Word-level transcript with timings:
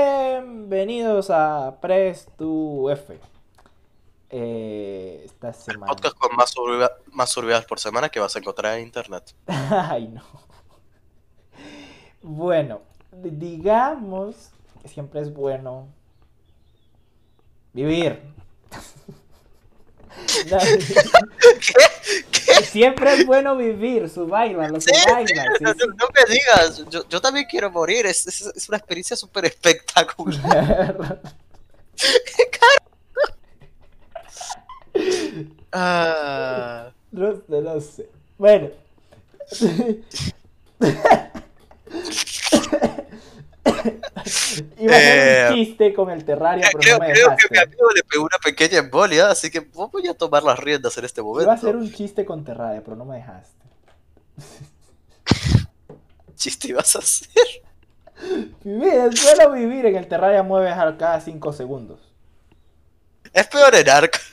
Bienvenidos 0.00 1.30
a 1.30 1.78
Press 1.80 2.26
to 2.36 2.90
F. 2.90 3.18
Eh, 4.30 5.22
esta 5.24 5.48
El 5.48 5.54
semana. 5.54 5.86
podcast 5.92 6.16
con 6.18 6.34
más, 6.36 6.50
surviva- 6.50 6.92
más 7.12 7.30
survival 7.30 7.64
por 7.68 7.78
semana 7.80 8.08
que 8.08 8.20
vas 8.20 8.34
a 8.34 8.38
encontrar 8.38 8.78
en 8.78 8.84
internet. 8.86 9.34
Ay, 9.46 10.08
no. 10.08 10.22
Bueno, 12.22 12.80
di- 13.12 13.30
digamos 13.30 14.50
que 14.82 14.88
siempre 14.88 15.20
es 15.20 15.32
bueno 15.32 15.88
vivir. 17.72 18.20
Siempre 22.64 23.14
es 23.14 23.26
bueno 23.26 23.56
vivir, 23.56 24.08
sí, 24.08 24.14
survival, 24.14 24.80
sí, 24.80 24.90
no, 25.64 25.72
sí. 25.72 25.74
no- 25.86 25.94
no 25.96 26.08
me 26.14 26.34
digas, 26.34 26.84
yo, 26.90 27.08
yo 27.08 27.20
también 27.20 27.46
quiero 27.48 27.70
morir, 27.70 28.06
es, 28.06 28.26
es, 28.26 28.40
es 28.54 28.68
una 28.68 28.78
experiencia 28.78 29.16
súper 29.16 29.44
espectacular. 29.46 31.20
Ah, 35.72 36.90
No 37.12 37.32
sé, 37.32 37.60
no 37.62 37.80
sé. 37.80 38.08
Bueno. 38.36 38.70
Iba 44.78 44.96
a 44.96 44.98
hacer 44.98 45.20
un 45.20 45.36
Eh, 45.36 45.46
chiste 45.46 45.94
con 45.94 46.10
el 46.10 46.24
Terraria, 46.24 46.68
pero 46.72 46.84
creo, 46.84 46.98
no 46.98 46.98
me 46.98 47.10
creo 47.10 47.30
que 47.36 47.46
dejaste. 47.46 47.48
mi 47.50 47.58
amigo 47.58 47.90
le 47.94 48.02
pegó 48.04 48.24
una 48.24 48.38
pequeña 48.42 48.78
embolia, 48.78 49.30
así 49.30 49.50
que 49.50 49.60
voy 49.60 50.06
a 50.08 50.14
tomar 50.14 50.42
las 50.42 50.58
riendas 50.58 50.96
en 50.98 51.04
este 51.04 51.22
Iba 51.38 51.52
a 51.52 51.54
momento. 51.54 51.54
hacer 51.56 51.76
un 51.76 51.90
chiste 51.92 52.24
con 52.24 52.44
Terraria, 52.44 52.82
pero 52.84 52.96
no 52.96 53.04
me 53.04 53.16
dejaste. 53.16 53.64
chiste 56.36 56.68
ibas 56.68 56.96
a 56.96 57.00
hacer. 57.00 57.28
Vivir, 58.64 58.92
es 58.92 59.22
bueno 59.24 59.52
vivir 59.52 59.86
en 59.86 59.96
el 59.96 60.06
Terraria 60.08 60.42
mueves 60.42 60.74
cada 60.98 61.20
5 61.20 61.52
segundos. 61.52 62.00
Es 63.32 63.46
peor 63.48 63.74
en 63.74 63.88
Ark. 63.88 64.20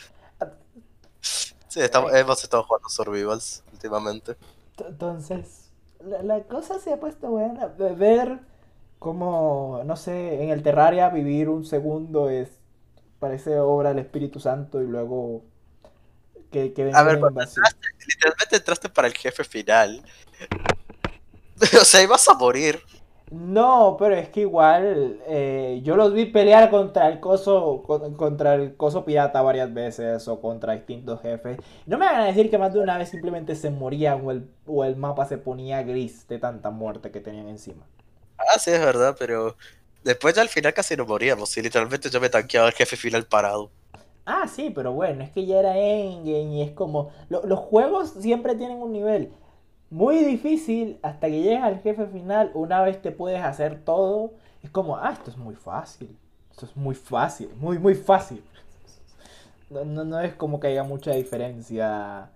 Sí, 1.70 1.82
estamos- 1.82 2.14
hemos 2.14 2.42
estado 2.44 2.64
jugando 2.64 2.90
Survivals 2.90 3.62
últimamente. 3.74 4.36
Entonces, 4.78 5.70
la, 6.00 6.24
la 6.24 6.44
cosa 6.44 6.80
se 6.80 6.94
ha 6.94 7.00
puesto 7.00 7.30
buena. 7.30 7.68
Ver 7.68 8.40
cómo, 9.00 9.82
no 9.86 9.96
sé, 9.96 10.44
en 10.44 10.50
el 10.50 10.64
Terraria 10.64 11.10
vivir 11.10 11.50
un 11.50 11.66
segundo 11.66 12.30
es. 12.30 12.60
Parece 13.20 13.60
obra 13.60 13.90
del 13.90 14.00
Espíritu 14.00 14.40
Santo 14.40 14.82
y 14.82 14.88
luego. 14.88 15.44
Que, 16.52 16.74
que 16.74 16.92
A 16.94 17.04
ver, 17.04 17.18
invasión. 17.20 17.66
Literalmente 18.08 18.56
entraste 18.58 18.90
para 18.90 19.08
el 19.08 19.14
jefe 19.14 19.44
final. 19.44 20.04
O 21.82 21.86
sea, 21.86 22.04
ibas 22.04 22.28
a 22.30 22.34
morir. 22.36 22.80
No, 23.30 23.98
pero 24.00 24.16
es 24.16 24.30
que 24.30 24.42
igual 24.42 25.20
eh, 25.28 25.82
yo 25.84 25.98
los 25.98 26.14
vi 26.14 26.26
pelear 26.28 26.70
contra 26.70 27.10
el 27.10 27.20
coso 27.20 27.84
con- 27.86 28.14
contra 28.16 28.56
el 28.56 28.78
coso 28.78 29.04
pirata 29.04 29.42
varias 29.42 29.74
veces 29.74 30.28
o 30.30 30.40
contra 30.40 30.74
distintos 30.74 31.22
jefes. 31.22 31.58
No 31.86 31.98
me 31.98 32.06
van 32.06 32.22
a 32.22 32.26
decir 32.26 32.50
que 32.50 32.58
más 32.58 32.74
de 32.74 32.80
una 32.80 32.98
vez 32.98 33.10
simplemente 33.10 33.56
se 33.56 33.70
morían 33.70 34.26
o 34.26 34.32
el, 34.32 34.50
o 34.66 34.86
el 34.86 34.96
mapa 34.96 35.26
se 35.26 35.38
ponía 35.38 35.84
gris 35.84 36.26
de 36.30 36.40
tanta 36.40 36.70
muerte 36.72 37.12
que 37.12 37.20
tenían 37.20 37.50
encima. 37.50 37.84
Ah, 38.48 38.60
sí, 38.60 38.72
es 38.72 38.80
verdad, 38.80 39.16
pero 39.20 39.58
después 40.04 40.34
ya 40.36 40.42
al 40.42 40.50
final 40.50 40.74
casi 40.74 40.96
no 40.96 41.06
moríamos. 41.06 41.56
Literalmente 41.58 42.10
yo 42.10 42.22
me 42.22 42.30
tanqueaba 42.30 42.68
al 42.68 42.74
jefe 42.74 42.96
final 42.98 43.28
parado. 43.28 43.72
Ah, 44.26 44.48
sí, 44.48 44.70
pero 44.76 44.92
bueno, 44.92 45.24
es 45.24 45.32
que 45.32 45.46
ya 45.46 45.60
era 45.60 45.78
endgame 45.78 46.56
y 46.58 46.62
es 46.62 46.72
como... 46.72 47.12
lo- 47.30 47.44
los 47.46 47.60
juegos 47.60 48.10
siempre 48.20 48.56
tienen 48.56 48.78
un 48.82 48.92
nivel 48.92 49.32
muy 49.90 50.18
difícil 50.24 51.00
hasta 51.02 51.28
que 51.28 51.42
llegas 51.42 51.64
al 51.64 51.80
jefe 51.82 52.06
final. 52.08 52.52
Una 52.54 52.82
vez 52.84 53.02
te 53.02 53.12
puedes 53.12 53.42
hacer 53.44 53.84
todo, 53.86 54.34
es 54.64 54.70
como, 54.72 54.98
ah, 54.98 55.12
esto 55.14 55.32
es 55.32 55.38
muy 55.38 55.56
fácil. 55.56 56.18
Esto 56.52 56.66
es 56.66 56.76
muy 56.76 56.96
fácil, 56.96 57.50
muy, 57.60 57.80
muy 57.80 57.96
fácil. 57.96 58.44
No, 59.70 59.84
no, 59.86 60.04
no 60.06 60.20
es 60.22 60.34
como 60.36 60.60
que 60.60 60.68
haya 60.68 60.84
mucha 60.84 61.12
diferencia 61.12 62.32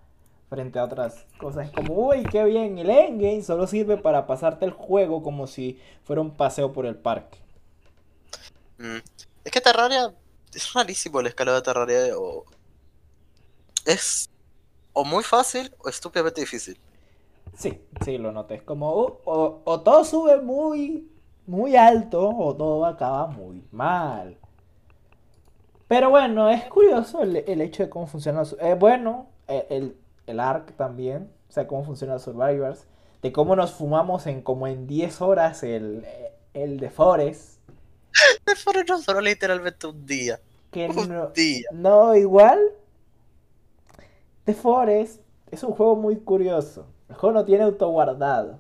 frente 0.52 0.80
a 0.80 0.86
otras 0.86 1.26
cosas. 1.40 1.68
Es 1.70 1.74
como, 1.74 1.96
uy, 2.10 2.30
qué 2.32 2.46
bien, 2.46 2.78
el 2.80 2.92
endgame 2.92 3.44
solo 3.44 3.68
sirve 3.68 3.98
para 3.98 4.28
pasarte 4.28 4.66
el 4.66 4.72
juego 4.74 5.24
como 5.24 5.48
si 5.48 5.80
fuera 6.06 6.22
un 6.22 6.32
paseo 6.38 6.74
por 6.74 6.86
el 6.88 6.98
parque. 6.98 7.40
Mm. 8.78 8.98
Es 9.46 9.52
que 9.52 9.62
Terraria 9.62 10.14
es 10.54 10.74
rarísimo 10.74 11.20
el 11.20 11.28
escalado 11.28 11.58
de 11.58 11.64
Terraria. 11.64 12.18
O... 12.18 12.46
Es 13.86 14.32
o 14.94 15.06
muy 15.06 15.24
fácil 15.24 15.74
o 15.80 15.90
estúpidamente 15.90 16.42
difícil. 16.42 16.80
Sí, 17.58 17.82
sí, 18.04 18.18
lo 18.18 18.32
noté. 18.32 18.56
Es 18.56 18.64
como, 18.64 18.90
o, 18.92 19.22
o- 19.26 19.62
o 19.66 19.82
todo 19.82 20.04
sube 20.06 20.42
muy, 20.42 21.10
muy 21.46 21.76
alto 21.76 22.30
o 22.30 22.56
todo 22.56 22.86
acaba 22.86 23.28
muy 23.28 23.64
mal. 23.72 24.38
Pero 25.88 26.10
bueno, 26.10 26.50
es 26.50 26.64
curioso 26.66 27.22
el, 27.24 27.38
el 27.38 27.62
hecho 27.62 27.84
de 27.84 27.90
cómo 27.90 28.08
funciona. 28.08 28.44
eh, 28.60 28.76
bueno, 28.80 29.28
eh, 29.48 29.68
el, 29.70 29.96
el 30.28 30.40
ARC 30.40 30.76
también, 30.76 31.32
o 31.50 31.52
sea, 31.52 31.68
cómo 31.68 31.84
funciona 31.86 32.20
Survivors. 32.20 32.88
De 33.22 33.32
cómo 33.32 33.56
nos 33.56 33.74
fumamos 33.74 34.28
en 34.28 34.42
como 34.42 34.68
en 34.68 34.88
10 34.88 35.22
horas 35.22 35.64
el, 35.64 36.06
el 36.54 36.80
de 36.80 36.90
Forest. 36.90 37.60
Me 38.46 38.56
fueron 38.56 38.86
no 38.88 39.02
solo 39.02 39.22
literalmente 39.22 39.88
un 39.88 40.06
día. 40.06 40.40
Que 40.72 40.88
Un 40.88 41.08
no, 41.08 41.34
día. 41.34 41.70
no, 41.70 42.16
igual. 42.16 42.60
The 44.46 44.54
Forest 44.54 45.22
es 45.52 45.64
un 45.64 45.72
juego 45.74 45.96
muy 45.96 46.18
curioso. 46.20 46.86
El 47.10 47.16
juego 47.16 47.34
no 47.34 47.46
tiene 47.46 47.64
autoguardado. 47.64 48.60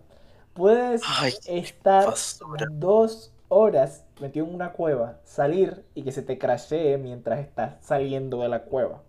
Puedes 0.54 1.20
Ay, 1.20 1.34
estar 1.46 2.06
basura. 2.06 2.66
dos 2.68 3.34
horas 3.50 4.06
metido 4.20 4.46
en 4.48 4.56
una 4.56 4.74
cueva, 4.74 5.20
salir 5.24 5.86
y 5.96 6.04
que 6.04 6.12
se 6.12 6.24
te 6.24 6.38
crashee 6.40 6.98
mientras 6.98 7.40
estás 7.40 7.84
saliendo 7.86 8.42
de 8.42 8.50
la 8.50 8.64
cueva. 8.64 9.04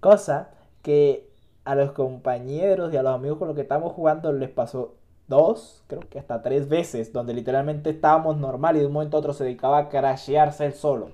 Cosa 0.00 0.50
que 0.82 1.28
a 1.64 1.74
los 1.74 1.92
compañeros 1.92 2.92
y 2.92 2.96
a 2.96 3.02
los 3.02 3.14
amigos 3.14 3.38
con 3.38 3.48
los 3.48 3.54
que 3.54 3.62
estamos 3.62 3.92
jugando 3.92 4.32
les 4.32 4.50
pasó 4.50 4.96
dos, 5.28 5.82
creo 5.86 6.02
que 6.08 6.18
hasta 6.18 6.42
tres 6.42 6.68
veces, 6.68 7.12
donde 7.12 7.34
literalmente 7.34 7.90
estábamos 7.90 8.36
normal 8.36 8.76
y 8.76 8.80
de 8.80 8.86
un 8.86 8.92
momento 8.92 9.16
a 9.16 9.20
otro 9.20 9.32
se 9.32 9.44
dedicaba 9.44 9.78
a 9.78 9.88
crashearse 9.88 10.66
él 10.66 10.74
solo. 10.74 11.10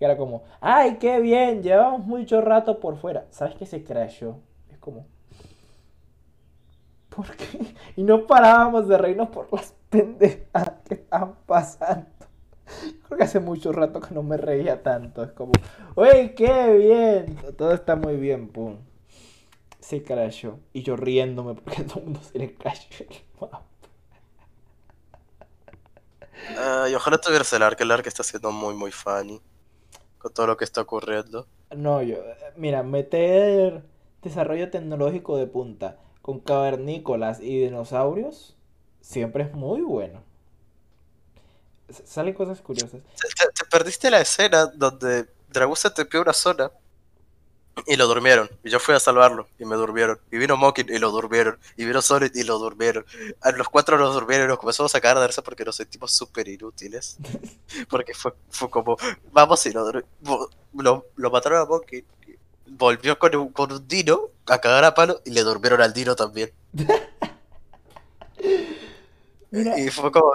Y 0.00 0.04
era 0.04 0.16
como, 0.16 0.42
ay, 0.60 0.96
qué 0.98 1.20
bien, 1.20 1.62
llevamos 1.62 2.04
mucho 2.04 2.40
rato 2.40 2.80
por 2.80 2.96
fuera. 2.96 3.26
¿Sabes 3.30 3.54
qué 3.54 3.66
se 3.66 3.84
crashó? 3.84 4.40
Es 4.70 4.78
como, 4.78 5.06
¿por 7.08 7.30
qué? 7.36 7.74
Y 7.96 8.02
no 8.02 8.26
parábamos 8.26 8.88
de 8.88 8.98
reírnos 8.98 9.28
por 9.28 9.52
las 9.52 9.74
pendejadas 9.90 10.80
que 10.88 10.94
estaban 10.94 11.34
pasando. 11.46 12.06
Creo 13.06 13.18
que 13.18 13.24
hace 13.24 13.38
mucho 13.38 13.70
rato 13.72 14.00
que 14.00 14.14
no 14.14 14.22
me 14.22 14.36
reía 14.36 14.82
tanto. 14.82 15.22
Es 15.22 15.32
como, 15.32 15.52
¡Uy, 15.94 16.30
qué 16.34 16.76
bien! 16.76 17.36
Todo 17.56 17.72
está 17.72 17.94
muy 17.94 18.16
bien, 18.16 18.48
pum. 18.48 18.78
Se 19.82 20.02
crashó. 20.02 20.60
Y 20.72 20.82
yo 20.82 20.96
riéndome 20.96 21.54
porque 21.54 21.82
a 21.82 21.86
todo 21.86 21.98
el 21.98 22.04
mundo 22.06 22.20
se 22.22 22.38
le 22.38 22.54
crashó 22.54 23.04
el 23.04 23.16
mapa. 23.38 23.66
Ay, 26.56 26.94
ojalá 26.94 27.18
tuvieras 27.18 27.52
el 27.52 27.62
Ark. 27.62 27.80
El 27.80 27.90
está 28.06 28.22
siendo 28.22 28.50
muy, 28.52 28.74
muy 28.74 28.92
funny. 28.92 29.40
Con 30.18 30.32
todo 30.34 30.46
lo 30.48 30.56
que 30.56 30.64
está 30.64 30.82
ocurriendo. 30.82 31.46
No, 31.74 32.02
yo, 32.02 32.18
mira, 32.56 32.82
meter 32.82 33.82
desarrollo 34.22 34.70
tecnológico 34.70 35.36
de 35.38 35.46
punta 35.46 35.98
con 36.20 36.38
cavernícolas 36.40 37.40
y 37.40 37.58
dinosaurios 37.64 38.56
siempre 39.00 39.44
es 39.44 39.52
muy 39.54 39.80
bueno. 39.82 40.22
S- 41.88 42.02
Salen 42.06 42.34
cosas 42.34 42.60
curiosas. 42.60 43.02
Te, 43.16 43.28
te- 43.28 43.52
te 43.52 43.64
perdiste 43.70 44.10
la 44.10 44.20
escena 44.20 44.66
donde 44.66 45.26
Dragón 45.48 45.76
se 45.76 45.90
tepió 45.90 46.20
una 46.22 46.32
zona 46.32 46.70
y 47.86 47.96
lo 47.96 48.06
durmieron. 48.06 48.50
Y 48.62 48.70
yo 48.70 48.78
fui 48.78 48.94
a 48.94 49.00
salvarlo 49.00 49.48
y 49.58 49.64
me 49.64 49.76
durmieron. 49.76 50.18
Y 50.30 50.38
vino 50.38 50.56
Mokin 50.56 50.88
y 50.88 50.98
lo 50.98 51.10
durmieron. 51.10 51.58
Y 51.76 51.84
vino 51.84 52.02
Sonic 52.02 52.34
y 52.34 52.44
lo 52.44 52.58
durmieron. 52.58 53.04
A 53.40 53.50
los 53.52 53.68
cuatro 53.68 53.98
nos 53.98 54.14
durmieron 54.14 54.46
y 54.46 54.48
nos 54.48 54.58
comenzamos 54.58 54.94
a 54.94 55.00
cagar 55.00 55.20
de 55.20 55.26
risa 55.26 55.42
porque 55.42 55.64
nos 55.64 55.76
sentimos 55.76 56.12
súper 56.12 56.48
inútiles. 56.48 57.16
Porque 57.88 58.14
fue, 58.14 58.32
fue 58.50 58.70
como, 58.70 58.96
vamos 59.32 59.64
y 59.66 59.72
lo, 59.72 59.90
lo, 60.74 61.06
lo 61.16 61.30
mataron 61.30 61.60
a 61.60 61.64
Mokin. 61.64 62.04
Volvió 62.66 63.18
con 63.18 63.34
un, 63.36 63.48
con 63.52 63.72
un 63.72 63.86
dino 63.88 64.30
a 64.46 64.58
cagar 64.58 64.84
a 64.84 64.94
palo 64.94 65.20
y 65.24 65.30
le 65.30 65.42
durmieron 65.42 65.80
al 65.80 65.92
dino 65.92 66.14
también. 66.16 66.52
Mira, 69.50 69.78
Y 69.78 69.90
fue 69.90 70.10
como, 70.10 70.32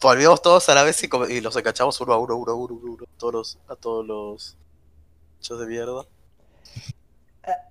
volvíamos 0.00 0.42
todos 0.42 0.68
a 0.68 0.74
la 0.74 0.82
vez 0.84 1.02
y, 1.02 1.08
y 1.30 1.40
los 1.40 1.56
encachamos 1.56 2.00
uno 2.00 2.12
a 2.12 2.18
uno, 2.18 2.36
uno 2.36 2.52
a 2.52 2.54
uno, 2.54 2.74
uno, 2.74 2.92
uno, 2.92 3.04
todos 3.18 3.32
los, 3.32 3.58
a 3.68 3.76
todos 3.76 4.06
los 4.06 4.56
hechos 5.40 5.58
de 5.60 5.66
mierda. 5.66 6.06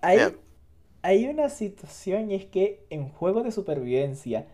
Hay, 0.02 0.36
hay 1.02 1.28
una 1.28 1.50
situación 1.50 2.32
y 2.32 2.36
es 2.36 2.46
que 2.46 2.86
en 2.90 3.10
juegos 3.10 3.44
de 3.44 3.52
supervivencia 3.52 4.48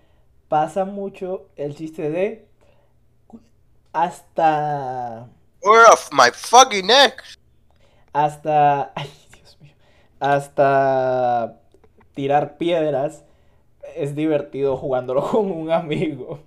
pasa 0.50 0.86
mucho 0.86 1.50
el 1.58 1.76
chiste 1.76 2.10
de 2.10 2.48
hasta 3.94 5.30
We're 5.64 5.86
off 5.92 6.10
my 6.12 6.30
fucking 6.32 6.86
neck. 6.88 7.24
hasta 8.14 8.92
ay 8.96 9.10
Dios 9.34 9.58
mío 9.62 9.74
hasta 10.20 11.60
tirar 12.14 12.58
piedras 12.58 13.26
es 13.96 14.16
divertido 14.16 14.78
jugándolo 14.78 15.24
con 15.32 15.52
un 15.52 15.72
amigo 15.72 16.40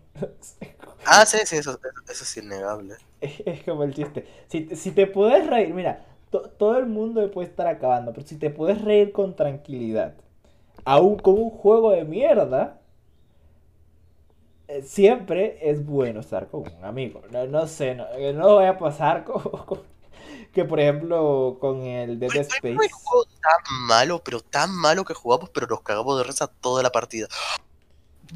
Ah, 1.04 1.24
sí, 1.26 1.38
sí, 1.46 1.56
eso, 1.56 1.78
eso 2.08 2.24
es 2.24 2.36
innegable. 2.36 2.96
Es, 3.20 3.40
es 3.46 3.62
como 3.64 3.84
el 3.84 3.94
chiste. 3.94 4.26
Si, 4.48 4.74
si 4.76 4.92
te 4.92 5.06
puedes 5.06 5.46
reír, 5.46 5.74
mira, 5.74 6.04
to- 6.42 6.50
todo 6.58 6.78
el 6.78 6.86
mundo 6.86 7.30
puede 7.30 7.48
estar 7.48 7.66
acabando, 7.68 8.12
pero 8.12 8.26
si 8.26 8.38
te 8.38 8.50
puedes 8.50 8.82
reír 8.82 9.12
con 9.12 9.36
tranquilidad, 9.36 10.14
aún 10.84 11.18
con 11.18 11.34
un 11.38 11.50
juego 11.50 11.92
de 11.92 12.04
mierda, 12.04 12.80
eh, 14.68 14.82
siempre 14.82 15.58
es 15.70 15.84
bueno 15.84 16.20
estar 16.20 16.48
con 16.48 16.62
un 16.62 16.84
amigo. 16.84 17.22
No, 17.30 17.46
no 17.46 17.66
sé, 17.66 17.94
no, 17.94 18.06
eh, 18.16 18.32
no 18.32 18.54
voy 18.54 18.66
a 18.66 18.78
pasar 18.78 19.24
con, 19.28 19.40
con- 19.42 19.82
que 20.52 20.64
por 20.64 20.80
ejemplo 20.80 21.58
con 21.60 21.82
el 21.82 22.18
Dead 22.18 22.34
Space. 22.36 22.74
fue 22.74 22.86
un 22.86 22.92
juego 22.92 23.24
tan 23.42 23.86
malo, 23.86 24.22
pero 24.24 24.40
tan 24.40 24.70
malo 24.74 25.04
que 25.04 25.14
jugamos, 25.14 25.50
pero 25.50 25.66
nos 25.66 25.82
cagamos 25.82 26.16
de 26.18 26.24
risa 26.24 26.46
toda 26.46 26.82
la 26.82 26.90
partida. 26.92 27.26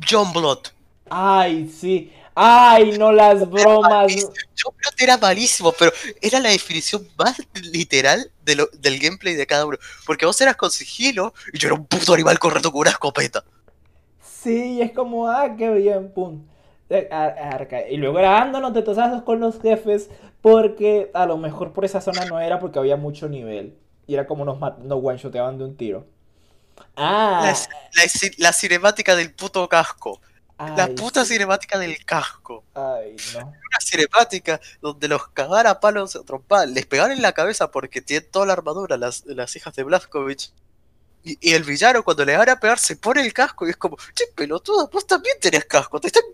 John 0.08 0.32
Blood. 0.32 0.58
Ay, 1.10 1.68
sí. 1.68 2.12
Ay, 2.40 2.92
no 2.92 3.12
las 3.12 3.48
bromas. 3.50 4.32
John 4.56 4.74
Blood 4.76 4.94
era 4.98 5.16
malísimo, 5.16 5.72
pero 5.72 5.92
era 6.20 6.40
la 6.40 6.50
definición 6.50 7.08
más 7.16 7.36
literal 7.54 8.30
de 8.42 8.56
lo- 8.56 8.68
del 8.72 8.98
gameplay 8.98 9.34
de 9.34 9.46
cada 9.46 9.66
uno. 9.66 9.78
Porque 10.04 10.26
vos 10.26 10.40
eras 10.40 10.56
con 10.56 10.70
sigilo 10.70 11.34
y 11.52 11.58
yo 11.58 11.68
era 11.68 11.74
un 11.74 11.86
puto 11.86 12.14
animal 12.14 12.38
corriendo 12.38 12.70
con 12.72 12.80
una 12.82 12.90
escopeta. 12.90 13.44
Sí, 14.20 14.80
es 14.82 14.92
como, 14.92 15.28
ah, 15.30 15.54
qué 15.56 15.70
bien, 15.72 16.12
pum. 16.12 16.46
Eh, 16.90 17.08
Y 17.90 17.96
luego 17.96 18.18
era 18.18 18.30
dándonos 18.32 18.72
de 18.74 18.82
tosazos 18.82 19.22
con 19.22 19.40
los 19.40 19.60
jefes, 19.60 20.10
porque 20.40 21.10
a 21.14 21.26
lo 21.26 21.36
mejor 21.36 21.72
por 21.72 21.84
esa 21.84 22.00
zona 22.00 22.24
no 22.24 22.40
era 22.40 22.58
porque 22.60 22.78
había 22.78 22.96
mucho 22.96 23.28
nivel. 23.28 23.78
Y 24.06 24.14
era 24.14 24.26
como 24.26 24.44
nos, 24.44 24.58
nos 24.78 25.04
one-shoteaban 25.04 25.58
de 25.58 25.64
un 25.64 25.76
tiro. 25.76 26.06
Ah, 26.96 27.52
La, 27.52 27.52
la 27.94 28.04
ci- 28.06 28.34
la 28.38 28.52
cinemática 28.52 29.16
del 29.16 29.32
puto 29.34 29.68
casco. 29.68 30.20
La 30.58 30.88
puta 30.88 31.24
sí. 31.24 31.34
cinemática 31.34 31.78
del 31.78 32.04
casco. 32.04 32.64
Ay, 32.74 33.16
no. 33.34 33.46
Una 33.46 33.80
cinemática 33.80 34.60
donde 34.80 35.06
los 35.06 35.28
cagara 35.28 35.70
a 35.70 35.80
palos 35.80 36.16
a 36.16 36.24
trompar, 36.24 36.68
les 36.68 36.84
pegaron 36.84 37.12
en 37.12 37.22
la 37.22 37.32
cabeza 37.32 37.70
porque 37.70 38.00
tienen 38.00 38.28
toda 38.30 38.46
la 38.46 38.54
armadura 38.54 38.96
las, 38.96 39.24
las 39.26 39.54
hijas 39.54 39.74
de 39.76 39.84
Blazkowicz. 39.84 40.52
Y, 41.22 41.38
y 41.40 41.54
el 41.54 41.62
villano 41.62 42.02
cuando 42.02 42.24
le 42.24 42.36
van 42.36 42.48
a 42.48 42.58
pegar 42.58 42.78
se 42.78 42.96
pone 42.96 43.20
el 43.20 43.32
casco 43.32 43.66
y 43.66 43.70
es 43.70 43.76
como, 43.76 43.96
che 44.14 44.24
pelotudo, 44.34 44.88
vos 44.88 45.06
también 45.06 45.36
tenés 45.40 45.64
casco, 45.64 46.00
te 46.00 46.08
están... 46.08 46.24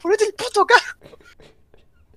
Ponete 0.00 0.24
el 0.24 0.34
puto 0.34 0.66
casco. 0.66 1.18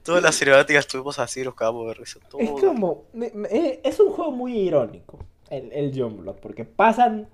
Todas 0.04 0.22
las 0.22 0.38
cinemáticas 0.38 0.86
estuvimos 0.86 1.20
así, 1.20 1.42
nos 1.44 1.56
cagamos 1.56 1.88
de 1.88 1.94
risa. 1.94 2.20
Es 2.38 2.50
como, 2.50 3.06
eh, 3.50 3.80
es 3.84 4.00
un 4.02 4.12
juego 4.12 4.31
muy 4.31 4.58
irónico, 4.58 5.20
el, 5.50 5.72
el 5.72 5.94
Youngblood, 5.94 6.36
porque 6.38 6.66
pasan 6.66 7.30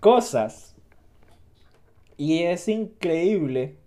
cosas 0.00 0.74
y 2.18 2.44
es 2.44 2.68
increíble 2.68 3.78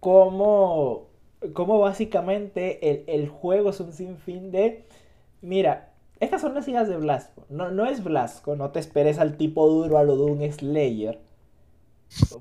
cómo, 0.00 1.08
cómo 1.54 1.78
básicamente 1.80 2.90
el, 2.90 3.04
el 3.08 3.28
juego 3.28 3.70
es 3.70 3.80
un 3.80 3.92
sinfín 3.92 4.52
de, 4.52 4.86
mira, 5.42 5.92
estas 6.20 6.42
son 6.42 6.54
las 6.54 6.68
hijas 6.68 6.88
de 6.88 6.96
Blasco, 6.98 7.46
no, 7.50 7.70
no 7.70 7.86
es 7.86 8.04
Blasco, 8.04 8.56
no 8.56 8.70
te 8.72 8.80
esperes 8.80 9.18
al 9.18 9.36
tipo 9.38 9.68
duro 9.68 9.98
a 9.98 10.04
lo 10.04 10.16
de 10.16 10.24
un 10.24 10.52
Slayer, 10.52 11.20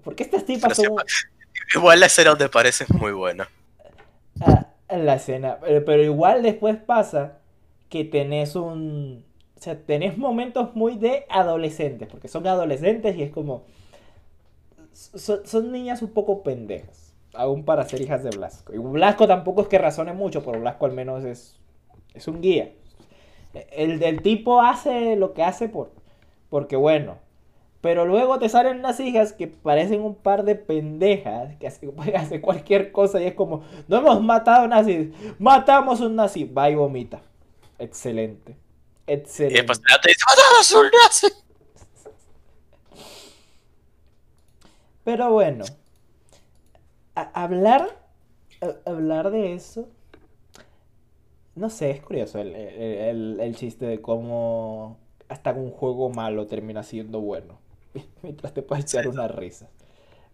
porque 0.04 0.24
estas 0.24 0.46
tipas 0.46 0.76
son... 0.76 1.04
Igual 1.76 2.00
la 2.00 2.06
escena 2.08 2.32
donde 2.32 2.50
parece 2.50 2.86
es 2.86 2.90
muy 2.92 3.12
buena. 3.12 3.50
Ah, 4.40 4.74
la 4.90 5.16
escena. 5.16 5.60
eh, 5.66 5.82
Pero 5.86 6.04
igual 6.04 6.44
después 6.44 6.78
pasa 6.78 7.40
que 7.90 8.04
tenés 8.06 8.56
un. 8.56 9.26
O 9.58 9.62
sea, 9.62 9.80
tenés 9.86 10.18
momentos 10.18 10.76
muy 10.76 10.98
de 10.98 11.26
adolescentes. 11.30 12.08
Porque 12.10 12.28
son 12.28 12.46
adolescentes 12.48 13.16
y 13.16 13.24
es 13.24 13.32
como. 13.32 13.66
Son, 14.94 15.46
son 15.46 15.72
niñas 15.72 16.02
un 16.02 16.10
poco 16.14 16.44
pendejas. 16.44 17.14
Aún 17.34 17.66
para 17.66 17.88
ser 17.88 18.02
hijas 18.02 18.24
de 18.24 18.30
Blasco. 18.30 18.74
Y 18.74 18.78
Blasco 18.78 19.28
tampoco 19.28 19.64
es 19.64 19.68
que 19.68 19.80
razone 19.80 20.14
mucho, 20.14 20.44
pero 20.44 20.60
Blasco 20.60 20.86
al 20.86 20.92
menos 20.94 21.24
es. 21.26 21.60
Es 22.14 22.28
un 22.28 22.42
guía. 22.42 22.72
El 23.72 24.00
del 24.00 24.22
tipo 24.22 24.62
hace 24.62 25.16
lo 25.16 25.34
que 25.34 25.44
hace 25.44 25.68
por. 25.68 25.92
Porque 26.50 26.76
bueno. 26.76 27.18
Pero 27.82 28.06
luego 28.06 28.40
te 28.40 28.48
salen 28.48 28.80
unas 28.80 29.00
hijas 29.02 29.34
que 29.34 29.48
parecen 29.48 30.02
un 30.04 30.16
par 30.16 30.46
de 30.46 30.56
pendejas 30.56 31.58
que 31.58 31.68
hacen, 31.68 31.94
hacer 32.16 32.40
cualquier 32.40 32.94
cosa 32.94 33.22
y 33.22 33.26
es 33.26 33.34
como, 33.34 33.66
no 33.90 33.98
hemos 33.98 34.22
matado 34.22 34.66
nazis, 34.70 35.10
matamos 35.38 36.00
un 36.00 36.16
nazi, 36.16 36.46
va 36.46 36.70
y 36.70 36.76
vomita. 36.76 37.22
Excelente. 37.80 38.56
Y 39.06 39.12
Excelente. 39.12 39.56
después 39.58 39.82
te 39.82 40.08
dice, 40.08 40.24
¡matamos 40.30 40.72
un 40.72 40.92
nazi! 41.04 41.43
Pero 45.04 45.32
bueno, 45.32 45.66
hablar, 47.16 47.98
hablar 48.86 49.32
de 49.32 49.54
eso, 49.54 49.88
no 51.56 51.70
sé, 51.70 51.92
es 51.92 52.02
curioso 52.02 52.40
el, 52.40 52.56
el- 52.56 52.82
el- 52.82 53.40
el 53.40 53.56
chiste 53.56 53.86
de 53.86 54.02
cómo 54.02 54.98
hasta 55.30 55.52
un 55.54 55.72
juego 55.72 56.10
malo 56.10 56.48
termina 56.48 56.84
siendo 56.84 57.20
bueno, 57.22 57.60
mientras 58.24 58.54
te 58.54 58.62
puedes 58.64 58.86
echar 58.86 59.08
una 59.08 59.28
risa. 59.28 59.70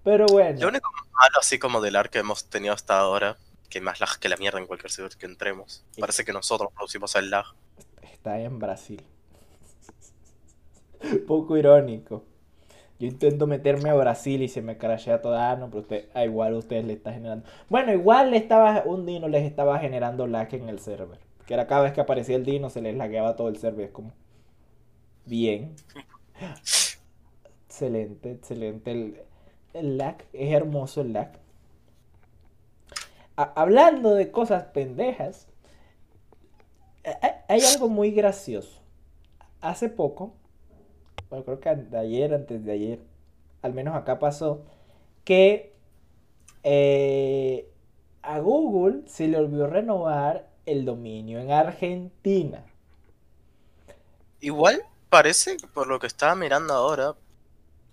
Pero 0.03 0.25
bueno, 0.31 0.61
Lo 0.61 0.67
único 0.67 0.91
malo 0.91 1.39
así 1.39 1.57
como 1.57 1.81
del 1.81 1.95
arc 1.95 2.11
que 2.11 2.19
hemos 2.19 2.45
tenido 2.49 2.73
hasta 2.73 2.99
ahora, 2.99 3.37
que 3.69 3.81
más 3.81 3.99
lag 3.99 4.19
que 4.19 4.29
la 4.29 4.37
mierda 4.37 4.59
en 4.59 4.67
cualquier 4.67 4.91
server 4.91 5.17
que 5.17 5.25
entremos. 5.25 5.83
Parece 5.99 6.23
que 6.25 6.33
nosotros 6.33 6.71
producimos 6.73 7.15
el 7.15 7.29
lag. 7.31 7.45
está 8.01 8.39
en 8.41 8.59
Brasil. 8.59 9.01
Poco 11.27 11.57
irónico. 11.57 12.23
Yo 12.99 13.07
intento 13.07 13.47
meterme 13.47 13.89
a 13.89 13.93
Brasil 13.95 14.41
y 14.41 14.49
se 14.49 14.61
me 14.61 14.77
crashea 14.77 15.21
toda. 15.21 15.51
Ah, 15.51 15.55
no, 15.55 15.69
pero 15.69 15.81
usted, 15.81 16.09
ah, 16.13 16.25
igual 16.25 16.53
ustedes 16.53 16.83
le 16.85 16.93
está 16.93 17.13
generando. 17.13 17.47
Bueno, 17.69 17.93
igual 17.93 18.31
le 18.31 18.37
estaba, 18.37 18.83
un 18.85 19.05
Dino 19.05 19.29
les 19.29 19.45
estaba 19.45 19.79
generando 19.79 20.27
lag 20.27 20.53
en 20.53 20.67
el 20.67 20.79
server. 20.79 21.19
Que 21.45 21.53
era 21.53 21.65
cada 21.65 21.81
vez 21.83 21.93
que 21.93 22.01
aparecía 22.01 22.35
el 22.35 22.45
Dino 22.45 22.69
se 22.69 22.81
les 22.81 22.95
lagueaba 22.95 23.35
todo 23.37 23.47
el 23.47 23.57
server. 23.57 23.85
Es 23.85 23.91
como. 23.91 24.11
Bien. 25.25 25.75
Excelente, 27.67 28.31
excelente. 28.31 28.91
El, 28.91 29.21
el 29.73 29.97
lag, 29.97 30.17
es 30.33 30.51
hermoso 30.51 31.01
el 31.01 31.13
lag. 31.13 31.31
Hablando 33.37 34.15
de 34.15 34.31
cosas 34.31 34.65
pendejas, 34.65 35.47
hay 37.47 37.61
algo 37.61 37.87
muy 37.87 38.11
gracioso. 38.11 38.81
Hace 39.61 39.87
poco, 39.87 40.33
bueno, 41.29 41.45
creo 41.45 41.59
que 41.59 41.75
de 41.75 41.97
ayer, 41.97 42.33
antes 42.33 42.63
de 42.65 42.71
ayer, 42.71 42.99
al 43.61 43.73
menos 43.73 43.95
acá 43.95 44.19
pasó, 44.19 44.65
que 45.25 45.73
eh, 46.63 47.69
a 48.23 48.39
Google 48.39 49.03
se 49.07 49.27
le 49.29 49.37
olvidó 49.37 49.67
renovar 49.67 50.49
el 50.65 50.85
dominio 50.85 51.39
en 51.39 51.51
Argentina. 51.51 52.65
Igual 54.39 54.83
parece, 55.09 55.57
que 55.57 55.67
por 55.67 55.87
lo 55.87 55.99
que 55.99 56.07
estaba 56.07 56.35
mirando 56.35 56.73
ahora, 56.73 57.15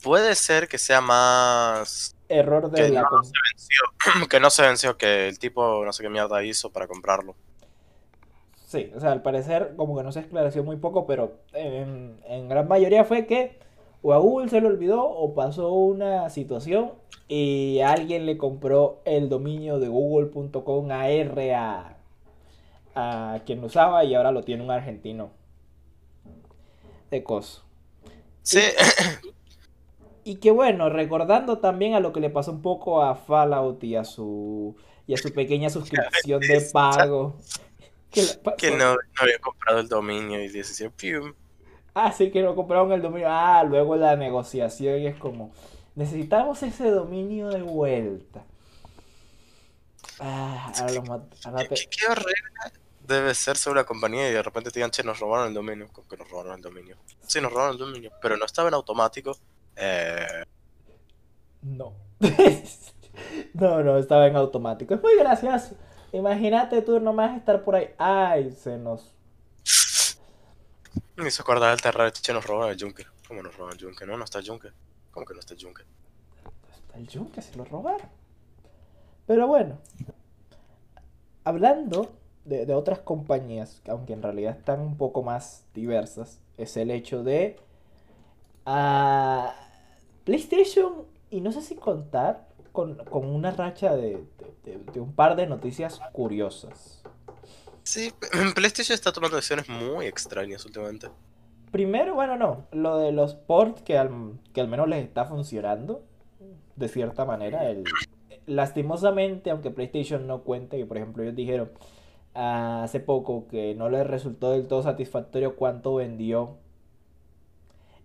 puede 0.03 0.35
ser 0.37 0.69
que 0.69 0.79
sea 0.79 1.01
más... 1.01 2.17
Error 2.29 2.71
de 2.71 2.85
Que 2.85 2.89
la... 2.89 3.03
no, 3.03 3.09
com- 3.09 3.23
se 3.23 3.33
venció, 3.53 4.29
que 4.31 4.41
no 4.41 4.51
se 4.51 4.63
venció, 4.63 4.99
que 4.99 5.29
el 5.29 5.39
tipo 5.39 5.85
no 5.85 5.93
sé 5.93 6.03
qué 6.03 6.11
mierda 6.11 6.45
hizo 6.45 6.73
para 6.73 6.89
comprarlo. 6.89 7.37
Sí, 8.67 8.93
o 8.97 9.01
sea, 9.01 9.13
al 9.13 9.23
parecer 9.23 9.75
como 9.77 9.97
que 9.97 10.05
no 10.05 10.13
se 10.13 10.21
esclareció 10.21 10.65
muy 10.65 10.77
poco, 10.77 11.07
pero 11.07 11.39
en, 11.55 12.21
en 12.29 12.49
gran 12.49 12.69
mayoría 12.69 13.05
fue 13.05 13.27
que 13.27 13.59
o 14.03 14.13
a 14.15 14.19
Google 14.19 14.49
se 14.51 14.61
le 14.61 14.69
olvidó 14.69 15.05
o 15.05 15.35
pasó 15.35 15.73
una 15.73 16.31
situación 16.31 16.93
y 17.29 17.81
alguien 17.81 18.27
le 18.27 18.39
compró 18.39 19.03
el 19.05 19.29
dominio 19.29 19.79
de 19.81 19.89
google.com 19.89 20.91
AR 20.93 21.41
a, 21.55 21.99
a 22.97 23.41
quien 23.47 23.61
lo 23.61 23.69
usaba 23.69 24.05
y 24.05 24.15
ahora 24.15 24.33
lo 24.33 24.45
tiene 24.45 24.63
un 24.65 24.71
argentino 24.73 25.31
de 27.11 27.23
coso. 27.25 27.65
Sí, 28.43 28.61
Y 30.25 30.37
que 30.41 30.51
bueno, 30.51 30.91
recordando 30.91 31.59
también 31.61 31.95
a 31.95 32.01
lo 32.01 32.13
que 32.13 32.21
le 32.21 32.31
pasó 32.31 32.51
un 32.53 32.63
poco 32.63 33.03
a 33.03 33.15
Fallout 33.15 33.83
y 33.85 33.95
a 33.97 34.05
su 34.05 34.77
y 35.07 35.15
a 35.15 35.19
su 35.19 35.33
pequeña 35.33 35.71
suscripción 35.71 36.47
de 36.47 36.61
pago. 36.61 37.37
Que 38.11 38.71
no, 38.71 38.95
no 38.95 38.99
había 39.19 39.39
comprado 39.39 39.81
el 39.81 39.89
dominio 39.89 40.43
y 40.43 40.49
dice, 40.49 40.91
pium. 40.91 41.35
Ah, 41.95 42.13
sí 42.13 42.31
que 42.31 42.43
lo 42.43 42.55
compraron 42.55 42.93
el 42.93 43.03
dominio. 43.03 43.29
Ah, 43.31 43.65
luego 43.65 43.97
la 43.97 44.17
negociación 44.17 45.01
y 45.01 45.07
es 45.07 45.17
como, 45.17 45.51
necesitamos 45.95 46.63
ese 46.63 46.91
dominio 46.91 47.49
de 47.49 47.63
vuelta. 47.63 48.45
Ah, 50.21 50.73
ahora 51.45 51.59
¿Qué, 51.59 51.69
te- 51.69 51.75
qué- 51.75 51.89
qué 51.91 52.07
horrible 52.07 52.33
debe 53.07 53.35
ser 53.35 53.57
ser 53.57 53.73
una 53.73 53.85
compañía 53.85 54.29
y 54.29 54.33
de 54.33 54.43
repente 54.43 54.71
te 54.71 54.81
digan, 54.81 54.91
che, 54.91 55.03
nos 55.05 55.21
robaron 55.21 55.49
el 55.49 55.55
dominio. 55.55 55.89
¿Cómo 55.93 56.09
que 56.09 56.17
nos 56.17 56.29
robaron 56.31 56.55
el 56.57 56.63
dominio? 56.63 56.97
Sí, 57.27 57.41
nos 57.41 57.53
robaron 57.53 57.73
el 57.75 57.79
dominio, 57.79 58.13
pero 58.21 58.37
no 58.37 58.45
estaba 58.47 58.69
en 58.69 58.75
automático. 58.75 59.37
Eh, 59.77 60.45
No. 61.63 61.93
No, 63.55 63.83
no, 63.83 63.97
estaba 63.99 64.27
en 64.27 64.37
automático. 64.37 64.95
Es 64.95 65.03
muy 65.03 65.17
gracioso. 65.17 65.75
Imagínate 66.13 66.83
tú 66.83 67.01
nomás 67.01 67.37
estar 67.37 67.63
por 67.63 67.77
ahí. 67.77 67.91
Ay, 67.99 68.53
se 68.53 68.79
nos... 68.79 69.13
me 71.17 71.29
hizo 71.29 71.43
acordar 71.43 71.71
del 71.71 71.81
terror, 71.81 72.13
che, 72.13 72.33
nos 72.33 72.47
robaron 72.47 72.73
el 72.73 72.77
yunque. 72.77 73.07
¿Cómo 73.29 73.43
nos 73.43 73.55
robaron 73.57 73.79
el 73.79 73.83
yunque? 73.83 74.07
No, 74.07 74.17
no 74.17 74.25
está 74.25 74.39
el 74.39 74.45
yunque. 74.45 74.71
¿Cómo 75.11 75.27
que 75.27 75.35
no 75.35 75.41
está 75.41 75.55
el 75.55 75.61
yunque? 75.61 75.83
Está 76.75 76.99
el 76.99 77.09
yunque, 77.09 77.43
se 77.43 77.57
lo 77.57 77.65
robaron. 77.65 78.09
Pero 79.27 79.47
bueno, 79.47 79.79
hablando 81.45 82.13
de, 82.45 82.65
de 82.67 82.75
otras 82.75 83.01
compañías, 83.01 83.83
aunque 83.89 84.13
en 84.13 84.23
realidad 84.23 84.57
están 84.57 84.81
un 84.81 84.97
poco 84.97 85.23
más 85.23 85.65
diversas, 85.75 86.41
es 86.57 86.77
el 86.77 86.91
hecho 86.91 87.23
de 87.25 87.59
ah, 88.65 89.55
PlayStation, 90.25 91.05
y 91.31 91.41
no 91.41 91.53
sé 91.53 91.63
si 91.63 91.75
contar 91.75 92.46
con, 92.77 92.95
con 93.07 93.27
una 93.27 93.51
racha 93.51 93.97
de, 93.97 94.23
de- 94.65 95.01
un 95.01 95.13
par 95.13 95.35
de 95.35 95.47
noticias 95.49 95.99
curiosas. 96.13 97.03
Sí, 97.83 98.13
PlayStation 98.55 98.95
está 98.95 99.11
tomando 99.13 99.37
decisiones 99.37 99.69
muy 99.69 100.07
extrañas 100.07 100.65
últimamente. 100.65 101.09
Primero, 101.73 102.15
bueno, 102.15 102.37
no, 102.37 102.67
lo 102.73 102.99
de 102.99 103.11
los 103.13 103.35
ports 103.35 103.83
que 103.83 103.99
al, 103.99 104.11
que 104.53 104.61
al 104.61 104.69
menos 104.69 104.89
les 104.89 105.03
está 105.05 105.25
funcionando, 105.25 106.05
de 106.77 106.89
cierta 106.89 107.25
manera. 107.25 107.69
El, 107.69 107.85
lastimosamente, 108.47 109.51
aunque 109.51 109.71
PlayStation 109.71 110.27
no 110.27 110.43
cuente, 110.43 110.77
que 110.77 110.87
por 110.87 110.97
ejemplo 110.99 111.23
ellos 111.23 111.35
dijeron 111.35 111.71
ah, 112.35 112.83
hace 112.85 113.01
poco 113.01 113.49
que 113.49 113.75
no 113.75 113.89
les 113.89 114.07
resultó 114.07 114.53
del 114.53 114.69
todo 114.69 114.83
satisfactorio 114.83 115.57
cuánto 115.57 115.97
vendió 115.97 116.59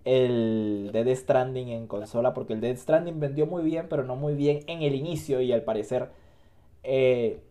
el 0.05 0.89
Dead 0.93 1.15
Stranding 1.15 1.69
en 1.69 1.87
consola, 1.87 2.33
porque 2.33 2.53
el 2.53 2.61
Dead 2.61 2.75
Stranding 2.77 3.19
vendió 3.19 3.45
muy 3.45 3.63
bien, 3.63 3.87
pero 3.89 4.03
no 4.03 4.15
muy 4.15 4.35
bien 4.35 4.61
en 4.67 4.81
el 4.81 4.95
inicio 4.95 5.41
y 5.41 5.51
al 5.53 5.63
parecer 5.63 6.09
eh, 6.83 7.41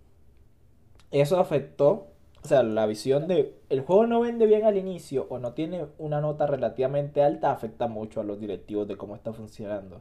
eso 1.10 1.38
afectó, 1.40 2.08
o 2.42 2.48
sea, 2.48 2.62
la 2.62 2.86
visión 2.86 3.26
de 3.28 3.54
el 3.68 3.80
juego 3.80 4.06
no 4.06 4.20
vende 4.20 4.46
bien 4.46 4.64
al 4.64 4.76
inicio 4.76 5.26
o 5.28 5.38
no 5.38 5.52
tiene 5.52 5.86
una 5.98 6.20
nota 6.20 6.46
relativamente 6.46 7.22
alta, 7.22 7.50
afecta 7.50 7.86
mucho 7.88 8.20
a 8.20 8.24
los 8.24 8.40
directivos 8.40 8.86
de 8.88 8.96
cómo 8.96 9.16
está 9.16 9.32
funcionando. 9.32 10.00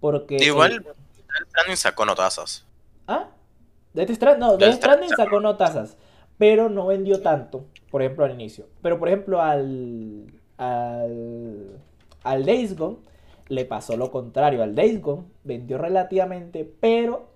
Porque 0.00 0.36
Igual, 0.38 0.72
el- 0.72 0.82
Death 0.82 1.48
Stranding 1.48 1.76
sacó 1.76 2.04
notazas. 2.04 2.66
¿Ah? 3.06 3.28
Death 3.94 4.10
Stranding, 4.10 4.40
no, 4.40 4.56
Death 4.56 4.60
Death 4.60 4.74
Stranding 4.76 5.10
sacó 5.10 5.40
notazas, 5.40 5.96
pero 6.38 6.68
no 6.68 6.86
vendió 6.86 7.20
tanto, 7.20 7.64
por 7.90 8.02
ejemplo, 8.02 8.24
al 8.24 8.32
inicio. 8.32 8.66
Pero, 8.82 8.98
por 8.98 9.08
ejemplo, 9.08 9.40
al, 9.40 10.26
al, 10.62 11.80
al 12.22 12.44
Days 12.44 12.76
Gone 12.76 12.98
le 13.48 13.64
pasó 13.64 13.96
lo 13.96 14.10
contrario. 14.10 14.62
Al 14.62 14.74
Days 14.74 15.00
Gone 15.00 15.24
vendió 15.44 15.78
relativamente, 15.78 16.70
pero 16.80 17.26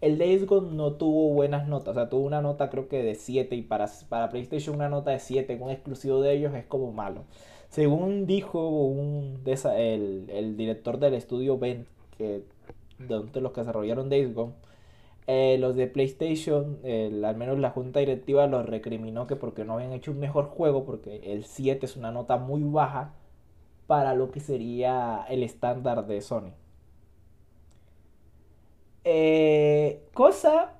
el 0.00 0.18
Days 0.18 0.46
Gone 0.46 0.72
no 0.72 0.92
tuvo 0.92 1.32
buenas 1.34 1.68
notas. 1.68 1.92
O 1.92 1.94
sea, 1.94 2.08
tuvo 2.08 2.26
una 2.26 2.42
nota 2.42 2.70
creo 2.70 2.88
que 2.88 3.02
de 3.02 3.14
7 3.14 3.56
y 3.56 3.62
para, 3.62 3.88
para 4.08 4.28
PlayStation 4.28 4.76
una 4.76 4.88
nota 4.88 5.10
de 5.10 5.18
7 5.18 5.58
con 5.58 5.70
exclusivo 5.70 6.20
de 6.20 6.34
ellos 6.34 6.54
es 6.54 6.66
como 6.66 6.92
malo. 6.92 7.24
Según 7.68 8.26
dijo 8.26 8.68
un 8.68 9.42
el, 9.44 10.30
el 10.30 10.56
director 10.56 10.98
del 10.98 11.14
estudio 11.14 11.58
Ben, 11.58 11.86
que 12.16 12.42
de 12.98 13.40
los 13.40 13.52
que 13.52 13.60
desarrollaron 13.60 14.08
Days 14.08 14.34
eh, 15.28 15.58
los 15.60 15.76
de 15.76 15.86
PlayStation, 15.86 16.80
al 17.24 17.36
menos 17.36 17.58
la 17.60 17.70
junta 17.70 18.00
directiva 18.00 18.46
los 18.48 18.66
recriminó 18.66 19.26
que 19.28 19.36
porque 19.36 19.64
no 19.64 19.74
habían 19.74 19.92
hecho 19.92 20.10
un 20.12 20.18
mejor 20.20 20.46
juego, 20.46 20.84
porque 20.84 21.20
el 21.32 21.44
7 21.44 21.86
es 21.86 21.96
una 21.96 22.10
nota 22.12 22.38
muy 22.38 22.62
baja 22.64 23.14
para 23.86 24.14
lo 24.14 24.30
que 24.30 24.40
sería 24.40 25.24
el 25.28 25.42
estándar 25.42 26.06
de 26.06 26.20
Sony. 26.22 26.52
Eh, 29.04 30.02
cosa 30.12 30.74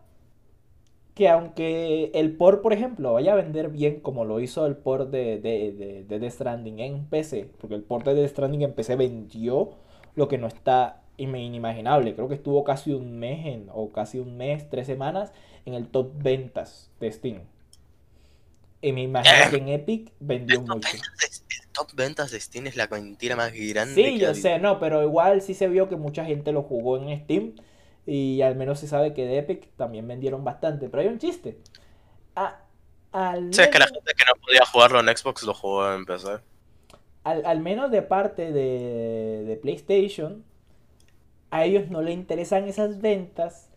que 1.15 1.29
aunque 1.29 2.11
el 2.15 2.37
port, 2.37 2.63
por 2.63 2.73
ejemplo, 2.73 3.15
vaya 3.15 3.33
a 3.33 3.37
vender 3.37 3.71
bien 3.71 4.01
como 4.01 4.25
lo 4.25 4.41
hizo 4.41 4.67
el 4.67 4.77
port 4.77 5.11
de, 5.11 5.39
de, 5.41 5.73
de, 5.73 6.05
de 6.05 6.19
Death 6.21 6.33
Stranding 6.33 6.79
en 6.81 7.07
PC, 7.07 7.51
porque 7.61 7.75
el 7.75 7.83
port 7.83 8.07
de 8.07 8.15
Death 8.15 8.31
Stranding 8.31 8.63
en 8.63 8.75
PC 8.75 8.97
vendió 8.97 9.71
lo 10.15 10.29
que 10.29 10.39
no 10.39 10.47
está 10.47 11.03
inimaginable. 11.19 12.15
Creo 12.15 12.29
que 12.29 12.35
estuvo 12.37 12.65
casi 12.65 12.93
un 12.93 13.19
mes, 13.19 13.47
en, 13.47 13.69
o 13.73 13.93
casi 13.93 14.19
un 14.19 14.37
mes, 14.37 14.69
tres 14.71 14.87
semanas, 14.87 15.33
en 15.67 15.75
el 15.75 15.89
top 15.89 16.13
ventas 16.23 16.91
de 17.01 17.13
Steam. 17.13 17.43
Y 18.81 18.91
me 18.93 19.03
imagino 19.05 19.49
que 19.49 19.59
en 19.59 19.69
Epic 19.69 20.13
vendió 20.19 20.61
mucho. 20.61 20.99
El 21.51 21.69
top 21.73 21.93
ventas 21.95 22.31
de 22.31 22.41
Steam 22.41 22.67
es 22.67 22.77
la 22.77 22.89
mentira 22.89 23.37
más 23.37 23.53
grande 23.53 24.13
Sí, 24.13 24.13
que 24.13 24.27
yo 24.27 24.35
hay. 24.35 24.35
sé, 24.35 24.59
no, 24.59 24.79
pero 24.81 25.03
igual 25.03 25.41
sí 25.41 25.55
se 25.55 25.69
vio 25.69 25.89
que 25.89 25.97
mucha 25.97 26.25
gente 26.25 26.53
lo 26.53 26.63
jugó 26.63 26.99
en 26.99 27.19
Steam 27.25 27.55
y 28.07 28.43
al 28.43 28.55
menos 28.57 28.81
se 28.81 28.87
sabe 28.89 29.15
que 29.15 29.25
de 29.27 29.39
Epic 29.39 29.71
también 29.77 30.07
vendieron 30.07 30.45
bastante. 30.45 30.89
Pero 30.89 31.03
hay 31.03 31.09
un 31.09 31.19
chiste. 31.19 31.59
A- 32.37 32.63
al, 33.13 33.43
Sí, 33.51 33.61
es 33.63 33.69
que 33.69 33.79
la 33.79 33.87
menos, 33.87 33.93
gente 33.93 34.15
que 34.17 34.25
no 34.25 34.41
podía 34.41 34.65
jugarlo 34.65 35.01
en 35.01 35.15
Xbox 35.17 35.43
lo 35.43 35.53
jugó 35.55 35.93
en 35.93 36.05
PC. 36.07 36.41
al, 37.25 37.45
al 37.47 37.61
menos 37.61 37.91
de 37.91 38.03
parte 38.03 38.53
de, 38.53 39.45
de 39.47 39.57
PlayStation, 39.57 40.45
a 41.51 41.65
ellos 41.65 41.91
no 41.91 42.03
les 42.03 42.15
interesan 42.15 42.65
esas 42.65 43.01
ventas. 43.01 43.71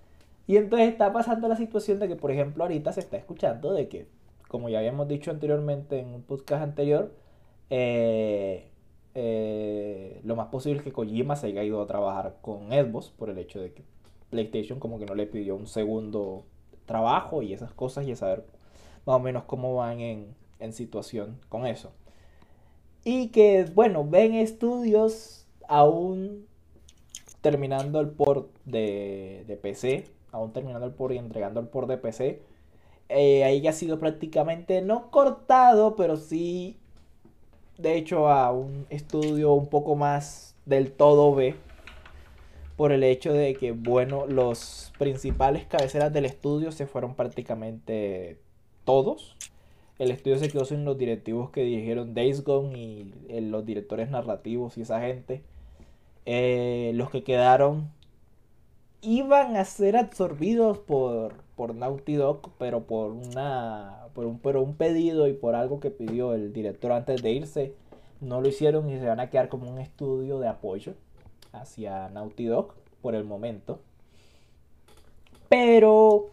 Y 0.48 0.58
entonces 0.58 0.90
está 0.90 1.14
pasando 1.14 1.48
la 1.48 1.56
situación 1.56 2.00
de 2.00 2.08
que, 2.08 2.16
por 2.16 2.32
ejemplo, 2.32 2.64
ahorita 2.64 2.92
se 2.92 3.00
está 3.00 3.18
escuchando 3.18 3.74
de 3.74 3.88
que, 3.88 4.08
como 4.48 4.70
ya 4.70 4.80
habíamos 4.80 5.08
dicho 5.08 5.32
anteriormente 5.32 6.00
en 6.00 6.14
un 6.14 6.24
podcast 6.24 6.64
anterior, 6.64 7.14
eh, 7.70 8.68
eh, 9.16 10.20
lo 10.24 10.36
más 10.36 10.48
posible 10.48 10.80
es 10.80 10.84
que 10.84 10.92
Kojima 10.92 11.36
se 11.36 11.48
haya 11.48 11.64
ido 11.64 11.82
a 11.82 11.88
trabajar 11.88 12.38
con 12.42 12.70
Xbox 12.70 13.10
por 13.10 13.30
el 13.30 13.38
hecho 13.38 13.60
de 13.60 13.74
que 13.74 13.84
PlayStation 14.30 14.80
como 14.80 15.00
que 15.00 15.06
no 15.06 15.16
le 15.16 15.28
pidió 15.28 15.56
un 15.56 15.68
segundo 15.68 16.46
trabajo 16.86 17.42
y 17.42 17.54
esas 17.54 17.72
cosas 17.74 18.08
y 18.08 18.14
a 18.14 18.16
saber 18.16 18.44
más 19.06 19.16
o 19.16 19.20
menos 19.20 19.44
cómo 19.44 19.76
van 19.76 20.00
en, 20.00 20.36
en 20.60 20.74
situación 20.74 21.40
con 21.50 21.66
eso. 21.66 21.92
Y 23.04 23.30
que, 23.30 23.66
bueno, 23.74 24.06
ven 24.08 24.34
estudios 24.34 25.48
aún 25.68 26.46
terminando 27.42 28.00
el 28.00 28.10
port 28.10 28.50
de, 28.66 29.44
de 29.48 29.58
PC, 29.58 30.06
aún 30.32 30.54
terminando 30.54 30.86
el 30.86 30.94
port 30.94 31.14
y 31.14 31.18
entregando 31.18 31.60
el 31.60 31.68
port 31.68 31.90
de 31.90 31.98
PC. 31.98 32.42
Eh, 33.10 33.44
ahí 33.44 33.68
ha 33.68 33.74
sido 33.74 34.00
prácticamente 34.00 34.82
no 34.82 35.12
cortado, 35.12 35.96
pero 35.98 36.16
sí, 36.16 36.78
de 37.78 37.98
hecho, 37.98 38.30
a 38.30 38.52
un 38.52 38.86
estudio 38.90 39.54
un 39.54 39.68
poco 39.68 39.96
más 39.96 40.56
del 40.66 40.92
todo 40.92 41.36
B. 41.36 41.56
Por 42.78 42.92
el 42.92 43.04
hecho 43.04 43.34
de 43.34 43.54
que, 43.56 43.74
bueno, 43.74 44.26
los 44.28 44.94
principales 44.98 45.66
cabeceras 45.66 46.14
del 46.14 46.26
estudio 46.26 46.72
se 46.72 46.88
fueron 46.88 47.16
prácticamente 47.16 48.40
todos. 48.86 49.36
El 50.00 50.10
estudio 50.10 50.38
se 50.38 50.50
quedó 50.50 50.66
sin 50.66 50.86
los 50.86 50.98
directivos 50.98 51.52
que 51.52 51.64
dirigieron 51.64 52.14
Days 52.14 52.44
Gone 52.44 52.78
y 52.78 53.14
eh, 53.30 53.42
los 53.42 53.66
directores 53.66 54.10
narrativos 54.10 54.78
y 54.78 54.82
esa 54.82 55.02
gente. 55.02 55.44
Eh, 56.26 56.92
los 56.96 57.10
que 57.10 57.24
quedaron 57.24 57.90
iban 59.02 59.58
a 59.58 59.66
ser 59.66 59.98
absorbidos 59.98 60.78
por, 60.78 61.34
por 61.56 61.74
Naughty 61.74 62.16
Dog, 62.16 62.52
pero 62.60 62.84
por 62.84 63.12
una 63.12 64.02
por 64.14 64.26
un, 64.26 64.40
por 64.40 64.58
un 64.58 64.76
pedido 64.76 65.28
y 65.28 65.34
por 65.34 65.56
algo 65.56 65.80
que 65.80 65.90
pidió 65.90 66.34
el 66.34 66.54
director 66.54 66.92
antes 66.92 67.22
de 67.22 67.32
irse, 67.32 67.76
no 68.20 68.42
lo 68.42 68.50
hicieron 68.50 68.90
y 68.90 69.00
se 69.00 69.06
van 69.06 69.20
a 69.20 69.30
quedar 69.30 69.50
como 69.50 69.70
un 69.70 69.80
estudio 69.80 70.40
de 70.40 70.48
apoyo 70.48 70.94
hacia 71.54 72.10
Naughty 72.10 72.46
Dog 72.46 72.74
por 73.02 73.16
el 73.16 73.24
momento. 73.24 73.80
Pero 75.50 76.30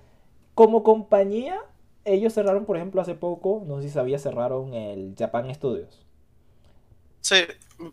como 0.54 0.83
compañía, 0.83 1.59
ellos 2.04 2.35
cerraron, 2.35 2.64
por 2.64 2.76
ejemplo, 2.76 3.00
hace 3.00 3.14
poco, 3.14 3.62
no 3.66 3.76
sé 3.76 3.88
si 3.88 3.90
sabía, 3.90 4.18
cerraron 4.18 4.75
el 4.75 5.14
Japan 5.18 5.52
Studios. 5.54 6.04
Sí, 7.21 7.37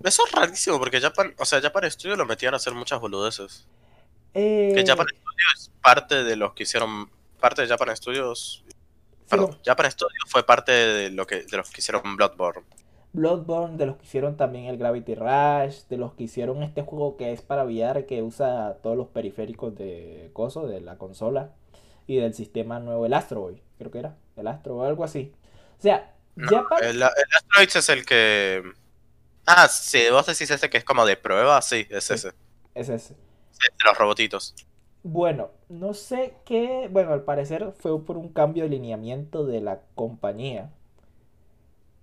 eso 0.04 0.24
es 0.26 0.32
rarísimo 0.32 0.80
porque 0.80 1.00
Japan, 1.00 1.34
o 1.38 1.46
sea, 1.46 1.62
Japan 1.62 1.90
Studio 1.90 2.16
lo 2.16 2.26
metían 2.26 2.54
a 2.54 2.58
hacer 2.58 2.74
muchas 2.74 3.00
boludeces. 3.00 3.68
Eh, 4.34 4.74
Que 4.76 4.86
Japan 4.86 5.08
Studio 5.08 5.46
es 5.56 5.72
parte 5.82 6.24
de 6.24 6.36
los 6.36 6.54
que 6.54 6.64
hicieron, 6.64 7.10
parte 7.40 7.62
de 7.62 7.68
Japan 7.68 7.96
Studios, 7.96 8.64
perdón, 9.30 9.58
Japan 9.66 9.92
Studio 9.92 10.20
fue 10.28 10.46
parte 10.46 10.72
de 10.72 11.10
lo 11.10 11.26
que, 11.26 11.44
de 11.44 11.58
los 11.58 11.70
que 11.70 11.82
hicieron 11.82 12.16
Bloodborne. 12.16 12.64
Bloodborne, 13.14 13.78
de 13.78 13.86
los 13.86 13.96
que 13.96 14.04
hicieron 14.04 14.36
también 14.36 14.66
el 14.66 14.78
Gravity 14.78 15.16
Rush, 15.16 15.88
de 15.90 15.98
los 15.98 16.14
que 16.14 16.24
hicieron 16.26 16.64
este 16.64 16.82
juego 16.82 17.16
que 17.16 17.32
es 17.32 17.42
para 17.42 17.64
VR, 17.64 18.06
que 18.06 18.22
usa 18.22 18.78
todos 18.84 18.98
los 18.98 19.08
periféricos 19.08 19.74
de 19.76 20.30
coso, 20.34 20.68
de 20.68 20.82
la 20.82 20.98
consola 20.98 21.52
y 22.08 22.18
del 22.18 22.34
sistema 22.34 22.80
nuevo, 22.80 23.06
el 23.06 23.14
Astro 23.14 23.40
Boy, 23.40 23.62
creo 23.78 23.90
que 23.90 24.00
era, 24.00 24.18
el 24.36 24.48
Astro 24.48 24.76
Boy, 24.76 24.88
algo 24.88 25.06
así. 25.06 25.32
O 25.80 25.82
sea, 25.82 26.14
No, 26.36 26.50
Japan, 26.50 26.80
el, 26.84 26.96
el 26.98 27.04
Asteroids 27.04 27.76
es 27.78 27.90
el 27.90 28.06
que... 28.06 28.64
Ah, 29.48 29.68
sí, 29.68 30.00
vos 30.12 30.26
decís 30.26 30.50
ese 30.52 30.70
que 30.70 30.78
es 30.78 30.84
como 30.84 31.06
de 31.06 31.18
prueba, 31.18 31.62
sí, 31.62 31.86
es 31.90 32.10
Sí. 32.10 32.14
ese. 32.14 32.32
es 32.76 32.90
ese. 32.90 33.16
Sí, 33.52 33.68
de 33.80 33.86
los 33.90 33.98
robotitos. 33.98 34.54
Bueno, 35.04 35.52
no 35.70 35.94
sé 35.94 36.34
qué, 36.44 36.90
bueno, 36.92 37.14
al 37.14 37.24
parecer 37.24 37.72
fue 37.78 38.04
por 38.04 38.18
un 38.18 38.28
cambio 38.28 38.64
de 38.64 38.70
lineamiento 38.72 39.46
de 39.46 39.62
la 39.62 39.80
compañía 39.96 40.70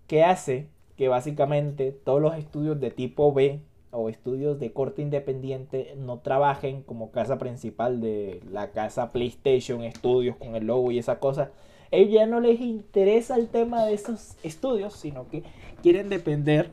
que 0.06 0.24
hace 0.24 0.68
que 0.96 1.08
básicamente 1.08 1.92
todos 1.92 2.20
los 2.20 2.36
estudios 2.36 2.78
de 2.80 2.90
tipo 2.90 3.32
B 3.32 3.60
o 3.90 4.08
estudios 4.08 4.58
de 4.58 4.72
corte 4.72 5.02
independiente 5.02 5.94
no 5.96 6.18
trabajen 6.20 6.82
como 6.82 7.10
casa 7.10 7.38
principal 7.38 8.00
de 8.00 8.40
la 8.50 8.70
casa 8.72 9.10
PlayStation 9.12 9.82
Studios 9.92 10.36
con 10.36 10.54
el 10.56 10.66
logo 10.66 10.90
y 10.90 10.98
esa 10.98 11.18
cosa. 11.18 11.50
A 11.90 11.96
ellos 11.96 12.12
ya 12.14 12.26
no 12.26 12.40
les 12.40 12.60
interesa 12.60 13.36
el 13.36 13.48
tema 13.48 13.84
de 13.84 13.94
esos 13.94 14.36
estudios, 14.42 14.94
sino 14.94 15.28
que 15.28 15.42
quieren 15.82 16.08
depender 16.08 16.70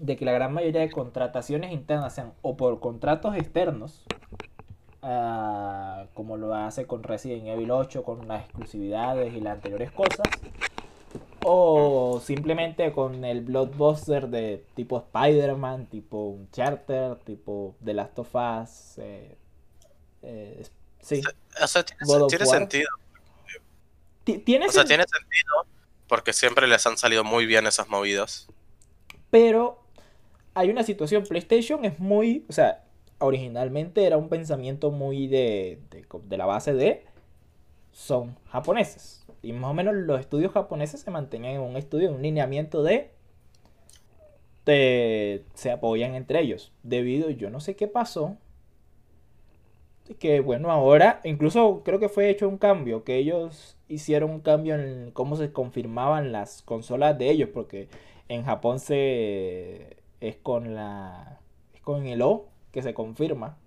de 0.00 0.16
que 0.16 0.24
la 0.24 0.32
gran 0.32 0.52
mayoría 0.52 0.80
de 0.80 0.90
contrataciones 0.90 1.72
internas 1.72 2.14
sean 2.14 2.32
o 2.42 2.56
por 2.56 2.80
contratos 2.80 3.36
externos 3.36 4.02
ah, 5.02 6.06
como 6.14 6.36
lo 6.36 6.54
hace 6.54 6.86
con 6.86 7.02
Resident 7.02 7.46
Evil 7.46 7.70
8, 7.70 8.02
con 8.02 8.26
las 8.26 8.44
exclusividades 8.44 9.34
y 9.34 9.40
las 9.40 9.54
anteriores 9.54 9.90
cosas, 9.92 10.26
o 11.44 12.20
simplemente 12.24 12.92
con 12.92 13.24
el 13.24 13.42
blockbuster 13.42 14.28
de 14.28 14.64
tipo 14.74 14.98
Spider-Man, 14.98 15.86
tipo 15.86 16.28
Uncharted, 16.28 17.14
tipo 17.24 17.76
The 17.84 17.94
Last 17.94 18.18
of 18.18 18.34
Us. 18.34 18.98
Eh, 18.98 19.36
eh, 20.22 20.66
sí. 21.00 21.20
O 21.62 21.66
sea, 21.66 21.84
tiene, 21.84 22.26
tiene 22.28 22.46
sentido. 22.46 22.88
¿Tiene 24.24 24.66
o 24.66 24.70
sea, 24.70 24.84
tiene 24.84 25.04
sentido 25.04 25.66
porque 26.06 26.32
siempre 26.32 26.66
les 26.66 26.86
han 26.86 26.98
salido 26.98 27.22
muy 27.22 27.46
bien 27.46 27.66
esas 27.66 27.88
movidas. 27.88 28.48
Pero 29.30 29.80
hay 30.60 30.70
una 30.70 30.82
situación, 30.82 31.24
PlayStation 31.24 31.84
es 31.84 31.98
muy, 31.98 32.44
o 32.48 32.52
sea, 32.52 32.84
originalmente 33.18 34.04
era 34.04 34.16
un 34.16 34.28
pensamiento 34.28 34.90
muy 34.90 35.26
de, 35.26 35.80
de, 35.90 36.06
de 36.24 36.36
la 36.36 36.46
base 36.46 36.74
de 36.74 37.04
son 37.92 38.36
japoneses 38.46 39.20
y 39.42 39.52
más 39.52 39.70
o 39.70 39.74
menos 39.74 39.94
los 39.94 40.20
estudios 40.20 40.52
japoneses 40.52 41.00
se 41.00 41.10
mantenían 41.10 41.54
en 41.54 41.60
un 41.60 41.76
estudio, 41.76 42.08
en 42.08 42.14
un 42.16 42.22
lineamiento 42.22 42.82
de, 42.82 43.10
se 44.64 45.70
apoyan 45.70 46.14
entre 46.14 46.40
ellos. 46.40 46.72
Debido, 46.82 47.30
yo 47.30 47.50
no 47.50 47.60
sé 47.60 47.74
qué 47.74 47.88
pasó, 47.88 48.36
que 50.18 50.40
bueno, 50.40 50.70
ahora 50.70 51.20
incluso 51.24 51.82
creo 51.84 51.98
que 51.98 52.08
fue 52.08 52.30
hecho 52.30 52.48
un 52.48 52.58
cambio, 52.58 53.04
que 53.04 53.16
ellos 53.16 53.76
hicieron 53.88 54.30
un 54.30 54.40
cambio 54.40 54.74
en 54.74 55.10
cómo 55.12 55.36
se 55.36 55.52
confirmaban 55.52 56.32
las 56.32 56.62
consolas 56.62 57.16
de 57.18 57.30
ellos, 57.30 57.48
porque 57.52 57.88
en 58.28 58.44
Japón 58.44 58.78
se 58.80 59.96
es 60.20 60.36
con 60.36 60.74
la 60.74 61.40
es 61.74 61.80
con 61.82 62.06
el 62.06 62.22
O 62.22 62.48
que 62.72 62.82
se 62.82 62.94
confirma 62.94 63.58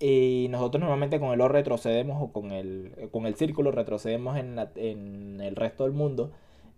y 0.00 0.48
nosotros 0.50 0.80
normalmente 0.80 1.20
con 1.20 1.30
el 1.32 1.40
O 1.42 1.48
retrocedemos 1.48 2.22
o 2.22 2.32
con 2.32 2.52
el, 2.52 3.10
con 3.12 3.26
el 3.26 3.34
círculo 3.34 3.70
retrocedemos 3.70 4.38
en, 4.38 4.58
en 4.76 5.40
el 5.42 5.56
resto 5.56 5.84
del 5.84 5.92
mundo. 5.92 6.32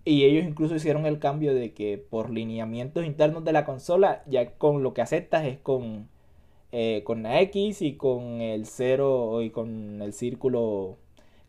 Y 0.05 0.25
ellos 0.25 0.45
incluso 0.45 0.75
hicieron 0.75 1.07
el 1.07 1.21
cambio 1.21 1.55
de 1.55 1.73
que 1.73 1.97
por 1.99 2.31
lineamientos 2.31 3.05
internos 3.07 3.45
de 3.45 3.53
la 3.53 3.65
consola, 3.65 4.25
ya 4.27 4.51
con 4.57 4.83
lo 4.83 4.93
que 4.95 5.03
aceptas 5.03 5.45
es 5.45 5.59
con, 5.59 6.09
eh, 6.73 7.03
con 7.05 7.23
la 7.23 7.41
X 7.43 7.83
y 7.83 7.95
con 7.97 8.41
el 8.41 8.67
0 8.67 9.43
y 9.43 9.51
con 9.51 10.03
el 10.03 10.13
círculo 10.13 10.99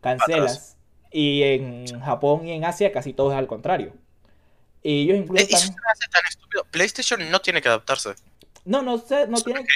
cancelas. 0.00 0.78
Y 1.10 1.42
en 1.42 1.86
Japón 2.00 2.46
y 2.46 2.52
en 2.52 2.64
Asia 2.64 2.92
casi 2.92 3.12
todo 3.12 3.32
es 3.32 3.38
al 3.38 3.48
contrario. 3.48 3.92
Ellos 4.84 5.18
incluso... 5.18 5.42
Eh, 5.42 5.48
están... 5.50 5.74
tan 5.74 6.22
estúpido. 6.28 6.64
PlayStation 6.70 7.30
no 7.30 7.40
tiene 7.40 7.60
que 7.60 7.68
adaptarse. 7.68 8.14
No, 8.64 8.82
no, 8.82 8.98
sé, 8.98 9.26
no 9.26 9.40
tiene 9.40 9.64
que 9.64 9.72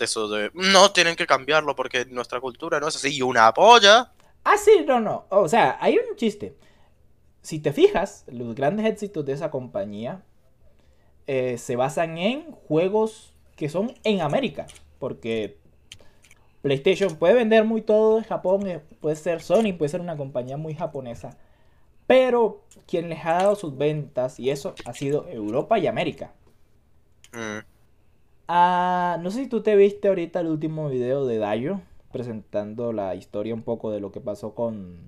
eso 0.00 0.28
de 0.28 0.50
no 0.54 0.92
tienen 0.92 1.16
que 1.16 1.26
cambiarlo 1.26 1.74
porque 1.74 2.04
nuestra 2.06 2.40
cultura 2.40 2.80
no 2.80 2.88
es 2.88 2.96
así 2.96 3.16
y 3.16 3.22
una 3.22 3.52
polla. 3.52 4.12
Ah, 4.44 4.56
sí, 4.56 4.84
no, 4.86 5.00
no. 5.00 5.26
O 5.30 5.48
sea, 5.48 5.78
hay 5.80 5.96
un 5.98 6.16
chiste. 6.16 6.56
Si 7.42 7.58
te 7.58 7.72
fijas, 7.72 8.24
los 8.28 8.54
grandes 8.54 8.86
éxitos 8.86 9.24
de 9.24 9.32
esa 9.32 9.50
compañía 9.50 10.22
eh, 11.26 11.58
se 11.58 11.76
basan 11.76 12.18
en 12.18 12.52
juegos 12.52 13.32
que 13.56 13.68
son 13.68 13.94
en 14.04 14.20
América. 14.20 14.66
Porque 14.98 15.58
PlayStation 16.62 17.16
puede 17.16 17.34
vender 17.34 17.64
muy 17.64 17.82
todo 17.82 18.18
en 18.18 18.24
Japón, 18.24 18.66
eh, 18.66 18.80
puede 19.00 19.16
ser 19.16 19.42
Sony, 19.42 19.72
puede 19.76 19.88
ser 19.88 20.00
una 20.00 20.16
compañía 20.16 20.56
muy 20.56 20.74
japonesa. 20.74 21.36
Pero 22.12 22.60
quien 22.86 23.08
les 23.08 23.24
ha 23.24 23.32
dado 23.32 23.56
sus 23.56 23.78
ventas 23.78 24.38
y 24.38 24.50
eso 24.50 24.74
ha 24.84 24.92
sido 24.92 25.26
Europa 25.28 25.78
y 25.78 25.86
América. 25.86 26.30
Mm. 27.32 27.64
Ah, 28.48 29.16
no 29.22 29.30
sé 29.30 29.44
si 29.44 29.46
tú 29.46 29.62
te 29.62 29.74
viste 29.76 30.08
ahorita 30.08 30.40
el 30.40 30.48
último 30.48 30.90
video 30.90 31.24
de 31.24 31.38
Dayo 31.38 31.80
presentando 32.12 32.92
la 32.92 33.14
historia 33.14 33.54
un 33.54 33.62
poco 33.62 33.90
de 33.90 34.00
lo 34.00 34.12
que 34.12 34.20
pasó 34.20 34.54
con 34.54 35.00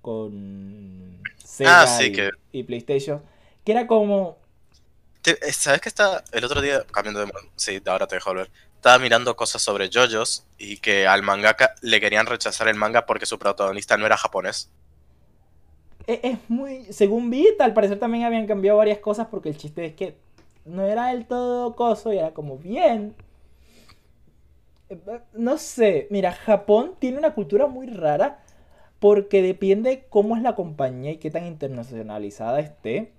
con 0.00 1.20
Sega 1.44 1.82
ah, 1.82 1.98
y, 2.52 2.62
PlayStation, 2.62 3.20
que 3.64 3.72
era 3.72 3.88
como 3.88 4.38
eh, 5.24 5.52
¿Sabes 5.52 5.80
que 5.80 5.88
está 5.88 6.22
el 6.30 6.44
otro 6.44 6.60
día 6.60 6.84
cambiando 6.92 7.26
de 7.26 7.32
sí, 7.56 7.82
ahora 7.84 8.06
te 8.06 8.14
dejo 8.14 8.32
ver. 8.32 8.48
Estaba 8.76 9.00
mirando 9.00 9.34
cosas 9.34 9.60
sobre 9.60 9.90
JoJo's 9.92 10.46
y 10.56 10.76
que 10.76 11.08
al 11.08 11.22
mangaka 11.22 11.74
le 11.80 12.00
querían 12.00 12.26
rechazar 12.26 12.68
el 12.68 12.76
manga 12.76 13.06
porque 13.06 13.26
su 13.26 13.40
protagonista 13.40 13.96
no 13.96 14.06
era 14.06 14.16
japonés. 14.16 14.70
Es, 16.06 16.20
es 16.22 16.38
muy, 16.48 16.84
según 16.92 17.30
vi, 17.30 17.48
al 17.58 17.74
parecer 17.74 17.98
también 17.98 18.24
habían 18.24 18.46
cambiado 18.46 18.78
varias 18.78 18.98
cosas 18.98 19.28
porque 19.28 19.48
el 19.48 19.56
chiste 19.56 19.84
es 19.84 19.94
que 19.94 20.16
no 20.64 20.82
era 20.82 21.08
del 21.08 21.26
todo 21.26 21.74
coso 21.76 22.12
y 22.12 22.18
era 22.18 22.32
como 22.32 22.58
bien. 22.58 23.14
No 25.32 25.58
sé, 25.58 26.06
mira, 26.10 26.32
Japón 26.32 26.94
tiene 26.98 27.18
una 27.18 27.34
cultura 27.34 27.66
muy 27.66 27.86
rara 27.86 28.42
porque 28.98 29.42
depende 29.42 30.06
cómo 30.08 30.36
es 30.36 30.42
la 30.42 30.54
compañía 30.54 31.12
y 31.12 31.18
qué 31.18 31.30
tan 31.30 31.46
internacionalizada 31.46 32.60
esté. 32.60 33.12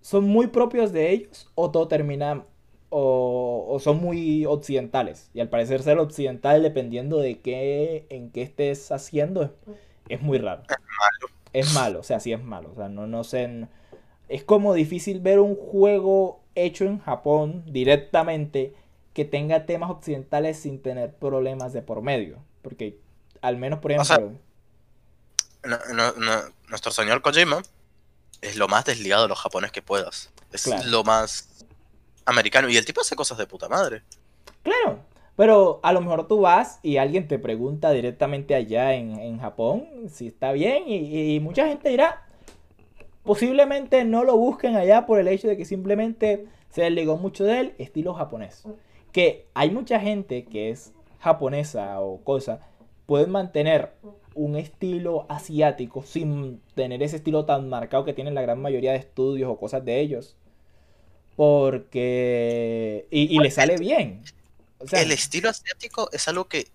Son 0.00 0.24
muy 0.24 0.48
propios 0.48 0.92
de 0.92 1.10
ellos 1.10 1.50
o 1.54 1.70
todo 1.70 1.88
termina 1.88 2.44
o, 2.90 3.78
son 3.80 4.00
muy 4.00 4.46
occidentales. 4.46 5.30
Y 5.34 5.40
al 5.40 5.48
parecer 5.48 5.82
ser 5.82 5.98
occidental 5.98 6.62
dependiendo 6.62 7.18
de 7.18 7.40
qué 7.40 8.06
en 8.10 8.30
qué 8.30 8.42
estés 8.42 8.92
haciendo 8.92 9.54
es, 10.08 10.22
muy 10.22 10.38
raro. 10.38 10.62
Es 10.62 10.76
malo. 10.78 11.39
Es 11.52 11.74
malo, 11.74 12.00
o 12.00 12.02
sea, 12.02 12.20
sí 12.20 12.32
es 12.32 12.42
malo. 12.42 12.70
O 12.72 12.76
sea, 12.76 12.88
no, 12.88 13.06
no 13.06 13.24
sé 13.24 13.66
es 14.30 14.44
como 14.44 14.74
difícil 14.74 15.20
ver 15.20 15.40
un 15.40 15.56
juego 15.56 16.40
hecho 16.54 16.84
en 16.84 17.00
Japón 17.00 17.64
directamente 17.66 18.74
que 19.12 19.24
tenga 19.24 19.66
temas 19.66 19.90
occidentales 19.90 20.58
sin 20.60 20.80
tener 20.80 21.12
problemas 21.12 21.72
de 21.72 21.82
por 21.82 22.00
medio. 22.00 22.38
Porque 22.62 22.96
al 23.42 23.56
menos, 23.56 23.80
por 23.80 23.90
ejemplo... 23.90 24.32
nuestro 26.68 26.92
señor 26.92 27.22
Kojima 27.22 27.60
es 28.40 28.56
lo 28.56 28.68
más 28.68 28.84
desligado 28.84 29.24
de 29.24 29.28
los 29.28 29.38
japoneses 29.40 29.72
que 29.72 29.82
puedas. 29.82 30.30
Es 30.52 30.68
lo 30.86 31.02
más 31.02 31.66
americano. 32.24 32.68
Y 32.68 32.76
el 32.76 32.84
tipo 32.84 33.00
hace 33.00 33.16
cosas 33.16 33.36
de 33.36 33.48
puta 33.48 33.68
madre. 33.68 34.04
Claro. 34.62 35.00
Pero 35.40 35.80
a 35.82 35.94
lo 35.94 36.02
mejor 36.02 36.28
tú 36.28 36.40
vas 36.40 36.80
y 36.82 36.98
alguien 36.98 37.26
te 37.26 37.38
pregunta 37.38 37.92
directamente 37.92 38.54
allá 38.54 38.92
en, 38.94 39.38
Japón 39.38 39.88
si 40.08 40.26
está 40.26 40.52
bien 40.52 40.82
y 40.86 41.40
mucha 41.40 41.66
gente 41.66 41.88
dirá, 41.88 42.26
Posiblemente 43.22 44.04
no 44.04 44.24
lo 44.24 44.36
busquen 44.36 44.76
allá 44.76 45.04
por 45.04 45.20
el 45.20 45.28
hecho 45.28 45.48
de 45.48 45.56
que 45.56 45.64
simplemente 45.64 46.46
se 46.70 46.82
desligó 46.82 47.16
mucho 47.16 47.44
de 47.44 47.60
él, 47.60 47.74
estilo 47.78 48.14
japonés. 48.14 48.66
Que 49.12 49.46
hay 49.54 49.70
mucha 49.70 50.00
gente 50.00 50.44
que 50.46 50.70
es 50.70 50.92
japonesa 51.18 52.00
o 52.00 52.22
cosa, 52.24 52.60
pueden 53.06 53.30
mantener 53.30 53.92
un 54.34 54.56
estilo 54.56 55.26
asiático 55.28 56.02
sin 56.02 56.60
tener 56.74 57.02
ese 57.02 57.16
estilo 57.16 57.44
tan 57.44 57.68
marcado 57.68 58.04
que 58.04 58.14
tienen 58.14 58.34
la 58.34 58.42
gran 58.42 58.60
mayoría 58.60 58.92
de 58.92 58.98
estudios 58.98 59.50
o 59.50 59.58
cosas 59.58 59.84
de 59.84 60.00
ellos. 60.00 60.36
Porque... 61.36 63.06
Y, 63.10 63.36
y 63.36 63.38
le 63.38 63.50
sale 63.50 63.76
bien. 63.76 64.22
El 64.92 65.12
estilo 65.12 65.50
asiático 65.50 66.08
es 66.12 66.28
algo 66.28 66.48
que 66.48 66.70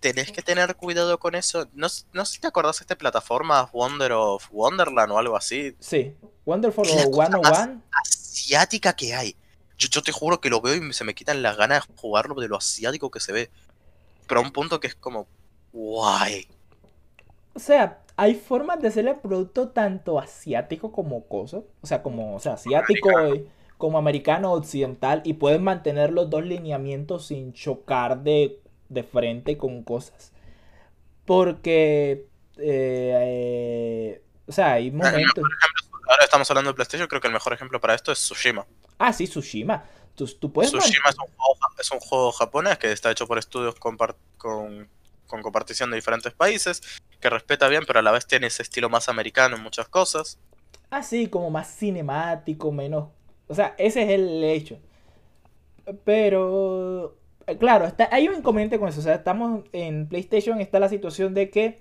tenés 0.00 0.30
que 0.32 0.42
tener 0.42 0.76
cuidado 0.76 1.18
con 1.18 1.34
eso. 1.34 1.66
No, 1.72 1.88
no 2.12 2.24
sé 2.24 2.34
si 2.34 2.40
te 2.40 2.46
acordás 2.46 2.78
de 2.78 2.82
esta 2.82 2.96
plataforma 2.96 3.70
Wonder 3.72 4.12
of 4.12 4.48
Wonderland 4.50 5.12
o 5.12 5.18
algo 5.18 5.36
así. 5.36 5.74
Sí, 5.80 6.14
Wonderful 6.44 6.86
o 6.86 7.08
One 7.08 7.36
One. 7.36 7.80
Asiática 8.02 8.94
que 8.94 9.14
hay. 9.14 9.36
Yo, 9.78 10.02
te 10.02 10.12
juro 10.12 10.40
que 10.40 10.50
lo 10.50 10.60
veo 10.60 10.74
y 10.74 10.92
se 10.92 11.04
me 11.04 11.14
quitan 11.14 11.42
las 11.42 11.56
ganas 11.56 11.88
de 11.88 11.94
jugarlo 11.96 12.34
de 12.36 12.48
lo 12.48 12.56
asiático 12.56 13.10
que 13.10 13.20
se 13.20 13.32
ve. 13.32 13.50
Pero 14.26 14.40
a 14.40 14.42
un 14.42 14.52
punto 14.52 14.78
que 14.78 14.86
es 14.86 14.94
como. 14.94 15.26
Guay. 15.72 16.46
O 17.54 17.58
sea, 17.58 18.00
hay 18.16 18.34
formas 18.34 18.80
de 18.80 18.88
hacer 18.88 19.08
el 19.08 19.16
producto 19.16 19.68
tanto 19.68 20.18
asiático 20.20 20.92
como 20.92 21.24
coso. 21.26 21.66
O 21.80 21.86
sea, 21.86 22.02
como 22.02 22.36
o 22.36 22.40
sea, 22.40 22.54
asiático 22.54 23.10
como 23.78 23.98
americano 23.98 24.52
occidental. 24.52 25.22
Y 25.24 25.34
pueden 25.34 25.62
mantener 25.62 26.12
los 26.12 26.30
dos 26.30 26.44
lineamientos 26.44 27.26
sin 27.26 27.52
chocar 27.52 28.22
de 28.22 28.60
de 28.88 29.02
frente 29.02 29.56
con 29.58 29.82
cosas. 29.82 30.32
Porque, 31.24 32.26
eh, 32.56 34.22
o 34.46 34.52
sea, 34.52 34.74
hay 34.74 34.90
momentos... 34.90 35.44
ahora 36.08 36.24
estamos 36.24 36.50
hablando 36.50 36.70
de 36.70 36.74
PlayStation, 36.74 37.08
creo 37.08 37.20
que 37.20 37.28
el 37.28 37.32
mejor 37.32 37.52
ejemplo 37.52 37.80
para 37.80 37.94
esto 37.94 38.12
es 38.12 38.18
Tsushima. 38.18 38.66
Ah, 38.98 39.12
sí, 39.12 39.26
Tsushima. 39.26 39.84
Tú, 40.14 40.26
tú 40.26 40.52
puedes 40.52 40.70
Tsushima 40.70 41.08
es 41.08 41.16
un, 41.18 41.26
juego, 41.36 41.58
es 41.78 41.90
un, 41.90 42.00
juego, 42.00 42.32
japonés 42.32 42.78
que 42.78 42.92
está 42.92 43.10
hecho 43.10 43.26
por 43.26 43.38
estudios 43.38 43.74
con, 43.74 43.96
con, 44.36 44.88
con 45.26 45.42
compartición 45.42 45.90
de 45.90 45.96
diferentes 45.96 46.32
países, 46.32 46.82
que 47.20 47.30
respeta 47.30 47.68
bien, 47.68 47.84
pero 47.86 47.98
a 47.98 48.02
la 48.02 48.12
vez 48.12 48.26
tiene 48.26 48.46
ese 48.46 48.62
estilo 48.62 48.88
más 48.88 49.08
americano 49.08 49.56
en 49.56 49.62
muchas 49.62 49.88
cosas. 49.88 50.38
Ah, 50.90 51.02
sí, 51.02 51.28
como 51.28 51.50
más 51.50 51.76
cinemático, 51.76 52.70
menos... 52.70 53.08
O 53.48 53.54
sea, 53.54 53.74
ese 53.78 54.02
es 54.02 54.10
el 54.10 54.42
hecho. 54.44 54.78
Pero 56.04 57.16
eh, 57.46 57.56
claro, 57.58 57.86
está, 57.86 58.08
hay 58.12 58.28
un 58.28 58.36
inconveniente 58.36 58.78
con 58.78 58.88
eso. 58.88 59.00
O 59.00 59.02
sea, 59.02 59.14
estamos 59.14 59.64
en 59.72 60.08
PlayStation, 60.08 60.60
está 60.60 60.80
la 60.80 60.88
situación 60.88 61.34
de 61.34 61.50
que 61.50 61.78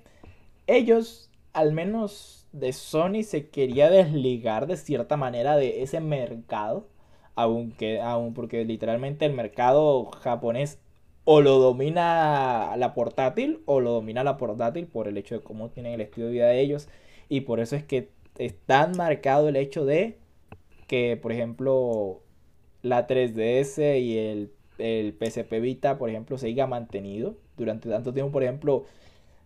ellos, 0.68 1.30
al 1.54 1.74
menos 1.74 2.48
de 2.52 2.74
Sony, 2.74 3.24
se 3.24 3.50
quería 3.50 3.90
desligar 3.90 4.68
de 4.68 4.78
cierta 4.78 5.18
manera 5.18 5.56
de 5.58 5.84
ese 5.84 6.00
mercado. 6.02 6.88
Aunque, 7.36 8.00
aún 8.02 8.34
porque 8.34 8.64
literalmente 8.66 9.26
el 9.26 9.34
mercado 9.34 10.06
japonés 10.06 10.80
o 11.26 11.42
lo 11.42 11.58
domina 11.60 12.76
la 12.78 12.94
portátil 12.94 13.62
o 13.66 13.80
lo 13.80 13.92
domina 13.94 14.24
la 14.24 14.38
portátil 14.38 14.88
por 14.88 15.08
el 15.08 15.18
hecho 15.18 15.36
de 15.36 15.42
cómo 15.42 15.70
tienen 15.70 15.94
el 15.94 16.02
estilo 16.02 16.28
de 16.28 16.34
vida 16.34 16.48
de 16.48 16.62
ellos. 16.62 16.90
Y 17.30 17.42
por 17.42 17.60
eso 17.60 17.76
es 17.76 17.84
que 17.84 18.10
es 18.38 18.56
tan 18.66 18.98
marcado 18.98 19.50
el 19.50 19.56
hecho 19.56 19.86
de 19.86 20.18
que, 20.94 21.18
por 21.18 21.32
ejemplo, 21.32 22.22
la 22.84 23.08
3DS 23.08 24.00
y 24.00 24.16
el, 24.16 24.52
el 24.78 25.18
PSP 25.20 25.60
Vita, 25.60 25.98
por 25.98 26.12
ejemplo, 26.12 26.38
se 26.38 26.50
haya 26.50 26.68
mantenido 26.68 27.36
durante 27.58 27.90
tanto 27.90 28.14
tiempo. 28.14 28.32
Por 28.32 28.44
ejemplo, 28.44 28.86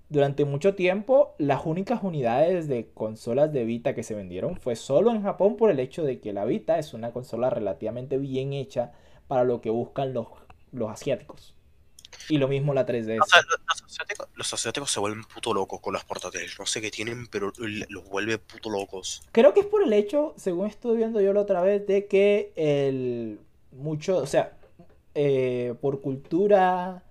durante 0.09 0.43
mucho 0.43 0.75
tiempo, 0.75 1.35
las 1.37 1.65
únicas 1.65 2.03
unidades 2.03 2.67
de 2.67 2.89
consolas 2.93 3.53
de 3.53 3.63
Vita 3.63 3.95
que 3.95 4.03
se 4.03 4.13
vendieron 4.13 4.57
fue 4.57 4.75
solo 4.75 5.11
en 5.11 5.23
Japón 5.23 5.55
por 5.55 5.71
el 5.71 5.79
hecho 5.79 6.03
de 6.03 6.19
que 6.19 6.33
la 6.33 6.43
Vita 6.43 6.79
es 6.79 6.93
una 6.93 7.13
consola 7.13 7.49
relativamente 7.49 8.17
bien 8.17 8.51
hecha 8.51 8.91
para 9.29 9.45
lo 9.45 9.61
que 9.61 9.69
buscan 9.69 10.11
los, 10.11 10.27
los 10.73 10.91
asiáticos. 10.91 11.56
Y 12.29 12.37
lo 12.37 12.47
mismo 12.47 12.73
la 12.73 12.85
3DS. 12.85 13.21
O 13.21 13.25
sea, 13.25 13.41
lo- 13.41 13.57
los, 13.67 13.83
asiáticos, 13.83 14.27
los 14.35 14.53
asiáticos 14.53 14.91
se 14.91 14.99
vuelven 14.99 15.23
puto 15.23 15.53
locos 15.53 15.79
con 15.79 15.93
las 15.93 16.03
portátiles. 16.03 16.57
No 16.59 16.65
sé 16.65 16.81
qué 16.81 16.91
tienen, 16.91 17.27
pero 17.27 17.51
los 17.57 18.09
vuelve 18.09 18.37
puto 18.37 18.69
locos. 18.69 19.21
Creo 19.31 19.53
que 19.53 19.61
es 19.61 19.65
por 19.65 19.83
el 19.83 19.93
hecho, 19.93 20.33
según 20.37 20.67
estuve 20.67 20.97
viendo 20.97 21.21
yo 21.21 21.33
la 21.33 21.41
otra 21.41 21.61
vez, 21.61 21.85
de 21.87 22.07
que 22.07 22.51
el 22.55 23.39
mucho, 23.71 24.17
o 24.17 24.25
sea, 24.27 24.57
eh, 25.15 25.73
por 25.81 26.01
cultura 26.01 27.03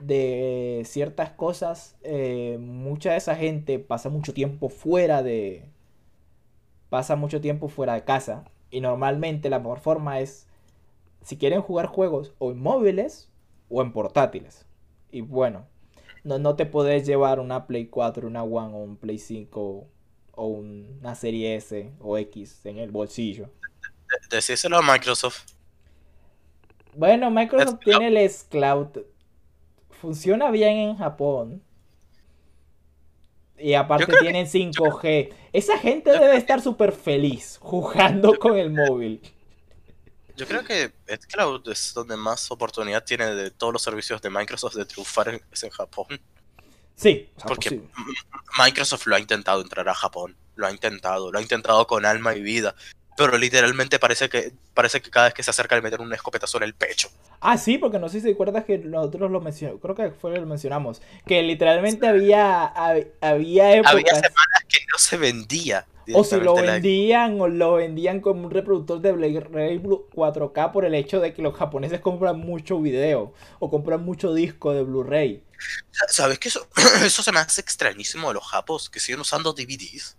de 0.00 0.82
ciertas 0.86 1.30
cosas, 1.32 1.96
eh, 2.02 2.56
mucha 2.60 3.12
de 3.12 3.18
esa 3.18 3.36
gente 3.36 3.78
pasa 3.78 4.08
mucho 4.08 4.32
tiempo 4.34 4.68
fuera 4.70 5.22
de, 5.22 5.64
pasa 6.88 7.16
mucho 7.16 7.40
tiempo 7.40 7.68
fuera 7.68 7.94
de 7.94 8.04
casa 8.04 8.44
y 8.70 8.80
normalmente 8.80 9.50
la 9.50 9.58
mejor 9.58 9.80
forma 9.80 10.20
es, 10.20 10.46
si 11.22 11.36
quieren 11.36 11.60
jugar 11.62 11.86
juegos 11.86 12.32
o 12.38 12.50
en 12.52 12.58
móviles 12.60 13.28
o 13.72 13.82
en 13.82 13.92
portátiles. 13.92 14.66
Y 15.10 15.22
bueno, 15.22 15.66
no, 16.24 16.38
no 16.38 16.54
te 16.56 16.66
puedes 16.66 17.06
llevar 17.06 17.40
una 17.40 17.66
Play 17.66 17.86
4, 17.86 18.26
una 18.28 18.42
One 18.44 18.74
o 18.74 18.78
un 18.78 18.96
Play 18.96 19.18
5 19.18 19.86
o 20.34 20.46
una 20.46 21.14
serie 21.14 21.56
S 21.56 21.92
o 22.00 22.16
X 22.18 22.64
en 22.66 22.78
el 22.78 22.90
bolsillo. 22.90 23.48
De- 24.30 24.36
Decíselo 24.36 24.78
a 24.78 24.82
Microsoft. 24.82 25.46
Bueno, 26.94 27.30
Microsoft 27.30 27.80
tiene 27.84 28.08
el 28.08 28.30
Cloud. 28.50 28.88
Funciona 29.90 30.50
bien 30.50 30.76
en 30.78 30.96
Japón. 30.96 31.62
Y 33.58 33.74
aparte 33.74 34.06
que- 34.12 34.18
tienen 34.18 34.46
5G. 34.46 35.32
Esa 35.52 35.78
gente 35.78 36.10
debe 36.10 36.36
estar 36.36 36.60
súper 36.60 36.92
feliz 36.92 37.58
jugando 37.60 38.38
con 38.38 38.58
el 38.58 38.70
móvil. 38.70 39.20
Yo 40.36 40.46
creo 40.46 40.64
que 40.64 40.92
Xcloud 41.06 41.68
es 41.68 41.92
donde 41.94 42.16
más 42.16 42.50
oportunidad 42.50 43.04
tiene 43.04 43.34
de 43.34 43.50
todos 43.50 43.72
los 43.72 43.82
servicios 43.82 44.20
de 44.22 44.30
Microsoft 44.30 44.74
de 44.74 44.84
triunfar 44.84 45.28
en, 45.28 45.42
es 45.52 45.62
en 45.62 45.70
Japón. 45.70 46.06
Sí, 46.96 47.30
o 47.36 47.40
sea, 47.40 47.48
Porque 47.48 47.70
pues 47.70 47.80
sí. 47.82 48.32
Microsoft 48.62 49.06
lo 49.06 49.16
ha 49.16 49.20
intentado 49.20 49.60
entrar 49.60 49.88
a 49.88 49.94
Japón. 49.94 50.36
Lo 50.54 50.66
ha 50.66 50.70
intentado, 50.70 51.32
lo 51.32 51.38
ha 51.38 51.42
intentado 51.42 51.86
con 51.86 52.04
alma 52.04 52.34
y 52.34 52.42
vida. 52.42 52.74
Pero 53.16 53.36
literalmente 53.36 53.98
parece 53.98 54.28
que 54.28 54.52
parece 54.74 55.02
que 55.02 55.10
cada 55.10 55.26
vez 55.26 55.34
que 55.34 55.42
se 55.42 55.50
acerca 55.50 55.76
le 55.76 55.82
meten 55.82 56.00
un 56.00 56.12
escopetazo 56.14 56.56
en 56.58 56.64
el 56.64 56.74
pecho. 56.74 57.10
Ah, 57.40 57.58
sí, 57.58 57.76
porque 57.76 57.98
no 57.98 58.08
sé 58.08 58.20
si 58.20 58.26
te 58.26 58.32
acuerdas 58.32 58.64
que 58.64 58.78
nosotros 58.78 59.30
lo 59.30 59.40
mencionamos. 59.40 59.82
Creo 59.82 59.94
que 59.94 60.10
fue 60.12 60.32
que 60.32 60.40
lo 60.40 60.46
mencionamos. 60.46 61.02
Que 61.26 61.42
literalmente 61.42 62.06
había, 62.06 62.72
hab- 62.74 63.08
había 63.20 63.72
épocas. 63.74 63.92
Había 63.92 64.14
semanas 64.14 64.64
que 64.68 64.78
no 64.92 64.98
se 64.98 65.16
vendía. 65.18 65.86
O 66.14 66.24
si 66.24 66.36
lo 66.40 66.56
la- 66.56 66.72
vendían, 66.72 67.40
o 67.40 67.48
lo 67.48 67.74
vendían 67.74 68.20
como 68.20 68.44
un 68.46 68.50
reproductor 68.50 69.00
de 69.00 69.12
Blu-ray 69.12 69.78
4K 69.78 70.72
por 70.72 70.84
el 70.84 70.94
hecho 70.94 71.20
de 71.20 71.32
que 71.32 71.42
los 71.42 71.54
japoneses 71.54 72.00
compran 72.00 72.38
mucho 72.40 72.80
video 72.80 73.34
o 73.60 73.70
compran 73.70 74.04
mucho 74.04 74.34
disco 74.34 74.72
de 74.72 74.82
Blu-ray. 74.82 75.44
¿Sabes 76.08 76.38
qué? 76.38 76.48
Eso, 76.48 76.66
eso 77.04 77.22
se 77.22 77.30
me 77.32 77.38
hace 77.40 77.60
extrañísimo 77.60 78.28
de 78.28 78.34
los 78.34 78.44
japos 78.44 78.90
que 78.90 78.98
siguen 79.00 79.20
usando 79.20 79.52
DVDs. 79.52 80.16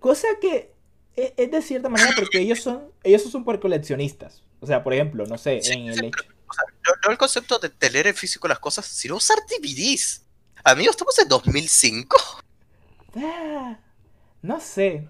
Cosa 0.00 0.28
que 0.40 0.72
e- 1.18 1.34
es 1.36 1.50
de 1.50 1.62
cierta 1.62 1.88
manera 1.88 2.10
porque 2.16 2.38
ellos 2.38 2.60
son 2.60 2.92
ellos 3.02 3.22
son 3.22 3.32
super 3.32 3.58
coleccionistas. 3.60 4.42
O 4.60 4.66
sea, 4.66 4.82
por 4.82 4.94
ejemplo, 4.94 5.26
no 5.26 5.36
sé, 5.38 5.60
Sí, 5.62 5.72
en 5.72 5.88
el 5.88 6.04
hecho. 6.04 6.24
O 6.48 6.52
sea, 6.52 6.64
no, 6.86 6.92
no 7.04 7.10
el 7.12 7.18
concepto 7.18 7.58
de, 7.58 7.90
leer 7.90 8.06
en 8.06 8.14
físico 8.14 8.48
las 8.48 8.58
cosas, 8.58 8.86
sino 8.86 9.16
usar 9.16 9.38
DVDs. 9.48 10.24
Amigos, 10.64 10.92
estamos 10.92 11.18
en 11.18 11.28
2005. 11.28 12.16
Ah, 13.16 13.78
no 14.42 14.60
sé. 14.60 15.08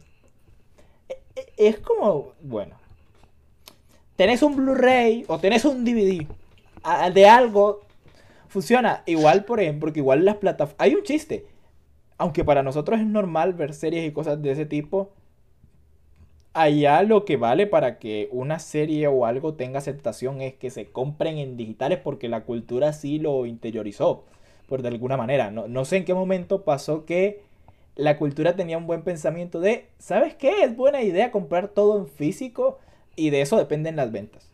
E- 1.09 1.23
e- 1.37 1.53
Es 1.57 1.79
como, 1.79 2.35
bueno. 2.41 2.79
Tenés 4.17 4.43
un 4.43 4.57
Blu-ray 4.57 5.25
o 5.29 5.39
tenés 5.39 5.65
un 5.65 5.85
DVD 5.85 6.27
de 7.15 7.27
algo. 7.29 7.87
Funciona 8.49 9.03
igual, 9.07 9.45
por 9.45 9.61
ejemplo, 9.61 9.81
porque 9.87 10.01
igual 10.01 10.25
las 10.25 10.37
plataformas... 10.37 10.81
Hay 10.81 10.95
un 10.95 11.03
chiste. 11.05 11.47
Aunque 12.17 12.45
para 12.45 12.63
nosotros 12.65 12.99
es 12.99 13.07
normal 13.07 13.53
ver 13.53 13.75
series 13.75 14.09
y 14.09 14.13
cosas 14.13 14.43
de 14.43 14.51
ese 14.51 14.67
tipo. 14.67 15.13
Allá 16.55 17.03
lo 17.03 17.25
que 17.25 17.37
vale 17.37 17.67
para 17.67 17.99
que 17.99 18.29
una 18.33 18.59
serie 18.59 19.07
o 19.07 19.27
algo 19.27 19.55
tenga 19.55 19.79
aceptación 19.79 20.41
es 20.41 20.55
que 20.55 20.71
se 20.71 20.87
compren 20.87 21.39
en 21.39 21.57
digitales 21.57 21.99
porque 22.03 22.29
la 22.29 22.45
cultura 22.45 22.93
sí 22.93 23.19
lo 23.19 23.47
interiorizó. 23.47 24.25
Por 24.69 24.83
de 24.83 24.89
alguna 24.89 25.17
manera. 25.17 25.51
No, 25.51 25.69
no 25.69 25.85
sé 25.85 25.99
en 25.99 26.05
qué 26.05 26.15
momento 26.15 26.65
pasó 26.65 27.05
que 27.05 27.43
la 27.97 28.17
cultura 28.19 28.57
tenía 28.57 28.79
un 28.79 28.87
buen 28.87 29.03
pensamiento 29.03 29.61
de, 29.61 29.89
¿sabes 29.99 30.35
qué? 30.35 30.63
Es 30.63 30.77
buena 30.77 31.03
idea 31.03 31.31
comprar 31.33 31.69
todo 31.69 31.99
en 31.99 32.07
físico 32.07 32.79
y 33.17 33.31
de 33.31 33.41
eso 33.41 33.57
dependen 33.57 33.97
las 33.97 34.13
ventas. 34.13 34.49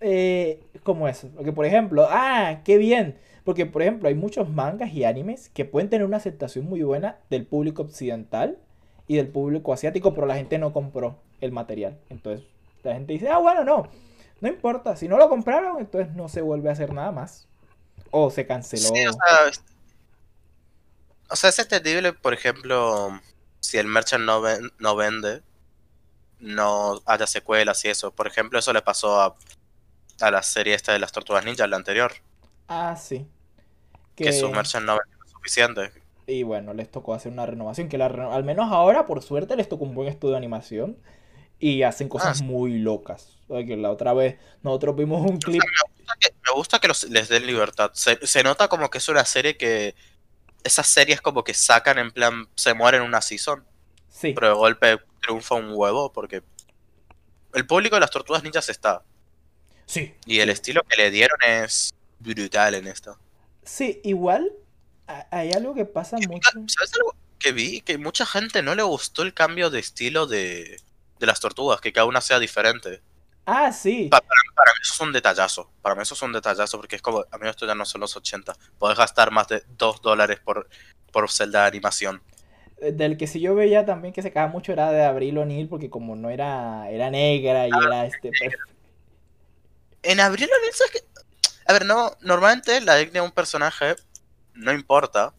Eh, 0.00 0.60
como 0.82 1.08
eso. 1.08 1.28
Porque, 1.34 1.52
por 1.52 1.66
ejemplo, 1.66 2.06
ah, 2.10 2.60
qué 2.64 2.78
bien. 2.78 3.16
Porque, 3.44 3.66
por 3.66 3.82
ejemplo, 3.82 4.08
hay 4.08 4.14
muchos 4.14 4.48
mangas 4.50 4.92
y 4.92 5.04
animes 5.04 5.48
que 5.50 5.64
pueden 5.64 5.88
tener 5.90 6.06
una 6.06 6.18
aceptación 6.18 6.66
muy 6.66 6.82
buena 6.82 7.18
del 7.30 7.46
público 7.46 7.82
occidental 7.82 8.58
y 9.08 9.16
del 9.16 9.28
público 9.28 9.72
asiático, 9.72 10.14
pero 10.14 10.26
la 10.26 10.36
gente 10.36 10.58
no 10.58 10.72
compró 10.72 11.18
el 11.40 11.52
material. 11.52 11.98
Entonces, 12.10 12.46
la 12.82 12.94
gente 12.94 13.12
dice, 13.12 13.28
ah, 13.28 13.38
bueno, 13.38 13.64
no. 13.64 13.88
No 14.40 14.48
importa. 14.48 14.96
Si 14.96 15.08
no 15.08 15.16
lo 15.16 15.28
compraron, 15.28 15.78
entonces 15.78 16.14
no 16.14 16.28
se 16.28 16.40
vuelve 16.42 16.68
a 16.68 16.72
hacer 16.72 16.92
nada 16.92 17.12
más. 17.12 17.46
O 18.10 18.30
se 18.30 18.46
canceló. 18.46 18.88
Sí, 18.88 19.06
o 19.06 19.12
sea, 19.12 19.48
es- 19.48 19.62
o 21.28 21.36
sea, 21.36 21.50
es 21.50 21.58
entendible, 21.58 22.12
por 22.12 22.34
ejemplo, 22.34 23.20
si 23.60 23.78
el 23.78 23.86
merchant 23.86 24.24
no, 24.24 24.40
ven- 24.40 24.72
no 24.78 24.94
vende, 24.96 25.42
no 26.38 27.00
haya 27.06 27.26
secuelas 27.26 27.84
y 27.84 27.88
eso. 27.88 28.10
Por 28.12 28.26
ejemplo, 28.26 28.58
eso 28.58 28.72
le 28.72 28.82
pasó 28.82 29.20
a, 29.20 29.36
a 30.20 30.30
la 30.30 30.42
serie 30.42 30.74
esta 30.74 30.92
de 30.92 30.98
las 30.98 31.12
Tortugas 31.12 31.44
Ninja, 31.44 31.66
la 31.66 31.76
anterior, 31.76 32.12
Ah, 32.68 32.96
sí. 32.96 33.26
que, 34.14 34.32
su 34.32 34.48
merchant 34.50 34.86
no 34.86 34.98
vendió 34.98 35.18
lo 35.24 35.28
suficiente. 35.30 35.92
Y 36.26 36.42
bueno, 36.42 36.74
les 36.74 36.90
tocó 36.90 37.14
hacer 37.14 37.32
una 37.32 37.46
renovación. 37.46 37.88
Que 37.88 37.98
la 37.98 38.08
reno- 38.08 38.32
al 38.32 38.44
menos 38.44 38.72
ahora, 38.72 39.06
por 39.06 39.22
suerte, 39.22 39.56
les 39.56 39.68
tocó 39.68 39.84
un 39.84 39.94
buen 39.94 40.08
estudio 40.08 40.32
de 40.32 40.38
animación. 40.38 40.96
Y 41.58 41.82
hacen 41.82 42.08
cosas 42.08 42.38
sí. 42.38 42.44
muy 42.44 42.78
locas. 42.78 43.38
La 43.48 43.90
otra 43.90 44.12
vez 44.12 44.36
nosotros 44.62 44.96
vimos 44.96 45.28
un 45.28 45.38
clip. 45.38 45.62
Me 45.62 45.94
gusta 45.96 46.14
que, 46.20 46.34
me 46.44 46.52
gusta 46.54 46.78
que 46.80 46.88
los- 46.88 47.04
les 47.04 47.28
den 47.28 47.46
libertad. 47.46 47.90
Se, 47.94 48.26
se 48.26 48.42
nota 48.42 48.68
como 48.68 48.90
que 48.90 48.98
es 48.98 49.08
una 49.08 49.24
serie 49.24 49.56
que... 49.56 49.94
Esas 50.64 50.86
series 50.88 51.20
como 51.20 51.44
que 51.44 51.54
sacan 51.54 51.98
en 51.98 52.10
plan... 52.10 52.48
Se 52.56 52.74
mueren 52.74 53.02
una 53.02 53.20
season. 53.20 53.64
Sí, 54.08 54.32
pero 54.32 54.48
de 54.48 54.54
golpe 54.54 54.98
triunfa 55.20 55.56
un 55.56 55.72
huevo 55.74 56.10
porque 56.12 56.42
el 57.52 57.66
público 57.66 57.96
de 57.96 58.00
las 58.00 58.10
tortugas 58.10 58.42
ninjas 58.42 58.68
está 58.70 59.02
sí. 59.84 60.14
y 60.24 60.40
el 60.40 60.48
estilo 60.48 60.82
que 60.88 60.96
le 60.96 61.10
dieron 61.10 61.38
es 61.46 61.92
brutal 62.18 62.74
en 62.74 62.86
esto. 62.86 63.18
Sí, 63.62 64.00
igual 64.04 64.52
hay 65.30 65.52
algo 65.52 65.74
que 65.74 65.84
pasa 65.84 66.18
mucho. 66.18 66.50
¿Sabes 66.66 66.92
algo 66.94 67.14
que 67.38 67.52
vi? 67.52 67.80
Que 67.80 67.98
mucha 67.98 68.26
gente 68.26 68.62
no 68.62 68.74
le 68.74 68.82
gustó 68.82 69.22
el 69.22 69.34
cambio 69.34 69.70
de 69.70 69.78
estilo 69.80 70.26
de, 70.26 70.80
de 71.18 71.26
las 71.26 71.40
tortugas, 71.40 71.80
que 71.80 71.92
cada 71.92 72.06
una 72.06 72.20
sea 72.20 72.38
diferente. 72.38 73.02
Ah, 73.44 73.72
sí. 73.72 74.08
Pa- 74.10 74.20
Para 74.20 74.72
mí 74.72 74.78
eso 74.82 74.94
es 74.94 75.00
un 75.00 75.12
detallazo, 75.12 75.70
para 75.82 75.94
mí 75.94 76.02
eso 76.02 76.14
es 76.14 76.22
un 76.22 76.32
detallazo 76.32 76.78
porque 76.78 76.96
es 76.96 77.02
como, 77.02 77.24
a 77.30 77.38
mí 77.38 77.48
esto 77.48 77.66
ya 77.66 77.74
no 77.74 77.84
son 77.84 78.00
los 78.00 78.16
80, 78.16 78.54
podés 78.78 78.98
gastar 78.98 79.30
más 79.30 79.46
de 79.48 79.62
2 79.76 80.00
dólares 80.02 80.40
por, 80.42 80.68
por 81.12 81.30
celda 81.30 81.62
de 81.62 81.68
animación. 81.68 82.22
Eh, 82.80 82.92
Del 82.92 83.16
que 83.16 83.26
sí 83.26 83.40
yo 83.40 83.54
veía 83.54 83.84
también 83.86 84.12
que 84.12 84.22
se 84.22 84.32
quedaba 84.32 84.50
mucho 84.50 84.72
era 84.72 84.90
de 84.90 85.04
Abril 85.04 85.38
O'Neill, 85.38 85.68
porque 85.68 85.90
como 85.90 86.16
no 86.16 86.30
era, 86.30 86.90
era 86.90 87.10
negra 87.10 87.68
y 87.68 87.70
era 87.70 88.06
este. 88.06 88.30
En 90.02 90.20
abril 90.20 90.48
O'Neil, 90.56 90.72
¿sabes 90.74 90.92
qué? 90.92 91.00
A 91.66 91.72
ver, 91.72 91.84
no, 91.84 92.16
normalmente 92.20 92.80
la 92.80 92.98
etnia 93.00 93.22
de 93.22 93.26
un 93.26 93.32
personaje 93.32 93.96
no 94.56 94.72
importa. 94.72 95.32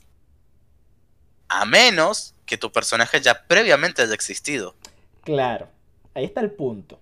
A 1.50 1.66
menos 1.66 2.34
que 2.46 2.58
tu 2.58 2.72
personaje 2.72 3.22
ya 3.22 3.46
previamente 3.48 4.02
haya 4.02 4.14
existido. 4.14 4.76
Claro, 5.24 5.70
ahí 6.14 6.26
está 6.26 6.42
el 6.42 6.52
punto. 6.52 7.00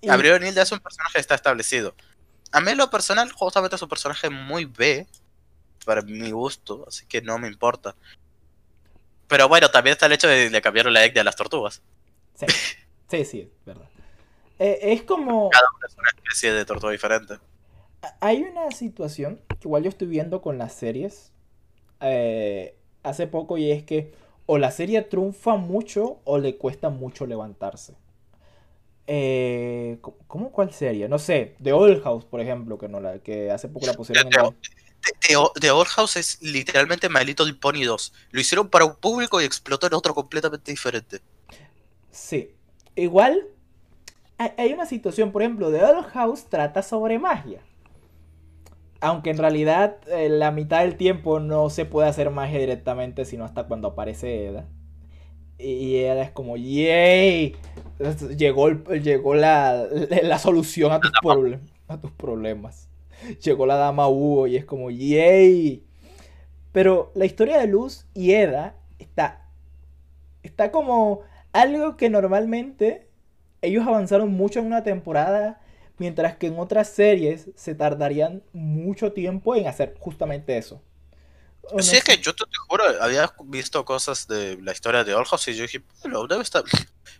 Y- 0.00 0.08
Abril 0.08 0.32
O'Neil 0.32 0.54
ya 0.54 0.62
es 0.62 0.72
un 0.72 0.80
personaje 0.80 1.14
que 1.14 1.20
está 1.20 1.34
establecido. 1.34 1.94
A 2.52 2.60
mí 2.60 2.74
lo 2.74 2.90
personal, 2.90 3.30
justamente 3.32 3.76
es 3.76 3.82
un 3.82 3.88
personaje 3.88 4.30
muy 4.30 4.64
B, 4.64 5.06
para 5.84 6.02
mi 6.02 6.30
gusto, 6.30 6.84
así 6.86 7.06
que 7.06 7.22
no 7.22 7.38
me 7.38 7.48
importa. 7.48 7.94
Pero 9.28 9.48
bueno, 9.48 9.68
también 9.70 9.92
está 9.92 10.06
el 10.06 10.12
hecho 10.12 10.28
de, 10.28 10.50
de 10.50 10.62
cambiar 10.62 10.86
la 10.86 11.04
etnia 11.04 11.22
a 11.22 11.24
las 11.24 11.36
tortugas. 11.36 11.82
Sí, 12.34 12.46
sí, 13.10 13.24
sí, 13.24 13.40
es 13.40 13.64
verdad. 13.64 13.88
Eh, 14.58 14.78
es 14.82 15.02
como... 15.02 15.50
Cada 15.50 15.66
una 15.76 15.86
es 15.86 15.94
una 15.96 16.10
especie 16.10 16.52
de 16.52 16.64
tortuga 16.64 16.92
diferente. 16.92 17.38
Hay 18.20 18.42
una 18.42 18.70
situación 18.70 19.40
que 19.48 19.56
igual 19.68 19.82
yo 19.82 19.88
estoy 19.88 20.06
viendo 20.08 20.40
con 20.42 20.58
las 20.58 20.72
series 20.74 21.32
eh, 22.00 22.76
hace 23.02 23.26
poco 23.26 23.58
y 23.58 23.70
es 23.70 23.82
que 23.84 24.12
o 24.46 24.58
la 24.58 24.70
serie 24.70 25.02
triunfa 25.02 25.56
mucho 25.56 26.20
o 26.24 26.38
le 26.38 26.56
cuesta 26.56 26.88
mucho 26.90 27.26
levantarse. 27.26 27.94
Eh, 29.08 29.98
¿cómo- 30.00 30.16
¿Cómo 30.26 30.52
cuál 30.52 30.72
serie? 30.72 31.08
No 31.08 31.18
sé, 31.18 31.54
The 31.62 31.72
Old 31.72 32.02
House, 32.02 32.24
por 32.24 32.40
ejemplo, 32.40 32.78
que 32.78 32.88
no 32.88 33.00
la, 33.00 33.18
que 33.20 33.50
hace 33.50 33.68
poco 33.68 33.86
la 33.86 33.94
pusieron 33.94 34.26
en 34.26 34.30
The, 34.30 34.38
la- 34.38 34.50
The- 35.54 35.60
The 35.60 35.70
Old 35.70 35.86
House 35.88 36.16
es 36.16 36.42
literalmente 36.42 37.08
My 37.08 37.24
Little 37.24 37.54
Pony 37.54 37.84
2. 37.84 38.12
Lo 38.30 38.40
hicieron 38.40 38.68
para 38.68 38.84
un 38.84 38.96
público 38.96 39.40
y 39.40 39.44
explotó 39.44 39.86
en 39.86 39.94
otro 39.94 40.14
completamente 40.14 40.70
diferente. 40.72 41.20
Sí. 42.10 42.50
Igual 42.96 43.46
hay, 44.38 44.50
hay 44.56 44.72
una 44.72 44.86
situación, 44.86 45.30
por 45.32 45.42
ejemplo, 45.42 45.70
The 45.70 45.84
Old 45.84 46.06
House 46.08 46.44
trata 46.48 46.82
sobre 46.82 47.18
magia. 47.18 47.60
Aunque 49.00 49.30
en 49.30 49.38
realidad 49.38 49.98
eh, 50.08 50.28
la 50.28 50.50
mitad 50.50 50.80
del 50.82 50.96
tiempo 50.96 51.40
no 51.40 51.70
se 51.70 51.84
puede 51.84 52.08
hacer 52.08 52.30
magia 52.30 52.58
directamente, 52.58 53.24
sino 53.24 53.44
hasta 53.44 53.64
cuando 53.66 53.88
aparece 53.88 54.46
Eda. 54.48 54.66
Y 55.58 55.96
Eda 55.98 56.22
es 56.22 56.30
como, 56.32 56.56
¡yay! 56.56 57.56
Llegó, 58.36 58.68
el- 58.68 58.84
llegó 59.02 59.34
la, 59.34 59.86
la 60.22 60.38
solución 60.38 60.92
a 60.92 61.00
tus, 61.00 61.12
a 61.88 62.00
tus 62.00 62.10
problemas. 62.12 62.88
Llegó 63.42 63.66
la 63.66 63.76
dama 63.76 64.08
Hugo 64.08 64.46
y 64.46 64.56
es 64.56 64.64
como, 64.64 64.90
¡yay! 64.90 65.84
Pero 66.72 67.12
la 67.14 67.26
historia 67.26 67.58
de 67.58 67.66
Luz 67.66 68.06
y 68.14 68.32
Eda 68.32 68.76
está, 68.98 69.46
está 70.42 70.70
como 70.72 71.20
algo 71.52 71.96
que 71.96 72.10
normalmente 72.10 73.08
ellos 73.62 73.86
avanzaron 73.86 74.32
mucho 74.32 74.60
en 74.60 74.66
una 74.66 74.82
temporada, 74.84 75.60
mientras 75.98 76.36
que 76.36 76.48
en 76.48 76.58
otras 76.58 76.88
series 76.88 77.48
se 77.56 77.74
tardarían 77.74 78.42
mucho 78.52 79.12
tiempo 79.12 79.54
en 79.54 79.66
hacer 79.66 79.94
justamente 79.98 80.56
eso. 80.56 80.82
No 81.72 81.82
Sí, 81.82 81.96
es 81.96 82.04
que 82.04 82.16
yo 82.18 82.34
te, 82.34 82.44
te 82.44 82.56
juro, 82.68 82.84
había 83.00 83.32
visto 83.44 83.84
cosas 83.84 84.28
de 84.28 84.56
la 84.62 84.72
historia 84.72 85.02
de 85.02 85.14
Old 85.14 85.26
House 85.26 85.48
y 85.48 85.54
yo 85.54 85.62
dije, 85.62 85.82
bueno, 86.02 86.26
debe 86.26 86.42
estar. 86.42 86.62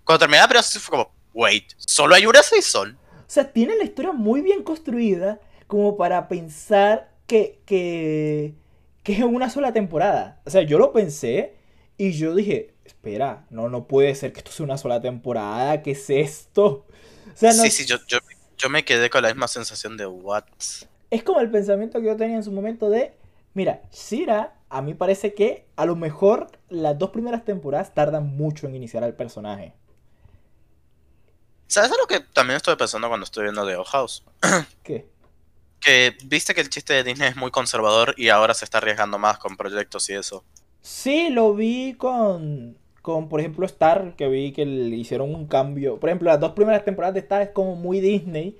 Cuando 0.04 0.20
terminé 0.20 0.38
la 0.38 0.48
primera 0.48 0.62
fue 0.62 0.90
como, 0.90 1.12
wait, 1.34 1.72
¿solo 1.78 2.14
hay 2.14 2.26
una 2.26 2.42
season? 2.42 2.96
O 2.96 3.30
sea, 3.30 3.52
tiene 3.52 3.76
la 3.76 3.84
historia 3.84 4.12
muy 4.12 4.40
bien 4.40 4.62
construida 4.62 5.40
como 5.66 5.96
para 5.96 6.28
pensar 6.28 7.10
que, 7.26 7.60
que, 7.66 8.54
que 9.02 9.12
es 9.14 9.18
en 9.18 9.34
una 9.34 9.50
sola 9.50 9.72
temporada. 9.72 10.40
O 10.46 10.50
sea, 10.50 10.62
yo 10.62 10.78
lo 10.78 10.92
pensé 10.92 11.56
y 11.98 12.12
yo 12.12 12.34
dije, 12.34 12.74
espera, 12.84 13.46
no, 13.50 13.68
no 13.68 13.86
puede 13.88 14.14
ser 14.14 14.32
que 14.32 14.38
esto 14.40 14.52
sea 14.52 14.64
una 14.64 14.78
sola 14.78 15.00
temporada, 15.00 15.82
¿qué 15.82 15.92
es 15.92 16.08
esto? 16.08 16.86
O 17.34 17.36
sea, 17.36 17.52
no, 17.52 17.62
Sí, 17.64 17.70
sí, 17.70 17.86
yo, 17.86 17.96
yo, 18.06 18.18
yo 18.56 18.68
me 18.70 18.84
quedé 18.84 19.10
con 19.10 19.22
la 19.22 19.28
misma 19.28 19.48
sensación 19.48 19.96
de 19.96 20.06
what. 20.06 20.44
es 21.10 21.22
como 21.22 21.40
el 21.40 21.50
pensamiento 21.50 22.00
que 22.00 22.06
yo 22.06 22.16
tenía 22.16 22.36
en 22.36 22.44
su 22.44 22.52
momento 22.52 22.90
de, 22.90 23.14
mira, 23.54 23.82
Shira, 23.92 24.54
a 24.68 24.82
mí 24.82 24.94
parece 24.94 25.34
que 25.34 25.66
a 25.76 25.86
lo 25.86 25.96
mejor 25.96 26.50
las 26.68 26.98
dos 26.98 27.10
primeras 27.10 27.44
temporadas 27.44 27.94
tardan 27.94 28.36
mucho 28.36 28.66
en 28.66 28.74
iniciar 28.74 29.04
al 29.04 29.14
personaje. 29.14 29.72
¿Sabes 31.68 31.90
algo 31.90 32.06
que 32.06 32.20
también 32.20 32.56
estuve 32.56 32.76
pensando 32.76 33.08
cuando 33.08 33.24
estoy 33.24 33.44
viendo 33.44 33.66
The 33.66 33.76
Old 33.76 33.88
House? 33.88 34.24
¿Qué? 34.82 35.06
Que 35.80 36.16
viste 36.24 36.54
que 36.54 36.60
el 36.60 36.70
chiste 36.70 36.94
de 36.94 37.04
Disney 37.04 37.28
es 37.28 37.36
muy 37.36 37.50
conservador 37.50 38.14
y 38.16 38.28
ahora 38.28 38.54
se 38.54 38.64
está 38.64 38.78
arriesgando 38.78 39.18
más 39.18 39.38
con 39.38 39.56
proyectos 39.56 40.08
y 40.10 40.14
eso. 40.14 40.44
Sí, 40.80 41.30
lo 41.30 41.54
vi 41.54 41.94
con, 41.94 42.78
con, 43.06 43.28
por 43.28 43.38
ejemplo, 43.38 43.64
Star, 43.66 44.16
que 44.16 44.26
vi 44.26 44.50
que 44.50 44.66
le 44.66 44.96
hicieron 44.96 45.32
un 45.32 45.46
cambio. 45.46 46.00
Por 46.00 46.08
ejemplo, 46.08 46.28
las 46.28 46.40
dos 46.40 46.54
primeras 46.54 46.84
temporadas 46.84 47.14
de 47.14 47.20
Star 47.20 47.40
es 47.40 47.50
como 47.50 47.76
muy 47.76 48.00
Disney 48.00 48.58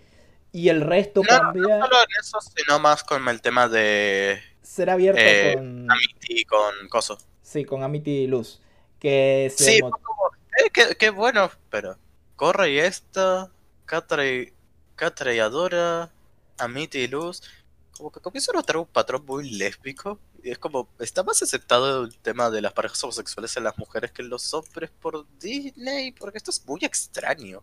y 0.52 0.68
el 0.68 0.82
resto 0.82 1.22
No, 1.28 1.36
no 1.36 1.42
cambia. 1.42 1.80
solo 1.80 1.96
en 1.96 2.20
eso, 2.20 2.38
sino 2.40 2.78
más 2.78 3.02
con 3.02 3.26
el 3.26 3.42
tema 3.42 3.68
de 3.68 4.38
Será 4.62 4.92
abierto 4.92 5.20
eh, 5.20 5.54
con, 5.56 5.90
Amity 5.90 6.44
con 6.44 6.88
Coso. 6.88 7.18
sí, 7.42 7.64
con 7.64 7.82
Amity 7.82 8.28
Luz. 8.28 8.60
Que 9.00 9.52
se 9.52 9.64
Sí, 9.64 9.80
como, 9.80 10.30
eh, 10.64 10.70
qué, 10.72 10.94
qué 10.96 11.10
bueno, 11.10 11.50
pero 11.68 11.98
Corre 12.36 12.70
y 12.70 12.78
esta, 12.78 13.50
y, 14.24 14.52
y 15.34 15.38
Adora, 15.40 16.12
Amity 16.56 16.98
y 16.98 17.08
Luz, 17.08 17.42
como 17.96 18.12
que 18.12 18.20
comienza 18.20 18.52
a 18.52 18.54
notar 18.54 18.76
un 18.76 18.86
patrón 18.86 19.24
muy 19.26 19.50
lésbico. 19.50 20.20
Es 20.50 20.58
como, 20.58 20.88
está 20.98 21.22
más 21.22 21.42
aceptado 21.42 22.04
el 22.04 22.16
tema 22.18 22.50
de 22.50 22.60
las 22.60 22.72
parejas 22.72 23.02
homosexuales 23.04 23.56
en 23.56 23.64
las 23.64 23.76
mujeres 23.78 24.12
que 24.12 24.22
en 24.22 24.28
los 24.28 24.52
hombres 24.54 24.90
por 25.00 25.26
Disney, 25.38 26.12
porque 26.12 26.38
esto 26.38 26.50
es 26.50 26.64
muy 26.66 26.80
extraño. 26.82 27.62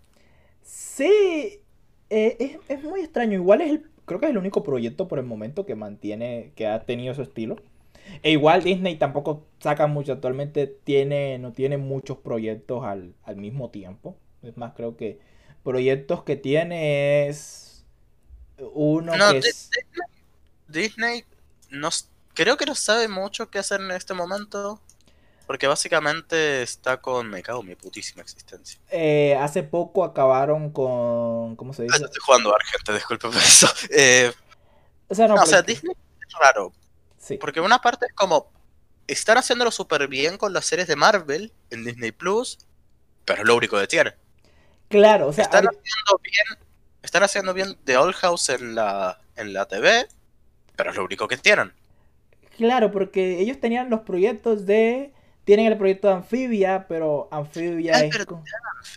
Sí, 0.63 1.61
eh, 2.09 2.37
es, 2.39 2.57
es 2.67 2.83
muy 2.83 3.01
extraño. 3.01 3.35
Igual 3.35 3.61
es 3.61 3.71
el, 3.71 3.89
creo 4.05 4.19
que 4.19 4.25
es 4.25 4.31
el 4.31 4.37
único 4.37 4.63
proyecto 4.63 5.07
por 5.07 5.19
el 5.19 5.25
momento 5.25 5.65
que 5.65 5.75
mantiene, 5.75 6.51
que 6.55 6.67
ha 6.67 6.83
tenido 6.85 7.13
su 7.15 7.21
estilo. 7.21 7.55
E 8.21 8.31
igual 8.31 8.63
Disney 8.63 8.97
tampoco 8.97 9.45
saca 9.59 9.87
mucho, 9.87 10.11
actualmente 10.11 10.67
tiene, 10.67 11.39
no 11.39 11.53
tiene 11.53 11.77
muchos 11.77 12.17
proyectos 12.17 12.83
al, 12.83 13.13
al 13.23 13.37
mismo 13.37 13.69
tiempo. 13.69 14.17
Es 14.41 14.57
más, 14.57 14.73
creo 14.75 14.97
que 14.97 15.19
proyectos 15.63 16.23
que 16.23 16.35
tiene 16.35 17.29
es 17.29 17.85
uno 18.57 19.15
No, 19.15 19.31
que 19.31 19.37
es... 19.39 19.69
Disney 20.67 21.23
no, 21.69 21.89
creo 22.33 22.57
que 22.57 22.65
no 22.65 22.75
sabe 22.75 23.07
mucho 23.07 23.49
qué 23.49 23.59
hacer 23.59 23.81
en 23.81 23.91
este 23.91 24.13
momento, 24.13 24.81
porque 25.47 25.67
básicamente 25.67 26.61
está 26.63 27.01
con, 27.01 27.29
me 27.29 27.43
cago 27.43 27.61
en 27.61 27.67
mi 27.67 27.75
putísima 27.75 28.21
existencia. 28.21 28.79
eh, 28.89 29.35
hace 29.39 29.63
poco 29.63 30.03
acabaron 30.03 30.71
con... 30.71 31.55
¿Cómo 31.55 31.73
se 31.73 31.83
Ah, 31.83 31.85
dice? 31.85 31.99
yo 31.99 32.05
estoy 32.05 32.21
jugando 32.25 32.55
Argente, 32.55 32.93
disculpe 32.93 33.27
por 33.27 33.37
eso. 33.37 33.67
Eh, 33.89 34.31
O 35.09 35.15
sea, 35.15 35.27
no, 35.27 35.35
no, 35.35 35.43
o 35.43 35.45
sea, 35.45 35.61
Disney 35.61 35.93
es 36.27 36.33
raro, 36.39 36.71
Sí. 37.17 37.37
porque 37.37 37.61
una 37.61 37.79
parte 37.79 38.05
es 38.07 38.13
como, 38.13 38.51
están 39.07 39.37
haciéndolo 39.37 39.71
súper 39.71 40.07
bien 40.07 40.37
con 40.37 40.53
las 40.53 40.65
series 40.65 40.87
de 40.87 40.95
Marvel 40.95 41.53
en 41.69 41.83
Disney 41.85 42.11
Plus, 42.11 42.57
pero 43.25 43.41
es 43.41 43.47
lo 43.47 43.55
único 43.55 43.77
que 43.79 43.87
tiene. 43.87 44.13
Claro, 44.89 45.27
o 45.27 45.33
sea, 45.33 45.43
Están 45.45 45.65
haciendo 45.67 46.19
bien, 46.23 46.65
están 47.01 47.23
haciendo 47.23 47.53
bien 47.53 47.77
The 47.83 47.97
Old 47.97 48.15
House 48.15 48.49
en 48.49 48.75
la, 48.75 49.19
en 49.35 49.51
la 49.53 49.65
TV, 49.67 50.07
pero 50.75 50.91
es 50.91 50.95
lo 50.95 51.03
único 51.05 51.27
que 51.27 51.37
tienen. 51.37 51.73
Claro, 52.57 52.91
porque 52.91 53.39
ellos 53.39 53.59
tenían 53.59 53.89
los 53.89 54.01
proyectos 54.01 54.65
de... 54.65 55.11
Tienen 55.43 55.65
el 55.65 55.77
proyecto 55.77 56.07
de 56.07 56.13
Amphibia, 56.15 56.85
pero 56.87 57.27
Amphibia 57.31 57.97
Ay, 57.97 58.09
es... 58.09 58.17
pero 58.17 58.39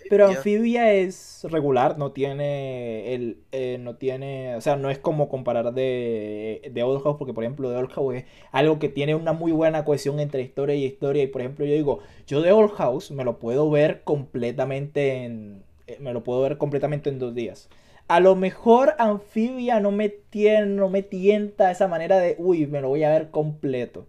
Pero 0.08 0.26
Amphibia. 0.26 0.38
Amphibia 0.38 0.92
es 0.94 1.46
regular, 1.50 1.98
no 1.98 2.12
tiene 2.12 3.14
el... 3.14 3.38
eh, 3.52 3.78
no 3.80 3.96
tiene... 3.96 4.54
O 4.56 4.60
sea, 4.60 4.76
no 4.76 4.90
es 4.90 4.98
como 4.98 5.28
comparar 5.28 5.72
de, 5.74 6.70
de 6.72 6.82
Old 6.82 7.02
House, 7.02 7.16
porque 7.18 7.34
por 7.34 7.44
ejemplo 7.44 7.70
de 7.70 7.76
Old 7.78 7.90
House 7.92 8.16
es 8.16 8.24
algo 8.52 8.78
que 8.78 8.88
tiene 8.88 9.14
una 9.14 9.32
muy 9.32 9.52
buena 9.52 9.84
cohesión 9.84 10.20
entre 10.20 10.42
historia 10.42 10.76
y 10.76 10.84
historia. 10.84 11.22
Y 11.24 11.28
por 11.28 11.40
ejemplo 11.40 11.64
yo 11.66 11.74
digo, 11.74 12.00
yo 12.26 12.42
de 12.42 12.52
Old 12.52 12.72
House 12.72 13.10
me 13.10 13.24
lo 13.24 13.38
puedo 13.38 13.70
ver 13.70 14.02
completamente 14.04 15.24
en... 15.24 15.64
eh, 15.86 15.98
Me 16.00 16.12
lo 16.12 16.22
puedo 16.24 16.42
ver 16.42 16.58
completamente 16.58 17.10
en 17.10 17.18
dos 17.18 17.34
días. 17.34 17.68
A 18.08 18.20
lo 18.20 18.36
mejor 18.36 18.94
Amphibia 18.98 19.80
no 19.80 19.90
me 19.90 20.08
tiene, 20.08 20.66
no 20.66 20.88
me 20.88 21.02
tienta 21.02 21.70
esa 21.70 21.88
manera 21.88 22.18
de, 22.18 22.36
uy, 22.38 22.66
me 22.66 22.80
lo 22.80 22.88
voy 22.88 23.02
a 23.04 23.10
ver 23.10 23.30
completo. 23.30 24.06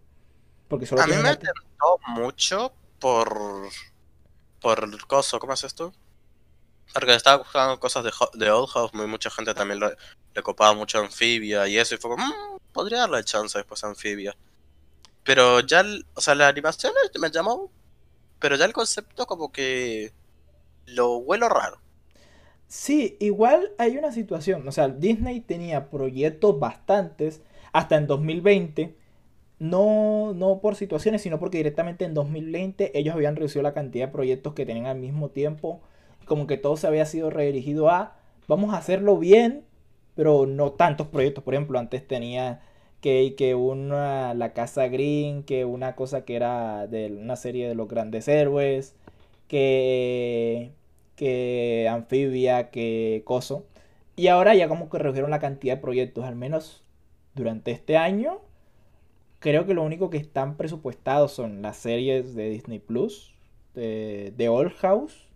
Porque 0.68 0.86
solo 0.86 1.02
A 1.02 1.08
mí 1.08 1.14
me 1.14 1.20
una- 1.22 1.36
tentó 1.36 2.00
mucho 2.08 2.74
por. 3.00 3.38
por 4.62 4.84
el 4.84 5.06
coso, 5.08 5.40
¿cómo 5.40 5.54
es 5.54 5.64
esto? 5.64 5.94
Porque 6.94 7.14
estaba 7.16 7.38
buscando 7.38 7.80
cosas 7.80 8.04
de, 8.04 8.12
de 8.34 8.50
Old 8.52 8.70
House, 8.70 8.94
muy 8.94 9.08
mucha 9.08 9.30
gente 9.30 9.54
también 9.54 9.80
le, 9.80 9.96
le 10.34 10.44
copaba 10.44 10.74
mucho 10.74 11.00
Amphibia 11.00 11.68
y 11.68 11.78
eso, 11.78 11.96
y 11.96 11.98
fue 11.98 12.12
como, 12.12 12.26
"Mm, 12.26 12.58
podría 12.74 13.00
darle 13.00 13.24
chance 13.24 13.58
después 13.58 13.84
a 13.84 13.88
Amphibia. 13.88 14.36
Pero 15.24 15.60
ya, 15.62 15.82
el- 15.82 16.06
o 16.16 16.22
sea, 16.22 16.36
la 16.36 16.48
animación 16.48 16.94
me 17.20 17.30
llamó, 17.32 17.72
pero 18.40 18.56
ya 18.56 18.66
el 18.66 18.74
concepto 18.74 19.26
como 19.28 19.52
que 19.52 20.14
lo 20.88 21.18
huelo 21.18 21.50
raro. 21.50 21.80
Sí, 22.68 23.16
igual 23.20 23.72
hay 23.78 23.98
una 23.98 24.12
situación, 24.12 24.68
o 24.68 24.72
sea, 24.72 24.90
Disney 24.90 25.40
tenía 25.40 25.90
proyectos 25.90 26.60
bastantes 26.60 27.42
hasta 27.72 27.96
en 27.96 28.08
2020, 28.08 28.96
no, 29.60 30.34
no 30.36 30.60
por 30.62 30.76
situaciones, 30.76 31.22
sino 31.22 31.40
porque 31.40 31.58
directamente 31.60 32.06
en 32.06 32.14
2020 32.14 32.98
ellos 32.98 33.16
habían 33.16 33.36
reducido 33.38 33.64
la 33.64 33.74
cantidad 33.74 34.08
de 34.08 34.12
proyectos 34.14 34.54
que 34.54 34.66
tenían 34.66 34.86
al 34.88 35.00
mismo 35.00 35.30
tiempo, 35.30 35.82
como 36.26 36.46
que 36.48 36.58
todo 36.58 36.76
se 36.78 36.88
había 36.88 37.06
sido 37.06 37.30
redirigido 37.30 37.90
a, 37.90 38.18
vamos 38.48 38.74
a 38.74 38.78
hacerlo 38.78 39.18
bien, 39.18 39.64
pero 40.16 40.46
no 40.46 40.72
tantos 40.74 41.08
proyectos, 41.08 41.44
por 41.44 41.54
ejemplo, 41.56 41.80
antes 41.80 42.06
tenía 42.08 42.62
que, 43.02 43.36
que 43.38 43.56
una, 43.56 44.34
la 44.34 44.54
Casa 44.54 44.88
Green, 44.90 45.44
que 45.44 45.66
una 45.66 45.96
cosa 45.96 46.26
que 46.26 46.36
era 46.36 46.88
de 46.88 47.08
una 47.12 47.36
serie 47.38 47.68
de 47.70 47.76
los 47.76 47.88
grandes 47.88 48.28
héroes, 48.28 48.96
que, 49.48 50.72
que 51.18 51.90
Amphibia, 51.92 52.70
que 52.72 53.24
Coso. 53.26 53.66
Y 54.16 54.28
ahora 54.28 54.56
ya 54.56 54.70
como 54.70 54.90
que 54.90 55.00
redujeron 55.00 55.32
la 55.32 55.40
cantidad 55.40 55.76
de 55.76 55.82
proyectos, 55.82 56.24
al 56.24 56.36
menos 56.38 56.84
durante 57.36 57.72
este 57.72 57.98
año. 57.98 58.40
Creo 59.40 59.66
que 59.66 59.74
lo 59.74 59.84
único 59.84 60.10
que 60.10 60.18
están 60.18 60.58
presupuestados 60.58 61.34
son 61.34 61.62
las 61.62 61.78
series 61.78 62.34
de 62.36 62.50
Disney 62.50 62.80
Plus, 62.80 63.36
de, 63.76 64.34
de 64.38 64.50
Old 64.50 64.74
House. 64.78 65.28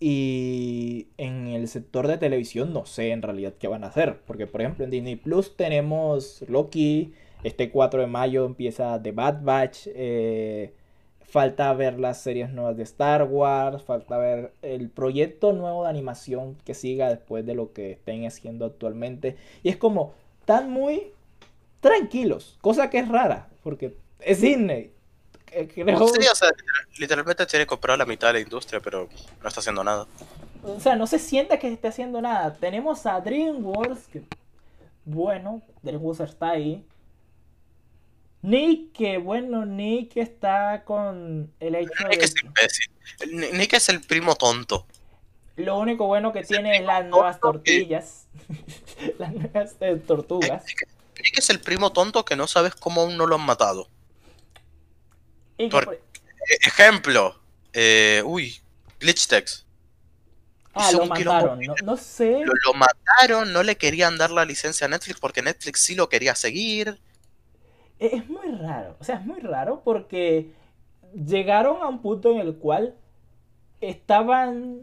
Y 0.00 1.08
en 1.16 1.48
el 1.48 1.66
sector 1.66 2.06
de 2.06 2.18
televisión 2.18 2.72
no 2.72 2.86
sé 2.86 3.10
en 3.10 3.22
realidad 3.22 3.54
qué 3.58 3.68
van 3.68 3.84
a 3.84 3.88
hacer. 3.88 4.20
Porque 4.26 4.46
por 4.46 4.60
ejemplo 4.60 4.84
en 4.84 4.90
Disney 4.90 5.16
Plus 5.16 5.56
tenemos 5.56 6.44
Loki. 6.48 7.14
Este 7.42 7.70
4 7.70 8.00
de 8.00 8.06
mayo 8.06 8.46
empieza 8.46 9.02
The 9.02 9.12
Bad 9.12 9.42
Batch. 9.42 9.88
Eh, 9.88 10.72
falta 11.28 11.72
ver 11.74 11.98
las 11.98 12.20
series 12.20 12.50
nuevas 12.50 12.76
de 12.76 12.82
Star 12.82 13.24
Wars. 13.24 13.82
Falta 13.82 14.18
ver 14.18 14.52
el 14.62 14.88
proyecto 14.88 15.52
nuevo 15.52 15.84
de 15.84 15.90
animación 15.90 16.56
que 16.64 16.74
siga 16.74 17.08
después 17.08 17.44
de 17.46 17.54
lo 17.54 17.72
que 17.72 17.92
estén 17.92 18.26
haciendo 18.26 18.66
actualmente. 18.66 19.36
Y 19.62 19.68
es 19.68 19.76
como, 19.76 20.14
están 20.40 20.70
muy 20.70 21.12
tranquilos. 21.80 22.56
Cosa 22.60 22.90
que 22.90 22.98
es 22.98 23.08
rara. 23.08 23.48
Porque 23.62 23.96
es 24.20 24.40
Disney. 24.40 24.92
Eh, 25.52 25.68
creo... 25.68 26.08
Sí, 26.08 26.26
o 26.30 26.34
sea, 26.34 26.50
literalmente 26.98 27.46
tiene 27.46 27.66
comprado 27.66 27.96
la 27.96 28.06
mitad 28.06 28.28
de 28.28 28.34
la 28.34 28.40
industria, 28.40 28.80
pero 28.80 29.08
no 29.42 29.48
está 29.48 29.60
haciendo 29.60 29.84
nada. 29.84 30.06
O 30.62 30.80
sea, 30.80 30.96
no 30.96 31.06
se 31.06 31.18
siente 31.18 31.58
que 31.58 31.72
esté 31.72 31.88
haciendo 31.88 32.20
nada. 32.20 32.52
Tenemos 32.54 33.06
a 33.06 33.20
DreamWorks, 33.20 34.08
que 34.08 34.22
bueno, 35.04 35.62
DreamWorks 35.82 36.20
está 36.20 36.50
ahí. 36.50 36.84
Nick, 38.42 38.92
que 38.92 39.18
bueno, 39.18 39.64
Nick 39.64 40.16
está 40.16 40.84
con 40.84 41.52
el 41.60 41.74
hecho 41.74 42.08
Nick 42.08 42.22
es 42.22 42.34
imbécil. 42.42 43.58
Nick 43.58 43.72
es 43.72 43.88
el 43.88 44.00
primo 44.00 44.36
tonto. 44.36 44.86
Lo 45.56 45.76
único 45.78 46.06
bueno 46.06 46.32
que 46.32 46.44
tiene 46.44 46.76
es 46.76 46.84
las 46.84 47.04
nuevas 47.04 47.40
tortillas. 47.40 48.26
las 49.18 49.32
nuevas 49.32 49.74
eh, 49.80 49.96
tortugas. 50.06 50.64
Nick 51.20 51.38
es 51.38 51.50
el 51.50 51.60
primo 51.60 51.92
tonto 51.92 52.24
que 52.24 52.36
no 52.36 52.46
sabes 52.46 52.74
cómo 52.76 53.00
aún 53.00 53.16
no 53.16 53.26
lo 53.26 53.34
han 53.34 53.44
matado. 53.44 53.88
Por 55.70 56.00
ejemplo, 56.64 57.40
eh, 57.72 58.22
uy, 58.24 58.60
Glitchtex. 59.00 59.66
Ah, 60.74 60.92
lo 60.92 61.06
mataron, 61.06 61.60
no, 61.82 61.96
sé. 61.96 62.40
Lo, 62.44 62.74
mataron, 62.74 63.52
no 63.52 63.64
le 63.64 63.76
querían 63.76 64.16
dar 64.16 64.30
la 64.30 64.44
licencia 64.44 64.86
a 64.86 64.88
Netflix 64.88 65.18
porque 65.18 65.42
Netflix 65.42 65.80
sí 65.80 65.96
lo 65.96 66.08
quería 66.08 66.36
seguir. 66.36 67.00
E, 67.98 68.16
es 68.16 68.28
muy 68.28 68.50
raro, 68.52 68.96
o 69.00 69.04
sea, 69.04 69.16
es 69.16 69.26
muy 69.26 69.40
raro 69.40 69.82
porque 69.84 70.52
llegaron 71.14 71.82
a 71.82 71.88
un 71.88 72.00
punto 72.00 72.30
en 72.30 72.38
el 72.38 72.56
cual 72.56 72.94
estaban, 73.80 74.82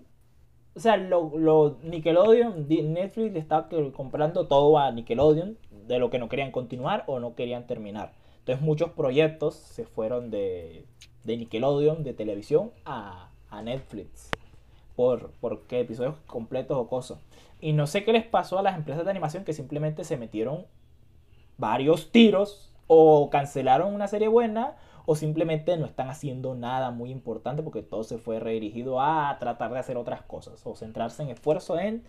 o 0.75 0.80
sea, 0.80 0.97
lo, 0.97 1.38
lo 1.38 1.78
Nickelodeon, 1.84 2.67
Netflix 2.67 3.34
le 3.34 3.39
estaba 3.39 3.69
comprando 3.95 4.47
todo 4.47 4.78
a 4.78 4.91
Nickelodeon 4.91 5.58
de 5.88 5.99
lo 5.99 6.10
que 6.10 6.19
no 6.19 6.30
querían 6.30 6.51
continuar 6.51 7.04
o 7.08 7.19
no 7.19 7.36
querían 7.36 7.67
terminar. 7.67 8.13
Entonces 8.39 8.63
muchos 8.63 8.91
proyectos 8.91 9.56
se 9.56 9.86
fueron 9.86 10.30
de, 10.30 10.86
de 11.23 11.38
Nickelodeon, 11.38 12.04
de 12.04 12.13
televisión, 12.13 12.71
a, 12.86 13.30
a 13.49 13.62
Netflix. 13.62 14.30
Por, 14.95 15.32
por 15.41 15.63
qué 15.63 15.82
episodios 15.82 16.15
completos 16.25 16.78
o 16.78 16.88
cosas. 16.88 17.19
Y 17.60 17.73
no 17.73 17.88
sé 17.88 18.04
qué 18.06 18.13
les 18.13 18.25
pasó 18.25 18.60
a 18.60 18.62
las 18.62 18.78
empresas 18.78 19.04
de 19.04 19.12
animación 19.12 19.43
que 19.43 19.54
simplemente 19.54 20.04
se 20.04 20.15
metieron 20.15 20.65
varios 21.58 22.12
tiros 22.12 22.71
o 22.88 23.30
cancelaron 23.30 23.93
una 23.93 24.08
serie 24.08 24.28
buena 24.28 24.76
o 25.06 25.15
simplemente 25.15 25.78
no 25.78 25.86
están 25.86 26.10
haciendo 26.10 26.56
nada 26.56 26.91
muy 26.91 27.12
importante 27.12 27.62
porque 27.62 27.82
todo 27.82 28.04
se 28.04 28.17
fue 28.17 28.39
redirigido 28.39 29.00
a 29.00 29.38
tratar 29.39 29.71
de 29.71 29.80
hacer 29.80 29.98
otras 29.98 30.24
cosas 30.24 30.62
o 30.65 30.76
centrarse 30.76 31.24
en 31.24 31.30
esfuerzo 31.30 31.78
en 31.80 32.04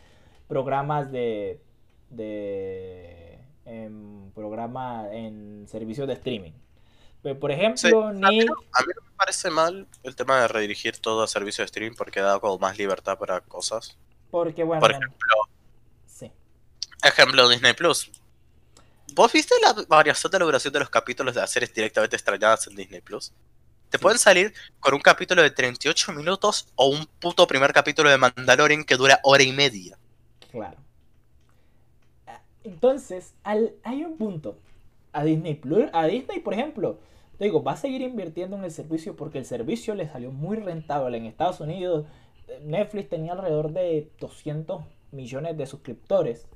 programas 0.48 1.12
de, 1.12 1.60
de 2.10 3.38
en 3.66 4.32
programa, 4.34 5.12
en 5.12 5.66
servicios 5.68 6.06
de 6.06 6.14
streaming. 6.14 6.52
Por 7.40 7.50
ejemplo, 7.50 8.06
a, 8.06 8.12
mí, 8.12 8.44
no 8.44 8.54
me 8.70 9.10
parece 9.16 9.50
mal 9.50 9.88
el 10.04 10.14
tema 10.14 10.40
de 10.40 10.48
redirigir 10.48 10.98
todo 10.98 11.24
a 11.24 11.26
servicios 11.26 11.58
de 11.58 11.64
streaming 11.64 11.96
porque 11.96 12.20
da 12.20 12.38
como 12.38 12.56
más 12.58 12.78
libertad 12.78 13.18
para 13.18 13.40
cosas. 13.40 13.98
Porque, 14.30 14.62
bueno, 14.62 14.80
por 14.80 14.92
ejemplo, 14.92 15.36
sí. 16.06 16.30
ejemplo 17.02 17.48
Disney 17.48 17.72
Plus. 17.72 18.12
¿Vos 19.16 19.32
viste 19.32 19.54
la 19.62 19.74
variación 19.88 20.30
de 20.30 20.38
la 20.38 20.44
duración 20.44 20.74
de 20.74 20.80
los 20.80 20.90
capítulos 20.90 21.34
de 21.34 21.40
las 21.40 21.50
series 21.50 21.72
directamente 21.72 22.16
extrañadas 22.16 22.66
en 22.66 22.76
Disney 22.76 23.00
Plus? 23.00 23.32
Te 23.88 23.98
pueden 23.98 24.18
salir 24.18 24.52
con 24.78 24.92
un 24.92 25.00
capítulo 25.00 25.42
de 25.42 25.50
38 25.50 26.12
minutos 26.12 26.68
o 26.76 26.88
un 26.88 27.06
puto 27.18 27.46
primer 27.46 27.72
capítulo 27.72 28.10
de 28.10 28.18
Mandalorian 28.18 28.84
que 28.84 28.96
dura 28.96 29.18
hora 29.22 29.42
y 29.42 29.52
media. 29.52 29.96
Claro. 30.50 30.76
Entonces, 32.62 33.32
al, 33.42 33.72
hay 33.84 34.04
un 34.04 34.18
punto. 34.18 34.58
A 35.14 35.24
Disney 35.24 35.58
a 35.94 36.06
Disney, 36.08 36.40
por 36.40 36.52
ejemplo, 36.52 36.98
digo, 37.40 37.62
va 37.62 37.72
a 37.72 37.76
seguir 37.78 38.02
invirtiendo 38.02 38.58
en 38.58 38.64
el 38.64 38.70
servicio 38.70 39.16
porque 39.16 39.38
el 39.38 39.46
servicio 39.46 39.94
le 39.94 40.10
salió 40.10 40.30
muy 40.30 40.58
rentable. 40.58 41.16
En 41.16 41.24
Estados 41.24 41.60
Unidos, 41.60 42.04
Netflix 42.64 43.08
tenía 43.08 43.32
alrededor 43.32 43.72
de 43.72 44.10
200 44.20 44.82
millones 45.12 45.56
de 45.56 45.64
suscriptores. 45.64 46.46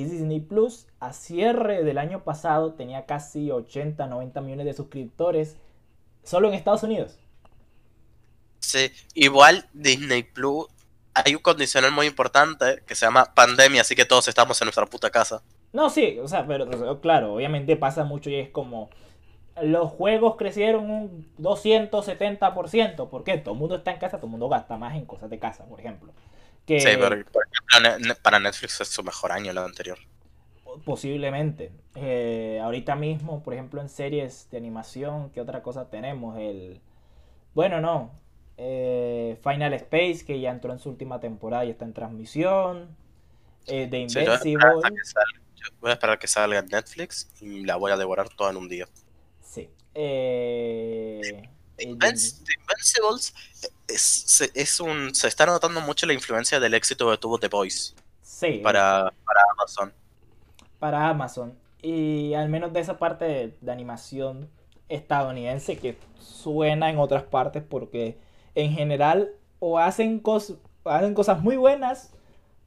Y 0.00 0.04
Disney 0.04 0.40
Plus, 0.40 0.86
a 0.98 1.12
cierre 1.12 1.84
del 1.84 1.98
año 1.98 2.24
pasado, 2.24 2.72
tenía 2.72 3.04
casi 3.04 3.50
80, 3.50 4.06
90 4.06 4.40
millones 4.40 4.64
de 4.64 4.72
suscriptores 4.72 5.58
solo 6.22 6.48
en 6.48 6.54
Estados 6.54 6.82
Unidos. 6.82 7.18
Sí, 8.60 8.90
igual 9.12 9.68
Disney 9.74 10.22
Plus 10.22 10.68
hay 11.12 11.34
un 11.34 11.42
condicional 11.42 11.92
muy 11.92 12.06
importante 12.06 12.82
que 12.86 12.94
se 12.94 13.04
llama 13.04 13.34
pandemia, 13.34 13.82
así 13.82 13.94
que 13.94 14.06
todos 14.06 14.26
estamos 14.28 14.58
en 14.62 14.66
nuestra 14.66 14.86
puta 14.86 15.10
casa. 15.10 15.42
No, 15.74 15.90
sí, 15.90 16.18
o 16.18 16.28
sea, 16.28 16.46
pero 16.46 17.00
claro, 17.02 17.34
obviamente 17.34 17.76
pasa 17.76 18.02
mucho 18.04 18.30
y 18.30 18.36
es 18.36 18.48
como 18.48 18.88
los 19.60 19.90
juegos 19.90 20.36
crecieron 20.36 20.90
un 20.90 21.28
270%, 21.38 23.10
¿por 23.10 23.24
qué? 23.24 23.36
Todo 23.36 23.52
el 23.52 23.60
mundo 23.60 23.76
está 23.76 23.90
en 23.90 23.98
casa, 23.98 24.16
todo 24.16 24.28
el 24.28 24.30
mundo 24.30 24.48
gasta 24.48 24.78
más 24.78 24.96
en 24.96 25.04
cosas 25.04 25.28
de 25.28 25.38
casa, 25.38 25.66
por 25.66 25.78
ejemplo. 25.78 26.10
Que... 26.66 26.80
Sí, 26.80 26.88
pero 26.98 27.24
por 27.26 27.44
ejemplo, 27.44 28.14
para 28.22 28.38
Netflix 28.38 28.80
es 28.80 28.88
su 28.88 29.02
mejor 29.02 29.32
año 29.32 29.50
el 29.50 29.58
anterior. 29.58 29.98
Posiblemente. 30.84 31.72
Eh, 31.96 32.60
ahorita 32.62 32.94
mismo, 32.94 33.42
por 33.42 33.54
ejemplo, 33.54 33.80
en 33.80 33.88
series 33.88 34.48
de 34.50 34.58
animación, 34.58 35.30
¿qué 35.30 35.40
otra 35.40 35.62
cosa 35.62 35.90
tenemos? 35.90 36.38
El... 36.38 36.80
Bueno, 37.54 37.80
no, 37.80 38.12
eh, 38.56 39.38
Final 39.42 39.72
Space, 39.74 40.24
que 40.24 40.38
ya 40.38 40.50
entró 40.50 40.72
en 40.72 40.78
su 40.78 40.90
última 40.90 41.18
temporada 41.18 41.64
y 41.64 41.70
está 41.70 41.84
en 41.84 41.94
transmisión. 41.94 42.96
Eh, 43.66 43.88
The 43.90 43.98
Invincible. 43.98 44.56
voy, 45.80 45.90
a 45.90 45.94
esperar 45.94 46.18
que 46.18 46.26
salga 46.26 46.58
en 46.58 46.66
Netflix 46.66 47.30
y 47.40 47.64
la 47.64 47.76
voy 47.76 47.90
a 47.90 47.96
devorar 47.96 48.28
toda 48.28 48.50
en 48.50 48.58
un 48.58 48.68
día. 48.68 48.86
Sí. 49.40 49.70
Eh, 49.94 51.48
The, 51.80 51.88
Invincibles 51.88 53.34
es, 53.88 54.80
un. 54.80 55.14
Se 55.14 55.28
está 55.28 55.46
notando 55.46 55.80
mucho 55.80 56.06
la 56.06 56.12
influencia 56.12 56.60
del 56.60 56.74
éxito 56.74 57.10
que 57.10 57.16
tuvo 57.16 57.38
The 57.38 57.48
Voice. 57.48 57.94
Sí. 58.22 58.60
Para, 58.62 59.12
para 59.24 59.40
Amazon. 59.52 59.92
Para 60.78 61.08
Amazon. 61.08 61.58
Y 61.82 62.34
al 62.34 62.48
menos 62.48 62.72
de 62.72 62.80
esa 62.80 62.98
parte 62.98 63.56
de 63.60 63.72
animación 63.72 64.50
estadounidense 64.88 65.78
que 65.78 65.96
suena 66.18 66.90
en 66.90 66.98
otras 66.98 67.22
partes 67.22 67.62
porque 67.62 68.18
en 68.54 68.72
general 68.72 69.32
o 69.60 69.78
hacen, 69.78 70.22
hacen 70.84 71.14
cosas 71.14 71.40
muy 71.40 71.56
buenas 71.56 72.10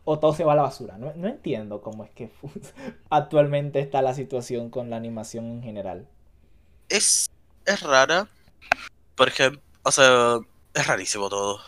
o 0.06 0.20
todo 0.20 0.34
se 0.34 0.44
va 0.44 0.54
a 0.54 0.56
la 0.56 0.64
basura. 0.64 0.98
No, 0.98 1.12
entiendo 1.28 1.82
cómo 1.82 2.04
es 2.04 2.12
que 2.12 2.32
actualmente 3.10 3.80
está 3.80 4.02
la 4.02 4.14
situación 4.14 4.70
con 4.70 4.90
la 4.90 4.98
animación 4.98 5.46
en 5.46 5.64
general. 5.64 6.08
Es, 6.90 7.30
es 7.66 7.82
rara. 7.82 8.28
Por 9.16 9.28
ejemplo, 9.28 9.62
o 9.84 9.92
sea, 9.92 10.40
es 10.74 10.88
rarísimo 10.88 11.30
todo. 11.30 11.60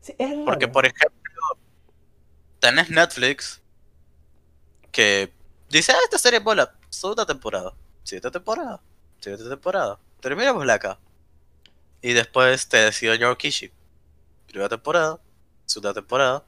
Sí, 0.00 0.14
es 0.18 0.30
raro. 0.30 0.44
Porque, 0.44 0.68
por 0.68 0.86
ejemplo, 0.86 1.32
tenés 2.58 2.90
Netflix 2.90 3.60
que 4.90 5.32
dice, 5.68 5.92
ah, 5.92 5.98
esta 6.04 6.18
serie 6.18 6.38
es 6.38 6.44
bola, 6.44 6.74
segunda 6.90 7.26
temporada, 7.26 7.74
siete 8.04 8.30
temporada, 8.30 8.80
siete 9.20 9.48
temporada, 9.48 9.98
terminamos 10.20 10.64
la 10.64 10.74
acá. 10.74 10.98
Y 12.00 12.12
después 12.12 12.68
te 12.68 12.78
decidió 12.78 13.14
York 13.14 13.38
Kishi. 13.38 13.72
Primera 14.46 14.68
temporada, 14.68 15.20
segunda 15.66 15.94
temporada. 15.94 16.44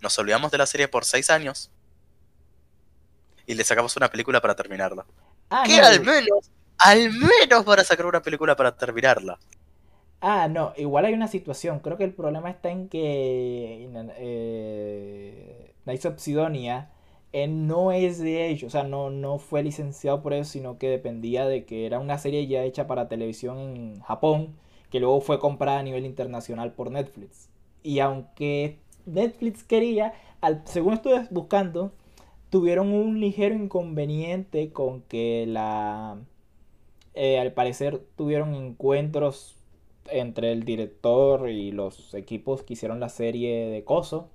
Nos 0.00 0.18
olvidamos 0.18 0.50
de 0.50 0.58
la 0.58 0.66
serie 0.66 0.88
por 0.88 1.04
seis 1.04 1.30
años. 1.30 1.70
Y 3.46 3.54
le 3.54 3.64
sacamos 3.64 3.96
una 3.96 4.10
película 4.10 4.40
para 4.40 4.56
terminarla. 4.56 5.06
Ah, 5.48 5.62
que 5.64 5.80
al 5.80 6.00
menos, 6.04 6.50
al 6.78 7.12
menos 7.12 7.64
para 7.64 7.84
sacar 7.84 8.06
una 8.06 8.20
película 8.20 8.56
para 8.56 8.76
terminarla. 8.76 9.38
Ah, 10.20 10.48
no, 10.48 10.72
igual 10.76 11.04
hay 11.04 11.14
una 11.14 11.28
situación. 11.28 11.80
Creo 11.80 11.96
que 11.96 12.04
el 12.04 12.14
problema 12.14 12.50
está 12.50 12.70
en 12.70 12.88
que 12.88 13.88
eh, 14.18 15.74
Nice 15.84 16.08
of 16.08 16.18
Sidonia 16.18 16.90
eh, 17.32 17.48
no 17.48 17.92
es 17.92 18.18
de 18.18 18.48
ellos, 18.48 18.68
o 18.68 18.70
sea, 18.70 18.84
no, 18.84 19.10
no 19.10 19.38
fue 19.38 19.62
licenciado 19.62 20.22
por 20.22 20.32
eso, 20.32 20.50
sino 20.52 20.78
que 20.78 20.88
dependía 20.88 21.46
de 21.46 21.64
que 21.66 21.86
era 21.86 21.98
una 22.00 22.18
serie 22.18 22.46
ya 22.46 22.64
hecha 22.64 22.86
para 22.86 23.08
televisión 23.08 23.58
en 23.58 24.00
Japón 24.00 24.56
que 24.90 25.00
luego 25.00 25.20
fue 25.20 25.38
comprada 25.38 25.80
a 25.80 25.82
nivel 25.82 26.06
internacional 26.06 26.72
por 26.72 26.90
Netflix. 26.90 27.48
Y 27.82 28.00
aunque 28.00 28.78
Netflix 29.04 29.64
quería, 29.64 30.14
al, 30.40 30.62
según 30.66 30.94
estuve 30.94 31.26
buscando, 31.30 31.92
tuvieron 32.50 32.92
un 32.92 33.20
ligero 33.20 33.54
inconveniente 33.54 34.72
con 34.72 35.02
que 35.02 35.44
la... 35.46 36.18
Eh, 37.14 37.38
al 37.38 37.52
parecer 37.52 38.02
tuvieron 38.16 38.54
encuentros 38.54 39.56
entre 40.10 40.52
el 40.52 40.64
director 40.64 41.48
y 41.50 41.72
los 41.72 42.14
equipos 42.14 42.62
que 42.62 42.74
hicieron 42.74 43.00
la 43.00 43.08
serie 43.08 43.66
de 43.68 43.84
Coso. 43.84 44.28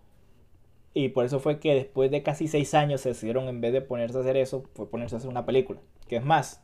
Y 0.94 1.10
por 1.10 1.26
eso 1.26 1.40
fue 1.40 1.60
que 1.60 1.74
después 1.74 2.12
de 2.12 2.24
casi 2.24 2.48
seis 2.48 2.74
años 2.74 3.02
se 3.02 3.10
decidieron, 3.10 3.48
en 3.48 3.62
vez 3.62 3.72
de 3.74 3.82
ponerse 3.82 4.18
a 4.18 4.22
hacer 4.22 4.38
eso, 4.38 4.64
fue 4.76 4.90
ponerse 4.90 5.16
a 5.16 5.20
hacer 5.20 5.30
una 5.30 5.46
película. 5.46 5.80
Que 6.08 6.18
es 6.18 6.26
más, 6.26 6.62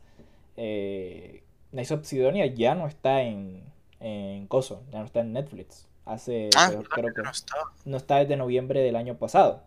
eh, 0.58 1.44
Nice 1.72 1.94
of 1.94 2.06
Sidonia 2.06 2.46
ya 2.48 2.76
no 2.76 2.88
está 2.88 3.22
en, 3.24 3.64
en 4.00 4.48
Coso, 4.48 4.84
ya 4.92 5.00
no 5.00 5.06
está 5.06 5.22
en 5.22 5.34
Netflix. 5.34 5.88
Hace, 6.06 6.50
Ah, 6.56 6.68
creo, 6.68 6.80
¿verdad 6.80 6.90
creo 6.94 7.14
que 7.14 7.14
que 7.14 7.24
no 7.24 7.32
está? 7.32 7.56
no 7.86 7.98
está 7.98 8.18
desde 8.18 8.38
noviembre 8.38 8.82
del 8.82 8.96
año 8.98 9.18
pasado. 9.18 9.64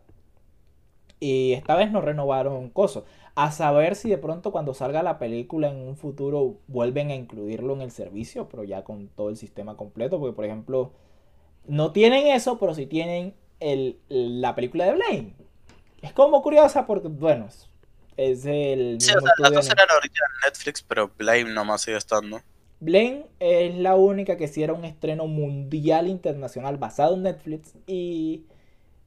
Y 1.21 1.53
esta 1.53 1.77
vez 1.77 1.91
no 1.93 2.01
renovaron 2.01 2.71
Coso. 2.71 3.05
A 3.35 3.53
saber 3.53 3.97
si 3.97 4.11
de 4.11 4.19
pronto 4.19 4.53
cuando 4.53 4.75
salga 4.75 5.03
la 5.03 5.19
película 5.19 5.69
en 5.71 5.77
un 5.77 5.97
futuro 5.97 6.59
vuelven 6.69 7.11
a 7.11 7.15
incluirlo 7.15 7.75
en 7.75 7.81
el 7.83 7.91
servicio, 7.91 8.49
pero 8.49 8.65
ya 8.65 8.85
con 8.85 9.09
todo 9.09 9.31
el 9.31 9.37
sistema 9.37 9.77
completo. 9.77 10.19
Porque, 10.19 10.35
por 10.37 10.45
ejemplo, 10.45 10.93
no 11.67 11.93
tienen 11.93 12.29
eso, 12.29 12.59
pero 12.59 12.75
sí 12.75 12.87
tienen 12.87 13.35
el, 13.61 13.99
la 14.09 14.55
película 14.55 14.87
de 14.87 14.95
Blame. 14.95 15.35
Es 16.03 16.13
como 16.15 16.43
curiosa 16.43 16.87
porque, 16.87 17.09
bueno, 17.09 17.47
es- 17.49 17.69
es 18.17 18.47
el 18.47 18.99
Sí, 18.99 19.11
o 19.13 19.21
mismo 19.21 19.21
sea, 19.21 19.33
las 19.43 19.53
dos 19.53 19.69
eran 19.71 19.87
en 20.05 20.11
Netflix, 20.45 20.83
pero 20.83 21.09
Blame 21.09 21.53
nomás 21.53 21.83
sigue 21.83 21.97
estando. 21.97 22.41
Blame 22.81 23.27
es 23.41 23.75
la 23.77 23.95
única 23.97 24.37
que 24.37 24.49
sí 24.49 24.63
era 24.63 24.73
un 24.73 24.85
estreno 24.85 25.27
mundial 25.27 26.09
internacional 26.09 26.79
basado 26.79 27.15
en 27.15 27.23
Netflix 27.25 27.75
y, 27.87 28.47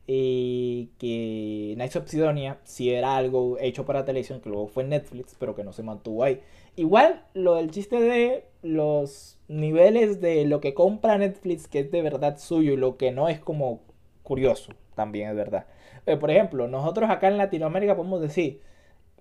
y 0.05 0.89
que 0.99 1.75
Nights 1.77 1.95
of 1.95 2.07
Sidonia 2.07 2.59
sí 2.63 2.93
era 2.93 3.15
algo 3.15 3.57
hecho 3.59 3.85
para 3.85 4.03
televisión 4.03 4.41
que 4.41 4.49
luego 4.49 4.67
fue 4.67 4.83
Netflix 4.83 5.35
pero 5.39 5.55
que 5.55 5.63
no 5.63 5.71
se 5.73 5.83
mantuvo 5.83 6.23
ahí. 6.23 6.41
Igual 6.75 7.25
lo 7.33 7.55
del 7.55 7.71
chiste 7.71 7.99
de 7.99 8.45
los 8.63 9.37
niveles 9.47 10.19
de 10.19 10.45
lo 10.45 10.59
que 10.59 10.73
compra 10.73 11.17
Netflix 11.17 11.67
que 11.67 11.79
es 11.79 11.91
de 11.91 12.01
verdad 12.01 12.37
suyo 12.37 12.73
y 12.73 12.77
lo 12.77 12.97
que 12.97 13.11
no 13.11 13.29
es 13.29 13.39
como 13.39 13.81
curioso 14.23 14.73
también 14.95 15.29
es 15.29 15.35
verdad. 15.35 15.67
Eh, 16.05 16.17
por 16.17 16.31
ejemplo, 16.31 16.67
nosotros 16.67 17.09
acá 17.09 17.29
en 17.29 17.37
Latinoamérica 17.37 17.95
podemos 17.95 18.21
decir 18.21 18.59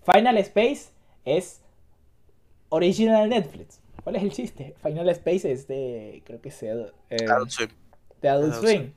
Final 0.04 0.36
Space 0.38 0.90
es 1.24 1.62
original 2.70 3.28
Netflix. 3.28 3.80
¿Cuál 4.02 4.16
es 4.16 4.22
el 4.24 4.32
chiste? 4.32 4.74
Final 4.82 5.08
Space 5.10 5.50
es 5.50 5.68
de, 5.68 6.22
creo 6.24 6.40
que 6.40 6.48
es 6.48 6.60
de, 6.60 6.90
eh, 7.10 7.26
Adult 7.28 7.50
Swim. 7.50 7.68
de 8.20 8.28
Adult 8.28 8.54
Adult 8.54 8.66
Swim. 8.66 8.92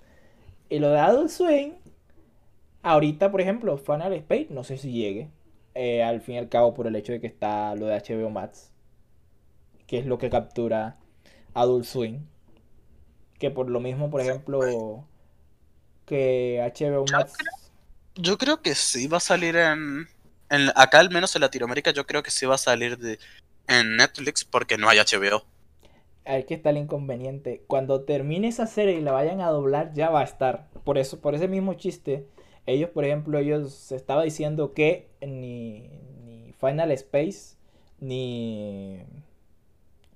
Y 0.70 0.80
lo 0.80 0.90
de 0.90 1.00
Adult 1.00 1.30
Swim, 1.30 1.74
ahorita, 2.84 3.32
por 3.32 3.42
ejemplo, 3.42 3.78
Final 3.78 4.14
Space, 4.14 4.48
no 4.50 4.64
sé 4.64 4.78
si 4.78 4.92
llegue. 4.92 5.30
eh, 5.74 6.04
al 6.04 6.22
fin 6.22 6.36
y 6.36 6.38
al 6.38 6.48
cabo, 6.50 6.74
por 6.74 6.88
el 6.88 6.96
hecho 6.96 7.12
de 7.12 7.20
que 7.20 7.28
está 7.28 7.76
lo 7.76 7.88
de 7.88 7.96
HBO 7.96 8.30
Max, 8.30 8.72
que 9.88 9.98
es 10.00 10.06
lo 10.06 10.18
que 10.18 10.30
captura 10.30 10.98
Adult 11.54 11.86
Swim. 11.86 12.26
Que 13.40 13.50
por 13.52 13.70
lo 13.70 13.80
mismo, 13.80 14.10
por 14.10 14.20
ejemplo, 14.22 15.08
que 16.06 16.60
HBO 16.62 17.06
Yo 17.06 17.14
Max. 17.14 17.34
Yo 18.16 18.38
creo 18.38 18.62
que 18.62 18.76
sí 18.76 19.08
va 19.08 19.18
a 19.18 19.20
salir 19.22 19.56
en, 19.56 20.08
en- 20.50 20.72
Acá, 20.76 21.00
al 21.00 21.10
menos 21.12 21.36
en 21.36 21.42
Latinoamérica, 21.42 21.92
yo 21.92 22.06
creo 22.06 22.24
que 22.24 22.32
sí 22.32 22.46
va 22.46 22.56
a 22.56 22.58
salir 22.58 22.98
de, 22.98 23.20
en 23.68 23.98
Netflix 23.98 24.46
porque 24.46 24.78
no 24.78 24.90
hay 24.90 25.00
HBO. 25.00 25.46
Aquí 26.26 26.56
está 26.56 26.72
el 26.72 26.78
inconveniente. 26.78 27.64
Cuando 27.68 28.04
termine 28.04 28.48
esa 28.48 28.68
serie 28.68 28.98
y 28.98 29.02
la 29.02 29.12
vayan 29.12 29.42
a 29.42 29.50
doblar, 29.50 29.94
ya 29.94 30.10
va 30.10 30.22
a 30.22 30.24
estar. 30.24 30.68
Por 30.84 30.98
eso, 30.98 31.20
por 31.22 31.36
ese 31.36 31.48
mismo 31.48 31.74
chiste, 31.76 32.28
ellos, 32.66 32.90
por 32.90 33.06
ejemplo, 33.06 33.38
ellos 33.38 33.74
se 33.74 33.96
estaba 33.96 34.24
diciendo 34.24 34.74
que 34.74 35.10
ni, 35.22 35.90
ni 36.26 36.54
Final 36.54 36.92
Space 36.92 37.56
ni 38.00 39.00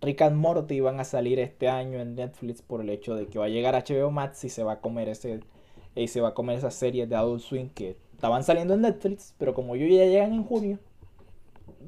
Rick 0.02 0.22
and 0.22 0.36
Morty 0.36 0.76
iban 0.76 1.00
a 1.00 1.04
salir 1.04 1.40
este 1.40 1.68
año 1.68 2.00
en 2.00 2.16
Netflix 2.16 2.62
por 2.62 2.82
el 2.82 2.90
hecho 2.90 3.16
de 3.16 3.28
que 3.28 3.40
va 3.40 3.46
a 3.46 3.50
llegar 3.50 3.76
HBO 3.76 4.12
Max 4.12 4.44
y 4.44 4.50
se 4.50 4.64
va 4.64 4.74
a 4.74 4.82
comer 4.82 5.10
ese 5.10 5.42
y 5.96 6.08
se 6.08 6.22
va 6.22 6.30
a 6.30 6.34
comer 6.34 6.58
esas 6.58 6.76
series 6.76 7.10
de 7.10 7.16
Adult 7.16 7.42
Swim 7.42 7.70
que 7.70 7.98
estaban 8.14 8.44
saliendo 8.44 8.74
en 8.74 8.82
Netflix, 8.82 9.36
pero 9.38 9.54
como 9.54 9.76
ellos 9.76 9.90
ya 9.90 10.06
llegan 10.06 10.34
en 10.34 10.44
junio, 10.44 10.80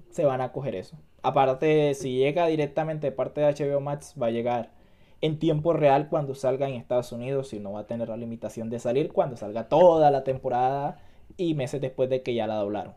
se 0.09 0.25
van 0.25 0.41
a 0.41 0.51
coger 0.51 0.75
eso. 0.75 0.97
Aparte, 1.23 1.93
si 1.93 2.17
llega 2.17 2.47
directamente 2.47 3.07
de 3.07 3.11
parte 3.11 3.41
de 3.41 3.53
HBO 3.53 3.79
Max, 3.79 4.15
va 4.21 4.27
a 4.27 4.31
llegar 4.31 4.71
en 5.21 5.37
tiempo 5.37 5.73
real 5.73 6.09
cuando 6.09 6.33
salga 6.33 6.67
en 6.67 6.75
Estados 6.75 7.11
Unidos 7.11 7.53
y 7.53 7.59
no 7.59 7.73
va 7.73 7.81
a 7.81 7.87
tener 7.87 8.09
la 8.09 8.17
limitación 8.17 8.69
de 8.69 8.79
salir 8.79 9.11
cuando 9.11 9.37
salga 9.37 9.69
toda 9.69 10.09
la 10.09 10.23
temporada 10.23 10.99
y 11.37 11.53
meses 11.53 11.79
después 11.79 12.09
de 12.09 12.23
que 12.23 12.33
ya 12.33 12.47
la 12.47 12.55
doblaron. 12.55 12.95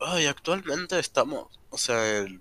Ay, 0.00 0.26
actualmente 0.26 0.98
estamos, 0.98 1.46
o 1.70 1.78
sea, 1.78 2.20
en, 2.20 2.40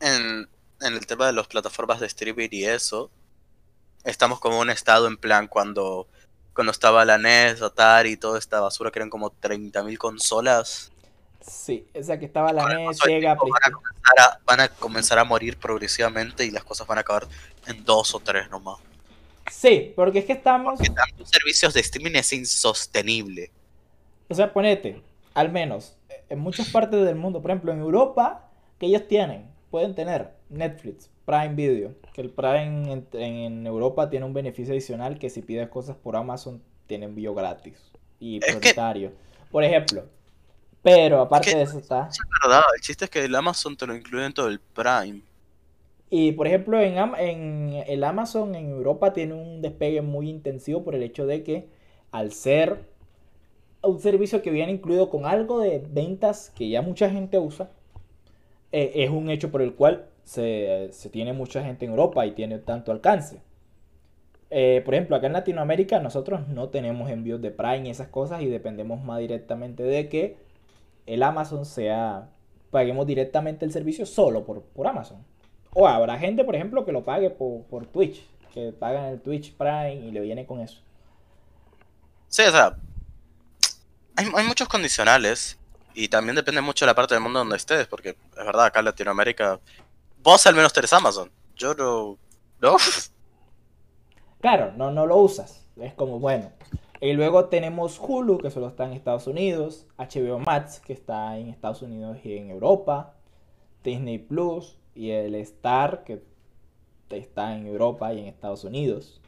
en 0.00 0.48
el 0.80 1.06
tema 1.06 1.26
de 1.26 1.32
las 1.32 1.46
plataformas 1.46 2.00
de 2.00 2.06
streaming 2.06 2.48
y 2.52 2.64
eso, 2.64 3.10
estamos 4.04 4.40
como 4.40 4.60
un 4.60 4.70
estado 4.70 5.06
en 5.06 5.16
plan 5.16 5.48
cuando, 5.48 6.08
cuando 6.54 6.72
estaba 6.72 7.04
la 7.04 7.18
NES, 7.18 7.62
Atari 7.62 8.12
y 8.12 8.16
toda 8.16 8.38
esta 8.38 8.60
basura 8.60 8.90
que 8.90 8.98
eran 8.98 9.10
como 9.10 9.30
30.000 9.30 9.96
consolas. 9.98 10.92
Sí, 11.50 11.86
o 11.94 12.02
sea 12.02 12.18
que 12.18 12.26
estaba 12.26 12.52
la 12.52 12.64
NES, 12.66 12.98
Sega, 12.98 13.34
van 13.34 13.48
a, 13.64 13.70
comenzar 13.72 14.18
a, 14.20 14.40
van 14.44 14.60
a 14.60 14.68
comenzar 14.68 15.18
a 15.18 15.24
morir 15.24 15.56
progresivamente 15.58 16.44
y 16.44 16.50
las 16.50 16.62
cosas 16.64 16.86
van 16.86 16.98
a 16.98 17.00
acabar 17.00 17.26
en 17.66 17.84
dos 17.84 18.14
o 18.14 18.20
tres 18.20 18.48
nomás. 18.50 18.78
Sí, 19.50 19.92
porque 19.96 20.18
es 20.20 20.24
que 20.26 20.32
estamos, 20.34 20.78
Que 20.78 20.90
tantos 20.90 21.30
servicios 21.30 21.72
de 21.74 21.80
streaming 21.80 22.16
es 22.16 22.32
insostenible. 22.34 23.50
o 24.28 24.34
sea, 24.34 24.52
ponete, 24.52 25.00
al 25.34 25.50
menos 25.50 25.96
en 26.28 26.38
muchas 26.38 26.68
partes 26.68 27.02
del 27.04 27.14
mundo, 27.16 27.40
por 27.40 27.50
ejemplo 27.50 27.72
en 27.72 27.80
Europa, 27.80 28.50
que 28.78 28.86
ellos 28.86 29.08
tienen, 29.08 29.46
pueden 29.70 29.94
tener 29.94 30.34
Netflix, 30.50 31.08
Prime 31.24 31.54
Video, 31.54 31.94
que 32.12 32.20
el 32.20 32.30
Prime 32.30 32.92
en, 32.92 33.06
en 33.14 33.66
Europa 33.66 34.10
tiene 34.10 34.26
un 34.26 34.34
beneficio 34.34 34.74
adicional 34.74 35.18
que 35.18 35.30
si 35.30 35.40
pides 35.42 35.68
cosas 35.68 35.96
por 35.96 36.16
Amazon 36.16 36.62
tiene 36.86 37.06
envío 37.06 37.34
gratis 37.34 37.74
y 38.20 38.38
Es 38.38 38.44
que- 38.44 38.52
prioritario. 38.58 39.12
Por 39.50 39.64
ejemplo, 39.64 40.04
pero 40.82 41.20
aparte 41.20 41.50
que- 41.50 41.56
de 41.56 41.62
eso 41.62 41.78
está 41.78 42.18
Es 42.18 42.18
verdad, 42.42 42.62
el 42.74 42.80
chiste 42.80 43.04
es 43.06 43.10
que 43.10 43.24
el 43.24 43.34
Amazon 43.34 43.76
te 43.76 43.86
lo 43.86 43.94
incluye 43.94 44.26
en 44.26 44.32
todo 44.34 44.48
el 44.48 44.60
Prime. 44.60 45.22
Y 46.10 46.32
por 46.32 46.46
ejemplo, 46.46 46.80
en, 46.80 46.98
Am- 46.98 47.14
en 47.18 47.82
el 47.86 48.02
Amazon 48.04 48.54
en 48.54 48.70
Europa 48.70 49.12
tiene 49.12 49.34
un 49.34 49.60
despegue 49.62 50.02
muy 50.02 50.28
intensivo 50.30 50.82
por 50.84 50.94
el 50.94 51.02
hecho 51.02 51.26
de 51.26 51.42
que 51.44 51.68
al 52.12 52.32
ser 52.32 52.78
un 53.82 54.00
servicio 54.00 54.42
que 54.42 54.50
viene 54.52 54.72
incluido 54.72 55.10
con 55.10 55.26
algo 55.26 55.60
de 55.60 55.82
ventas 55.90 56.50
que 56.56 56.68
ya 56.68 56.82
mucha 56.82 57.10
gente 57.10 57.38
usa, 57.38 57.70
eh, 58.72 58.92
es 58.96 59.10
un 59.10 59.30
hecho 59.30 59.50
por 59.50 59.62
el 59.62 59.74
cual 59.74 60.06
se, 60.24 60.88
se 60.92 61.10
tiene 61.10 61.32
mucha 61.32 61.62
gente 61.64 61.84
en 61.84 61.92
Europa 61.92 62.26
y 62.26 62.32
tiene 62.32 62.58
tanto 62.58 62.92
alcance. 62.92 63.40
Eh, 64.50 64.80
por 64.84 64.94
ejemplo, 64.94 65.16
acá 65.16 65.26
en 65.26 65.34
Latinoamérica 65.34 66.00
nosotros 66.00 66.48
no 66.48 66.70
tenemos 66.70 67.10
envíos 67.10 67.42
de 67.42 67.50
Prime 67.50 67.86
y 67.86 67.90
esas 67.90 68.08
cosas 68.08 68.40
y 68.42 68.46
dependemos 68.46 69.02
más 69.04 69.18
directamente 69.18 69.82
de 69.82 70.08
que 70.08 70.36
el 71.08 71.22
Amazon 71.22 71.64
sea, 71.64 72.28
paguemos 72.70 73.06
directamente 73.06 73.64
el 73.64 73.72
servicio 73.72 74.06
solo 74.06 74.44
por, 74.44 74.62
por 74.62 74.86
Amazon. 74.86 75.24
O 75.72 75.88
habrá 75.88 76.18
gente, 76.18 76.44
por 76.44 76.54
ejemplo, 76.54 76.84
que 76.84 76.92
lo 76.92 77.04
pague 77.04 77.30
por, 77.30 77.64
por 77.64 77.86
Twitch, 77.86 78.26
que 78.52 78.72
pagan 78.72 79.06
el 79.06 79.20
Twitch 79.20 79.54
Prime 79.56 79.94
y 79.94 80.10
le 80.10 80.20
viene 80.20 80.46
con 80.46 80.60
eso. 80.60 80.80
Sí, 82.28 82.42
o 82.42 82.50
sea, 82.50 82.76
hay, 84.16 84.26
hay 84.34 84.46
muchos 84.46 84.68
condicionales 84.68 85.58
y 85.94 86.08
también 86.08 86.36
depende 86.36 86.60
mucho 86.60 86.84
de 86.84 86.90
la 86.90 86.94
parte 86.94 87.14
del 87.14 87.22
mundo 87.22 87.38
donde 87.38 87.56
estés, 87.56 87.86
porque 87.86 88.10
es 88.10 88.46
verdad, 88.46 88.66
acá 88.66 88.80
en 88.80 88.84
Latinoamérica, 88.84 89.58
vos 90.22 90.46
al 90.46 90.54
menos 90.54 90.72
tenés 90.72 90.92
Amazon. 90.92 91.30
Yo 91.56 91.74
no. 91.74 92.18
¿No? 92.60 92.76
Claro, 94.40 94.72
no, 94.76 94.90
no 94.90 95.06
lo 95.06 95.16
usas. 95.16 95.64
Es 95.80 95.94
como, 95.94 96.18
bueno. 96.18 96.52
Y 97.00 97.12
luego 97.12 97.44
tenemos 97.46 97.98
Hulu, 98.00 98.38
que 98.38 98.50
solo 98.50 98.68
está 98.68 98.84
en 98.84 98.92
Estados 98.92 99.26
Unidos. 99.26 99.86
HBO 99.98 100.38
Max, 100.40 100.80
que 100.80 100.92
está 100.92 101.36
en 101.38 101.48
Estados 101.48 101.82
Unidos 101.82 102.18
y 102.24 102.36
en 102.36 102.50
Europa. 102.50 103.14
Disney 103.84 104.18
Plus 104.18 104.78
y 104.94 105.10
el 105.10 105.34
Star, 105.36 106.02
que 106.04 106.20
está 107.10 107.56
en 107.56 107.66
Europa 107.66 108.12
y 108.12 108.20
en 108.20 108.26
Estados 108.26 108.64
Unidos. 108.64 109.20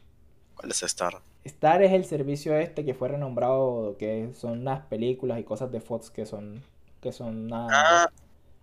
¿Cuál 0.55 0.71
es 0.71 0.83
Star? 0.83 1.19
Star 1.45 1.81
es 1.81 1.91
el 1.93 2.05
servicio 2.05 2.55
este 2.57 2.85
que 2.85 2.93
fue 2.93 3.07
renombrado, 3.07 3.95
que 3.97 4.29
son 4.35 4.59
unas 4.59 4.85
películas 4.85 5.39
y 5.39 5.43
cosas 5.43 5.71
de 5.71 5.79
Fox 5.81 6.11
que 6.11 6.25
son, 6.25 6.61
que 6.99 7.11
son 7.11 7.45
una, 7.45 7.67
Ah, 7.71 8.09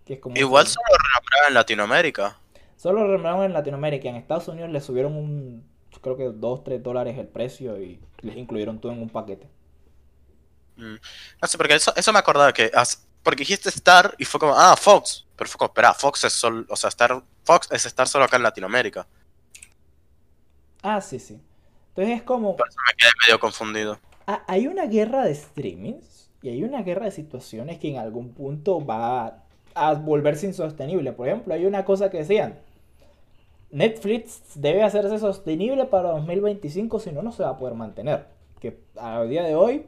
que 0.05 0.13
es 0.13 0.19
como 0.19 0.37
igual 0.37 0.63
un- 0.65 0.69
solo 0.69 0.85
renombraba 0.87 1.47
en 1.49 1.53
Latinoamérica. 1.55 2.39
Solo 2.77 2.99
lo 3.01 3.07
renombraron 3.07 3.43
en 3.43 3.53
Latinoamérica. 3.53 4.07
En 4.07 4.15
Estados 4.15 4.47
Unidos 4.47 4.69
le 4.69 4.79
subieron 4.79 5.17
un, 5.17 5.65
creo 6.01 6.17
que 6.17 6.25
2, 6.25 6.63
3 6.63 6.81
dólares 6.83 7.17
el 7.17 7.27
precio 7.27 7.81
y 7.81 7.99
les 8.21 8.37
incluyeron 8.37 8.79
todo 8.79 8.91
en 8.93 9.01
un 9.01 9.09
paquete. 9.09 9.47
Mm. 10.75 10.95
No 11.41 11.47
sé, 11.47 11.57
porque 11.57 11.75
eso, 11.75 11.93
eso 11.95 12.13
me 12.13 12.19
acordaba 12.19 12.53
que. 12.53 12.71
porque 13.23 13.41
dijiste 13.41 13.69
Star 13.69 14.15
y 14.17 14.25
fue 14.25 14.39
como, 14.39 14.53
ah, 14.55 14.75
Fox. 14.77 15.25
Pero 15.35 15.49
fue 15.49 15.57
como, 15.57 15.67
espera, 15.69 15.93
Fox 15.93 16.23
es 16.23 16.33
solo. 16.33 16.65
O 16.69 16.75
sea, 16.75 16.89
Star, 16.89 17.21
Fox 17.43 17.67
es 17.71 17.85
Star 17.85 18.07
solo 18.07 18.25
acá 18.25 18.37
en 18.37 18.43
Latinoamérica. 18.43 19.07
Ah, 20.81 21.01
sí, 21.01 21.19
sí. 21.19 21.41
Entonces 21.89 22.17
es 22.17 22.23
como, 22.23 22.57
Por 22.57 22.67
eso 22.67 22.77
me 22.87 22.93
quedé 22.95 23.09
medio 23.25 23.39
confundido. 23.39 23.99
ha- 24.27 24.43
hay 24.47 24.67
una 24.67 24.85
guerra 24.87 25.23
de 25.25 25.35
streamings 25.35 26.31
y 26.41 26.49
hay 26.49 26.63
una 26.63 26.83
guerra 26.83 27.05
de 27.05 27.11
situaciones 27.11 27.79
que 27.79 27.89
en 27.89 27.97
algún 27.97 28.33
punto 28.33 28.83
va 28.85 29.43
a 29.75 29.93
volverse 29.95 30.45
insostenible. 30.47 31.13
Por 31.13 31.27
ejemplo, 31.27 31.53
hay 31.53 31.65
una 31.65 31.85
cosa 31.85 32.09
que 32.09 32.19
decían, 32.19 32.59
Netflix 33.71 34.41
debe 34.55 34.83
hacerse 34.83 35.19
sostenible 35.19 35.85
para 35.85 36.09
2025, 36.11 36.99
si 36.99 37.11
no, 37.11 37.21
no 37.21 37.31
se 37.31 37.43
va 37.43 37.49
a 37.49 37.57
poder 37.57 37.75
mantener. 37.75 38.25
Que 38.59 38.79
a 38.97 39.23
día 39.23 39.43
de 39.43 39.55
hoy, 39.55 39.85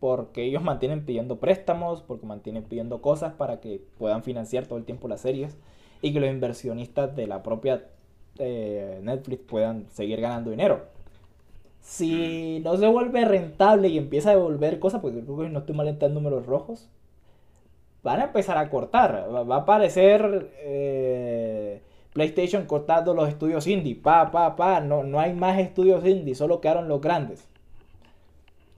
porque 0.00 0.44
ellos 0.44 0.62
mantienen 0.62 1.04
pidiendo 1.04 1.38
préstamos, 1.38 2.02
porque 2.02 2.26
mantienen 2.26 2.64
pidiendo 2.64 3.00
cosas 3.00 3.34
para 3.34 3.60
que 3.60 3.80
puedan 3.98 4.22
financiar 4.22 4.66
todo 4.66 4.78
el 4.78 4.84
tiempo 4.84 5.08
las 5.08 5.20
series 5.20 5.56
y 6.02 6.12
que 6.12 6.20
los 6.20 6.30
inversionistas 6.30 7.14
de 7.14 7.28
la 7.28 7.42
propia 7.42 7.84
eh, 8.38 9.00
Netflix 9.02 9.42
puedan 9.44 9.86
seguir 9.90 10.20
ganando 10.20 10.50
dinero. 10.50 10.80
Si 11.80 12.60
no 12.64 12.76
se 12.76 12.86
vuelve 12.86 13.24
rentable 13.24 13.88
y 13.88 13.98
empieza 13.98 14.30
a 14.30 14.34
devolver 14.34 14.78
cosas, 14.78 15.00
porque 15.00 15.20
creo 15.20 15.38
que 15.38 15.48
no 15.48 15.60
estoy 15.60 15.74
mal 15.74 15.88
en 15.88 16.14
números 16.14 16.46
rojos, 16.46 16.88
van 18.02 18.20
a 18.20 18.24
empezar 18.24 18.58
a 18.58 18.70
cortar. 18.70 19.28
Va, 19.32 19.56
a 19.56 19.58
aparecer 19.60 20.50
eh, 20.58 21.82
PlayStation 22.12 22.66
cortando 22.66 23.14
los 23.14 23.28
estudios 23.28 23.66
indie. 23.66 23.94
Pa, 23.94 24.30
pa, 24.30 24.56
pa. 24.56 24.80
No, 24.80 25.02
no 25.02 25.20
hay 25.20 25.34
más 25.34 25.58
estudios 25.58 26.04
indie, 26.04 26.34
solo 26.34 26.60
quedaron 26.60 26.88
los 26.88 27.00
grandes. 27.00 27.48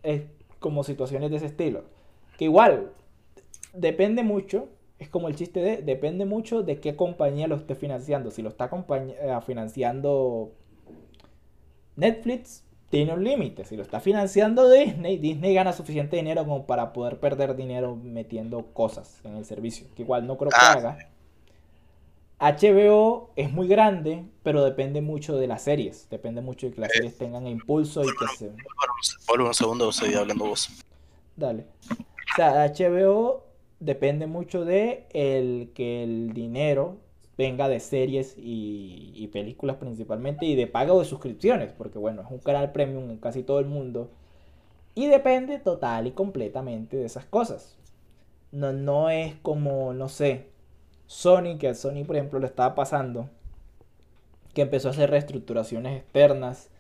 Es 0.03 0.23
como 0.61 0.85
situaciones 0.85 1.31
de 1.31 1.37
ese 1.39 1.47
estilo. 1.47 1.85
Que 2.39 2.45
igual, 2.45 2.93
depende 3.73 4.23
mucho. 4.23 4.69
Es 4.99 5.09
como 5.09 5.29
el 5.29 5.35
chiste 5.35 5.61
de, 5.61 5.83
depende 5.83 6.25
mucho 6.25 6.63
de 6.63 6.81
qué 6.81 6.97
compañía 6.97 7.49
lo 7.49 7.57
esté 7.57 7.75
financiando. 7.75 8.31
Si 8.31 8.43
lo 8.43 8.49
está 8.49 8.71
eh, 8.71 9.39
financiando 9.45 10.53
Netflix, 11.97 12.65
tiene 12.91 13.13
un 13.13 13.25
límite. 13.25 13.65
Si 13.65 13.77
lo 13.77 13.83
está 13.83 13.99
financiando 13.99 14.71
Disney, 14.71 15.19
Disney 15.19 15.53
gana 15.53 15.73
suficiente 15.73 16.17
dinero 16.17 16.45
como 16.45 16.65
para 16.67 16.93
poder 16.93 17.19
perder 17.19 17.57
dinero 17.57 17.97
metiendo 17.97 18.67
cosas 18.73 19.21
en 19.25 19.37
el 19.37 19.45
servicio. 19.45 19.89
Que 19.97 20.03
igual 20.03 20.27
no 20.27 20.37
creo 20.39 20.51
que 20.51 20.57
ah, 20.61 20.73
haga. 20.73 20.99
HBO 22.41 23.31
es 23.37 23.53
muy 23.53 23.69
grande, 23.69 24.25
pero 24.43 24.65
depende 24.65 25.01
mucho 25.01 25.37
de 25.37 25.47
las 25.47 25.63
series. 25.63 26.09
Depende 26.11 26.41
mucho 26.41 26.67
de 26.67 26.73
que 26.73 26.81
las 26.81 26.91
eh, 26.91 26.95
series 26.97 27.19
tengan 27.19 27.47
impulso 27.47 28.03
y 28.03 28.09
que 28.09 28.27
se. 28.37 28.53
Vuelvo 29.29 29.49
un 29.49 29.55
segundo, 29.55 29.93
seguí 29.93 30.15
hablando 30.15 30.47
vos. 30.47 30.69
Dale. 31.37 31.67
O 31.91 32.37
sea, 32.37 32.67
HBO 32.67 33.45
depende 33.81 34.27
mucho 34.27 34.65
de 34.65 35.07
el 35.13 35.71
que 35.75 36.03
el 36.03 36.33
dinero 36.33 36.97
venga 37.37 37.69
de 37.69 37.81
series 37.81 38.35
y, 38.39 39.29
películas 39.33 39.77
principalmente 39.77 40.47
y 40.47 40.55
de 40.55 40.69
pago 40.69 41.01
de 41.01 41.07
suscripciones, 41.07 41.73
porque 41.73 41.99
bueno, 41.99 42.23
es 42.23 42.31
un 42.31 42.39
canal 42.39 42.71
premium 42.71 43.11
en 43.11 43.19
casi 43.19 43.43
todo 43.43 43.59
el 43.59 43.67
mundo 43.67 44.11
y 44.95 45.07
depende 45.07 45.59
total 45.59 46.07
y 46.07 46.13
completamente 46.13 46.97
de 46.97 47.07
esas 47.07 47.25
cosas. 47.25 47.77
No, 48.53 48.73
no 48.73 49.11
es 49.11 49.35
como, 49.43 49.93
no 49.93 50.09
sé, 50.09 50.47
Sony, 51.07 51.59
que 51.59 51.69
a 51.69 51.75
Sony 51.75 52.05
por 52.07 52.17
ejemplo 52.17 52.39
le 52.39 52.47
estaba 52.47 52.75
pasando, 52.75 53.29
que 54.55 54.63
empezó 54.63 54.89
a 54.89 54.91
hacer 54.93 55.11
reestructuraciones 55.11 55.99
externas 55.99 56.71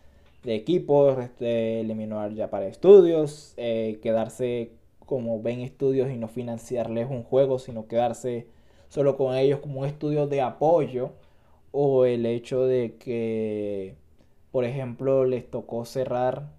de 0.45 0.55
equipos, 0.55 1.18
este, 1.18 1.81
eliminar 1.81 2.33
ya 2.35 2.51
para 2.51 2.66
estudios, 2.66 3.55
eh, 3.57 3.99
quedarse 4.03 4.72
como 5.07 5.43
ven 5.43 5.61
estudios 5.61 6.11
y 6.11 6.16
no 6.16 6.29
financiarles 6.29 7.11
un 7.11 7.22
juego, 7.22 7.59
sino 7.59 7.87
quedarse 7.89 8.47
solo 8.89 9.16
con 9.16 9.35
ellos 9.37 9.61
como 9.61 9.81
un 9.81 9.87
estudio 9.87 10.27
de 10.27 10.41
apoyo 10.41 11.12
o 11.72 12.05
el 12.05 12.27
hecho 12.27 12.66
de 12.66 12.97
que, 12.99 13.97
por 14.53 14.64
ejemplo, 14.64 15.25
les 15.25 15.51
tocó 15.51 15.85
cerrar 15.85 16.53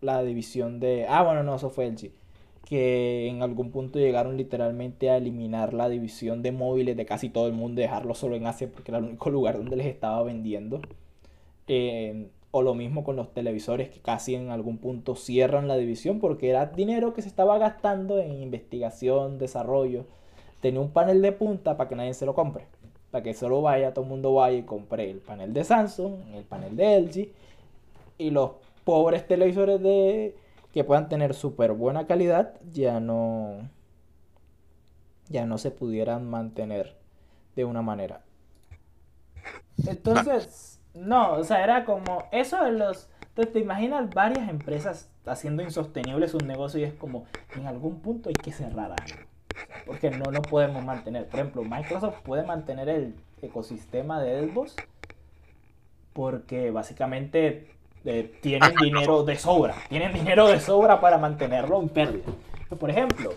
la 0.00 0.22
división 0.22 0.80
de... 0.80 1.06
Ah, 1.08 1.22
bueno, 1.22 1.42
no, 1.42 1.56
eso 1.56 1.70
fue 1.70 1.86
el 1.86 1.96
Que 2.64 3.28
en 3.28 3.42
algún 3.42 3.70
punto 3.70 3.98
llegaron 3.98 4.36
literalmente 4.36 5.10
a 5.10 5.16
eliminar 5.18 5.74
la 5.74 5.88
división 5.88 6.42
de 6.42 6.52
móviles 6.52 6.96
de 6.96 7.06
casi 7.06 7.28
todo 7.28 7.46
el 7.46 7.52
mundo, 7.52 7.80
dejarlo 7.80 8.14
solo 8.14 8.36
en 8.36 8.46
Asia 8.46 8.70
porque 8.72 8.90
era 8.90 8.98
el 8.98 9.04
único 9.04 9.30
lugar 9.36 9.58
donde 9.58 9.76
les 9.76 9.86
estaba 9.86 10.22
vendiendo. 10.22 10.80
Eh, 11.68 12.28
o 12.50 12.62
lo 12.62 12.74
mismo 12.74 13.04
con 13.04 13.16
los 13.16 13.32
televisores 13.34 13.88
que 13.90 14.00
casi 14.00 14.34
en 14.34 14.50
algún 14.50 14.78
punto 14.78 15.16
cierran 15.16 15.66
la 15.66 15.76
división 15.76 16.20
porque 16.20 16.50
era 16.50 16.66
dinero 16.66 17.12
que 17.12 17.22
se 17.22 17.28
estaba 17.28 17.58
gastando 17.58 18.20
en 18.20 18.42
investigación, 18.42 19.38
desarrollo 19.38 20.04
tenía 20.64 20.80
un 20.80 20.92
panel 20.92 21.20
de 21.20 21.30
punta 21.30 21.76
para 21.76 21.90
que 21.90 21.94
nadie 21.94 22.14
se 22.14 22.24
lo 22.24 22.34
compre. 22.34 22.64
Para 23.10 23.22
que 23.22 23.34
solo 23.34 23.60
vaya, 23.60 23.92
todo 23.92 24.06
el 24.06 24.10
mundo 24.10 24.32
vaya 24.32 24.56
y 24.56 24.62
compre 24.62 25.10
el 25.10 25.18
panel 25.18 25.52
de 25.52 25.62
Samsung, 25.62 26.14
el 26.34 26.44
panel 26.44 26.74
de 26.74 27.00
LG 27.00 27.28
y 28.16 28.30
los 28.30 28.52
pobres 28.82 29.28
televisores 29.28 29.82
de 29.82 30.34
que 30.74 30.82
puedan 30.82 31.08
tener 31.08 31.34
súper 31.34 31.72
buena 31.72 32.06
calidad 32.06 32.60
ya 32.72 32.98
no 32.98 33.70
ya 35.28 35.46
no 35.46 35.56
se 35.56 35.70
pudieran 35.70 36.28
mantener 36.28 36.98
de 37.56 37.64
una 37.64 37.80
manera. 37.80 38.24
Entonces, 39.86 40.80
no, 40.92 41.34
o 41.34 41.44
sea, 41.44 41.62
era 41.62 41.84
como 41.84 42.24
eso 42.32 42.62
de 42.64 42.72
los 42.72 43.08
entonces 43.20 43.52
te 43.52 43.60
imaginas 43.60 44.10
varias 44.10 44.48
empresas 44.48 45.10
haciendo 45.26 45.62
insostenible 45.62 46.28
sus 46.28 46.44
negocios 46.44 46.80
y 46.82 46.84
es 46.84 46.94
como 46.94 47.24
en 47.56 47.66
algún 47.66 48.00
punto 48.00 48.28
hay 48.28 48.34
que 48.34 48.52
cerrar 48.52 48.92
algo 48.92 49.26
porque 49.86 50.10
no 50.10 50.30
lo 50.30 50.42
podemos 50.42 50.84
mantener. 50.84 51.28
Por 51.28 51.40
ejemplo, 51.40 51.62
Microsoft 51.62 52.20
puede 52.22 52.44
mantener 52.44 52.88
el 52.88 53.14
ecosistema 53.42 54.20
de 54.20 54.48
Xbox 54.48 54.76
porque 56.12 56.70
básicamente 56.70 57.73
eh, 58.04 58.38
tienen 58.40 58.74
dinero 58.76 59.24
de 59.24 59.36
sobra, 59.36 59.74
tienen 59.88 60.12
dinero 60.12 60.48
de 60.48 60.60
sobra 60.60 61.00
para 61.00 61.18
mantenerlo 61.18 61.80
en 61.80 61.88
pérdida. 61.88 62.24
Por 62.78 62.90
ejemplo, 62.90 63.32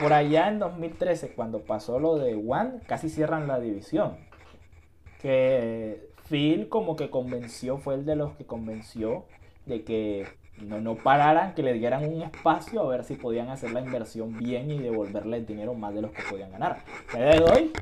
por 0.00 0.12
allá 0.12 0.48
en 0.48 0.58
2013, 0.58 1.34
cuando 1.34 1.60
pasó 1.60 2.00
lo 2.00 2.16
de 2.16 2.34
One, 2.34 2.80
casi 2.86 3.08
cierran 3.08 3.46
la 3.46 3.60
división. 3.60 4.16
Que 5.20 6.08
Phil 6.28 6.68
como 6.68 6.96
que 6.96 7.10
convenció, 7.10 7.78
fue 7.78 7.94
el 7.94 8.04
de 8.04 8.16
los 8.16 8.34
que 8.34 8.44
convenció 8.44 9.26
de 9.66 9.84
que 9.84 10.26
no, 10.60 10.80
no 10.80 10.96
pararan, 10.96 11.54
que 11.54 11.62
le 11.62 11.74
dieran 11.74 12.04
un 12.04 12.22
espacio 12.22 12.82
a 12.82 12.88
ver 12.88 13.04
si 13.04 13.14
podían 13.14 13.48
hacer 13.48 13.70
la 13.72 13.80
inversión 13.80 14.36
bien 14.38 14.70
y 14.70 14.78
devolverle 14.78 15.36
el 15.36 15.46
dinero 15.46 15.74
más 15.74 15.94
de 15.94 16.02
los 16.02 16.10
que 16.10 16.22
podían 16.28 16.50
ganar. 16.50 16.78
A 17.12 17.18
día 17.18 17.26
de 17.26 17.42
hoy, 17.44 17.72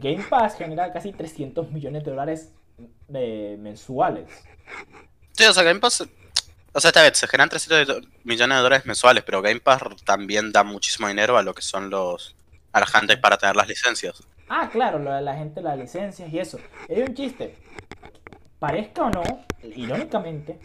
Game 0.00 0.24
Pass 0.28 0.56
genera 0.56 0.92
casi 0.92 1.12
300 1.12 1.72
millones 1.72 2.04
de 2.04 2.10
dólares 2.10 2.52
de, 3.08 3.56
mensuales. 3.58 4.28
Sí, 5.32 5.44
o 5.44 5.52
sea, 5.52 5.62
Game 5.62 5.80
Pass, 5.80 6.06
o 6.72 6.80
sea, 6.80 6.88
esta 6.88 7.02
vez 7.02 7.18
se 7.18 7.26
generan 7.26 7.48
300 7.48 8.02
millones 8.24 8.56
de 8.56 8.62
dólares 8.62 8.86
mensuales, 8.86 9.24
pero 9.24 9.42
Game 9.42 9.60
Pass 9.60 9.82
también 10.04 10.52
da 10.52 10.64
muchísimo 10.64 11.08
dinero 11.08 11.36
a 11.36 11.42
lo 11.42 11.54
que 11.54 11.62
son 11.62 11.90
los, 11.90 12.34
a 12.72 12.80
la 12.80 12.86
gente 12.86 13.16
para 13.16 13.38
tener 13.38 13.56
las 13.56 13.68
licencias. 13.68 14.22
Ah, 14.48 14.68
claro, 14.70 14.98
lo 14.98 15.12
de 15.12 15.22
la 15.22 15.34
gente, 15.34 15.62
las 15.62 15.78
licencias 15.78 16.30
y 16.32 16.38
eso. 16.38 16.58
Es 16.88 17.08
un 17.08 17.14
chiste. 17.14 17.56
Parezca 18.58 19.02
o 19.02 19.10
no, 19.10 19.22
irónicamente, 19.62 20.60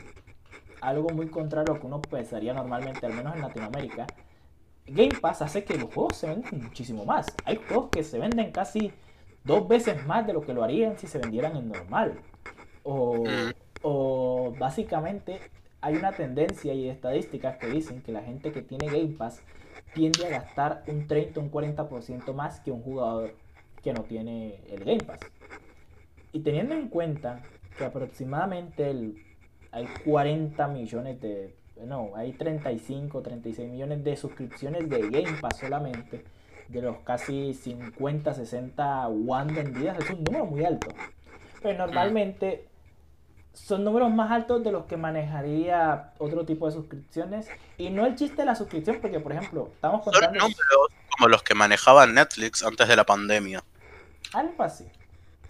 algo 0.82 1.10
muy 1.10 1.30
contrario 1.30 1.72
a 1.72 1.76
lo 1.76 1.82
que 1.82 1.88
uno 1.88 2.02
pensaría 2.02 2.54
normalmente, 2.54 3.06
al 3.06 3.14
menos 3.14 3.36
en 3.36 3.42
Latinoamérica, 3.42 4.06
Game 4.86 5.16
Pass 5.20 5.42
hace 5.42 5.64
que 5.64 5.78
los 5.78 5.94
juegos 5.94 6.18
se 6.18 6.28
vendan 6.28 6.62
muchísimo 6.62 7.06
más. 7.06 7.26
Hay 7.44 7.58
juegos 7.58 7.90
que 7.92 8.04
se 8.04 8.20
venden 8.20 8.52
casi 8.52 8.94
dos 9.48 9.68
veces 9.68 10.06
más 10.06 10.28
de 10.28 10.34
lo 10.34 10.42
que 10.42 10.54
lo 10.54 10.64
harían 10.64 10.98
si 11.00 11.08
se 11.08 11.18
vendieran 11.18 11.56
en 11.56 11.70
normal. 11.70 12.14
O, 12.84 13.24
o 13.82 14.54
básicamente 14.60 15.40
hay 15.82 15.96
una 15.96 16.12
tendencia 16.12 16.74
y 16.74 16.88
estadísticas 16.88 17.58
que 17.58 17.68
dicen 17.68 18.02
que 18.02 18.12
la 18.12 18.22
gente 18.22 18.52
que 18.52 18.62
tiene 18.62 18.86
Game 18.86 19.16
Pass 19.18 19.42
tiende 19.94 20.28
a 20.28 20.30
gastar 20.30 20.84
un 20.88 21.08
30 21.08 21.40
o 21.40 21.44
un 21.44 21.52
40% 21.52 22.34
más 22.34 22.60
que 22.60 22.72
un 22.72 22.84
jugador 22.84 23.34
que 23.84 23.94
no 23.94 24.04
tiene 24.04 24.60
el 24.70 24.84
Game 24.84 25.04
Pass. 25.04 25.22
Y 26.32 26.42
teniendo 26.42 26.76
en 26.76 26.90
cuenta 26.90 27.42
que 27.78 27.86
aproximadamente 27.86 28.90
el 28.90 29.24
hay 29.72 29.88
40 30.06 30.68
millones 30.70 31.22
de, 31.22 31.56
no, 31.86 32.12
hay 32.16 32.34
35, 32.34 33.22
36 33.22 33.70
millones 33.70 34.04
de 34.04 34.16
suscripciones 34.16 34.90
de 34.90 35.02
Game 35.10 35.38
Pass 35.40 35.58
solamente, 35.60 36.24
de 36.70 36.82
los 36.82 36.98
casi 37.00 37.54
50, 37.54 38.34
60 38.34 39.08
One 39.08 39.54
vendidas, 39.54 40.00
es 40.00 40.10
un 40.10 40.24
número 40.24 40.46
muy 40.46 40.66
alto. 40.66 40.88
Pero 41.62 41.78
normalmente 41.78 42.68
son 43.54 43.84
números 43.84 44.12
más 44.12 44.32
altos 44.32 44.64
de 44.64 44.72
los 44.72 44.86
que 44.86 44.98
manejaría 44.98 46.14
otro 46.20 46.46
tipo 46.46 46.68
de 46.68 46.74
suscripciones. 46.74 47.48
Y 47.78 47.90
no 47.90 48.06
el 48.06 48.16
chiste 48.16 48.38
de 48.38 48.46
la 48.46 48.56
suscripción, 48.56 49.00
porque 49.02 49.20
por 49.20 49.32
ejemplo, 49.32 49.70
estamos 49.74 50.04
contando... 50.04 50.28
Son 50.28 50.34
números 50.38 50.88
como 51.18 51.30
los 51.30 51.44
que 51.44 51.56
manejaba 51.56 52.06
Netflix 52.06 52.64
antes 52.64 52.88
de 52.88 52.96
la 52.96 53.06
pandemia. 53.06 53.64
Algo 54.34 54.64
así. 54.64 54.86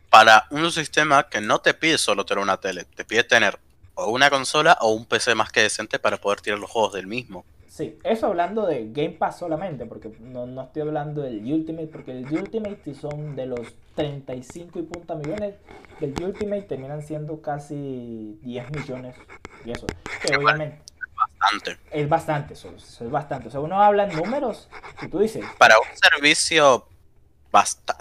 Para 0.10 0.46
un 0.52 0.72
sistema 0.72 1.28
que 1.28 1.42
no 1.42 1.60
te 1.60 1.74
pide 1.74 1.98
solo 1.98 2.26
tener 2.26 2.42
una 2.42 2.58
tele, 2.58 2.86
te 2.86 3.04
pide 3.04 3.24
tener 3.24 3.60
o 3.96 4.12
una 4.12 4.30
consola 4.30 4.78
o 4.82 4.92
un 4.92 5.06
PC 5.06 5.36
más 5.36 5.52
que 5.52 5.62
decente 5.62 6.00
para 6.00 6.18
poder 6.18 6.40
tirar 6.40 6.60
los 6.60 6.70
juegos 6.70 6.94
del 6.94 7.08
mismo. 7.08 7.46
Sí, 7.78 8.00
eso 8.04 8.26
hablando 8.26 8.66
de 8.66 8.92
Game 8.92 9.12
Pass 9.12 9.38
solamente, 9.38 9.86
porque 9.86 10.10
no, 10.20 10.64
estoy 10.64 10.82
hablando 10.82 11.22
del 11.22 11.46
Ultimate, 11.46 11.86
porque 11.86 12.10
el 12.12 12.26
Ultimate 12.26 12.80
si 12.84 12.96
son 12.96 13.36
de 13.36 13.46
los 13.46 13.68
35 13.94 14.80
y 14.80 14.82
punta 14.82 15.14
millones 15.14 15.54
del 16.00 16.16
Ultimate 16.20 16.64
terminan 16.64 17.04
siendo 17.04 17.40
casi 17.40 18.40
10 18.42 18.72
millones 18.72 19.16
y 19.64 19.70
eso. 19.70 19.86
Que 20.26 20.36
obviamente 20.36 20.82
bastante. 21.16 21.78
Es 21.92 22.10
bastante, 22.10 22.54
eso, 22.56 22.74
es 22.76 23.12
bastante. 23.12 23.50
O 23.50 23.52
sea, 23.52 23.60
uno 23.60 23.80
habla 23.80 24.06
en 24.06 24.16
números 24.16 24.70
y 25.04 25.08
tú 25.08 25.20
dices... 25.20 25.46
Para 25.60 25.76
un 25.78 25.86
servicio 25.96 26.88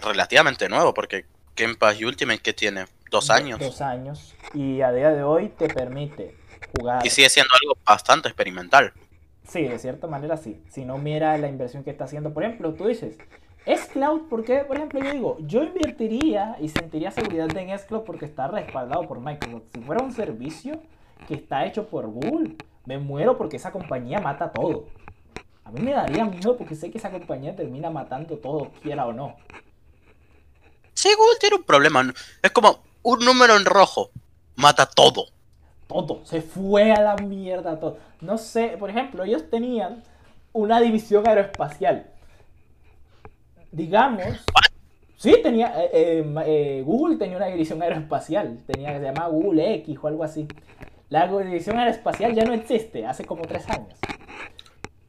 relativamente 0.00 0.70
nuevo, 0.70 0.94
porque 0.94 1.26
Game 1.54 1.74
Pass 1.74 2.00
Ultimate 2.00 2.38
que 2.38 2.54
tiene 2.54 2.86
dos 3.10 3.28
años. 3.28 3.60
Dos 3.60 3.82
años. 3.82 4.34
Y 4.54 4.80
a 4.80 4.90
día 4.90 5.10
de 5.10 5.22
hoy 5.22 5.50
te 5.50 5.68
permite 5.68 6.34
jugar. 6.78 7.06
Y 7.06 7.10
sigue 7.10 7.28
siendo 7.28 7.52
algo 7.60 7.78
bastante 7.84 8.28
experimental. 8.28 8.94
Sí, 9.48 9.62
de 9.62 9.78
cierta 9.78 10.06
manera 10.06 10.36
sí. 10.36 10.60
Si 10.68 10.84
no 10.84 10.98
mira 10.98 11.38
la 11.38 11.48
inversión 11.48 11.84
que 11.84 11.90
está 11.90 12.04
haciendo, 12.04 12.34
por 12.34 12.42
ejemplo, 12.42 12.74
tú 12.74 12.86
dices, 12.86 13.16
es 13.64 13.86
cloud 13.86 14.22
porque, 14.28 14.58
por 14.60 14.76
ejemplo, 14.76 15.00
yo 15.00 15.12
digo, 15.12 15.36
yo 15.40 15.62
invertiría 15.62 16.56
y 16.60 16.68
sentiría 16.68 17.10
seguridad 17.10 17.56
en 17.56 17.70
S-Cloud 17.70 18.02
porque 18.02 18.24
está 18.24 18.48
respaldado 18.48 19.06
por 19.06 19.20
Microsoft. 19.20 19.64
Si 19.72 19.80
fuera 19.80 20.04
un 20.04 20.12
servicio 20.12 20.80
que 21.28 21.34
está 21.34 21.64
hecho 21.64 21.88
por 21.88 22.06
Google, 22.06 22.56
me 22.84 22.98
muero 22.98 23.38
porque 23.38 23.56
esa 23.56 23.70
compañía 23.70 24.20
mata 24.20 24.52
todo. 24.52 24.86
A 25.64 25.70
mí 25.70 25.80
me 25.80 25.92
daría 25.92 26.24
miedo 26.24 26.56
porque 26.56 26.74
sé 26.74 26.90
que 26.90 26.98
esa 26.98 27.10
compañía 27.10 27.54
termina 27.54 27.90
matando 27.90 28.38
todo, 28.38 28.70
quiera 28.82 29.06
o 29.06 29.12
no. 29.12 29.36
Sí, 30.94 31.08
Google 31.16 31.38
tiene 31.38 31.56
un 31.56 31.64
problema. 31.64 32.12
Es 32.42 32.50
como 32.50 32.82
un 33.02 33.24
número 33.24 33.56
en 33.56 33.64
rojo. 33.64 34.10
Mata 34.56 34.86
todo 34.86 35.35
todo, 35.86 36.24
se 36.24 36.42
fue 36.42 36.92
a 36.92 37.00
la 37.00 37.16
mierda 37.16 37.78
todo. 37.78 37.98
No 38.20 38.38
sé, 38.38 38.76
por 38.78 38.90
ejemplo, 38.90 39.24
ellos 39.24 39.48
tenían 39.50 40.02
una 40.52 40.80
división 40.80 41.26
aeroespacial. 41.28 42.06
Digamos, 43.70 44.44
sí, 45.16 45.36
tenía, 45.42 45.72
eh, 45.84 45.90
eh, 45.92 46.34
eh, 46.46 46.82
Google 46.84 47.16
tenía 47.16 47.36
una 47.36 47.46
división 47.46 47.82
aeroespacial, 47.82 48.58
tenía 48.66 48.98
se 48.98 49.04
llamaba 49.04 49.28
Google 49.28 49.74
X 49.74 49.98
o 50.02 50.06
algo 50.08 50.24
así. 50.24 50.48
La 51.08 51.28
división 51.28 51.78
aeroespacial 51.78 52.34
ya 52.34 52.44
no 52.44 52.52
existe, 52.52 53.06
hace 53.06 53.24
como 53.24 53.42
tres 53.42 53.68
años. 53.68 53.98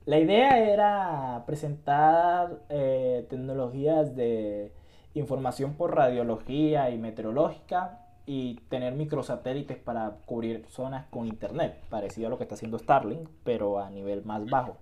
La 0.06 0.20
idea 0.20 0.60
era 0.60 1.44
presentar 1.46 2.60
tecnologías 2.68 4.16
de 4.16 4.72
información 5.16 5.74
por 5.74 5.96
radiología 5.96 6.90
y 6.92 6.98
meteorológica 6.98 8.07
y 8.28 8.60
tener 8.70 8.94
microsatélites 8.94 9.78
para 9.78 10.18
cubrir 10.26 10.66
zonas 10.70 11.08
con 11.10 11.26
internet, 11.26 11.82
parecido 11.90 12.28
a 12.28 12.30
lo 12.30 12.38
que 12.38 12.44
está 12.44 12.54
haciendo 12.54 12.78
Starlink, 12.78 13.28
pero 13.44 13.80
a 13.80 13.90
nivel 13.90 14.24
más 14.24 14.46
bajo. 14.46 14.78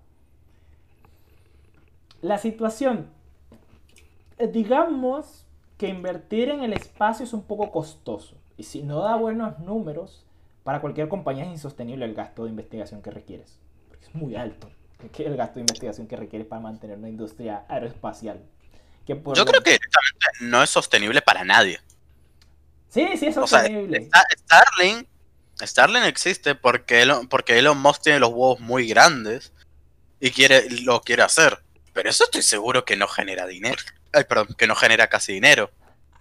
La 2.22 2.38
situación, 2.38 3.08
eh, 4.38 4.48
digamos 4.48 5.46
que 5.78 5.88
invertir 5.88 6.50
en 6.50 6.64
el 6.64 6.74
espacio 6.74 7.24
es 7.24 7.34
un 7.34 7.44
poco 7.44 7.72
costoso 7.72 8.36
y 8.58 8.64
si 8.64 8.82
no 8.82 9.00
da 9.00 9.16
buenos 9.16 9.60
números, 9.60 10.26
para 10.64 10.82
cualquier 10.82 11.08
compañía 11.08 11.46
es 11.46 11.52
insostenible 11.52 12.04
el 12.04 12.16
gasto 12.16 12.44
de 12.44 12.50
investigación 12.50 13.02
que 13.02 13.12
requieres, 13.12 13.60
porque 13.88 14.06
es 14.08 14.16
muy 14.16 14.36
alto 14.36 14.68
el 15.18 15.38
gasto 15.38 15.56
de 15.56 15.62
investigación 15.62 16.08
que 16.08 16.16
requieres 16.16 16.48
para 16.48 16.62
mantener 16.62 16.98
una 16.98 17.10
industria 17.10 17.66
aeroespacial. 17.68 18.42
Que 19.06 19.14
Yo 19.14 19.46
creo 19.46 19.62
que 19.62 19.78
no 20.42 20.64
es 20.64 20.70
sostenible 20.70 21.22
para 21.22 21.44
nadie. 21.44 21.80
Sí, 22.90 23.08
sí, 23.18 23.28
es 23.28 23.36
sostenible. 23.36 24.10
Starling, 24.40 25.08
Starling 25.62 26.04
existe 26.04 26.56
porque 26.56 27.02
Elon, 27.02 27.28
porque 27.28 27.60
Elon 27.60 27.78
Musk 27.78 28.04
tiene 28.04 28.20
los 28.20 28.30
huevos 28.30 28.60
muy 28.60 28.88
grandes 28.88 29.54
y 30.20 30.32
quiere, 30.32 30.70
lo 30.82 31.02
quiere 31.02 31.24
hacer. 31.24 31.60
Pero 31.94 32.10
eso 32.10 32.26
estoy 32.26 32.42
seguro 32.42 32.84
que 32.86 32.98
no 32.98 33.08
genera 33.08 33.48
dinero. 33.48 33.82
Ay, 34.14 34.24
perdón, 34.26 34.48
que 34.58 34.68
no 34.68 34.76
genera 34.76 35.08
casi 35.08 35.34
dinero. 35.34 35.70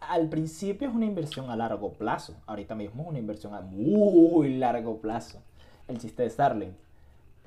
Al 0.01 0.29
principio 0.29 0.89
es 0.89 0.95
una 0.95 1.07
inversión 1.07 1.51
a 1.51 1.57
largo 1.57 1.93
plazo. 1.95 2.37
Ahorita 2.47 2.75
mismo 2.75 3.03
es 3.05 3.09
una 3.09 3.19
inversión 3.19 3.55
a 3.55 3.61
muy 3.61 4.57
largo 4.57 5.01
plazo. 5.01 5.43
El 5.89 5.99
chiste 5.99 6.23
de 6.23 6.31
Starling. 6.31 6.77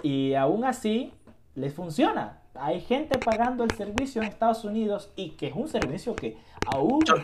Y 0.03 0.33
aún 0.33 0.65
así, 0.65 1.13
les 1.55 1.73
funciona 1.73 2.39
hay 2.59 2.81
gente 2.81 3.17
pagando 3.17 3.63
el 3.63 3.71
servicio 3.71 4.21
en 4.21 4.27
Estados 4.27 4.63
Unidos 4.63 5.09
y 5.15 5.31
que 5.31 5.47
es 5.47 5.53
un 5.55 5.67
servicio 5.67 6.15
que 6.15 6.37
aún... 6.65 7.03
Yo, 7.05 7.15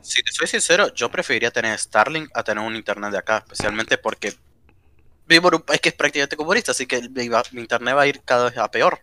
si 0.00 0.22
te 0.22 0.32
soy 0.32 0.46
sincero, 0.46 0.92
yo 0.94 1.10
preferiría 1.10 1.50
tener 1.50 1.78
Starlink 1.78 2.30
a 2.34 2.42
tener 2.42 2.64
un 2.64 2.74
internet 2.74 3.12
de 3.12 3.18
acá, 3.18 3.38
especialmente 3.38 3.98
porque 3.98 4.32
vivo 5.26 5.48
en 5.48 5.54
un 5.56 5.62
país 5.62 5.80
que 5.80 5.90
es 5.90 5.94
prácticamente 5.94 6.36
comunista, 6.36 6.72
así 6.72 6.86
que 6.86 7.08
mi, 7.08 7.60
internet 7.60 7.96
va 7.96 8.02
a 8.02 8.06
ir 8.06 8.22
cada 8.22 8.46
vez 8.46 8.58
a 8.58 8.70
peor. 8.70 9.00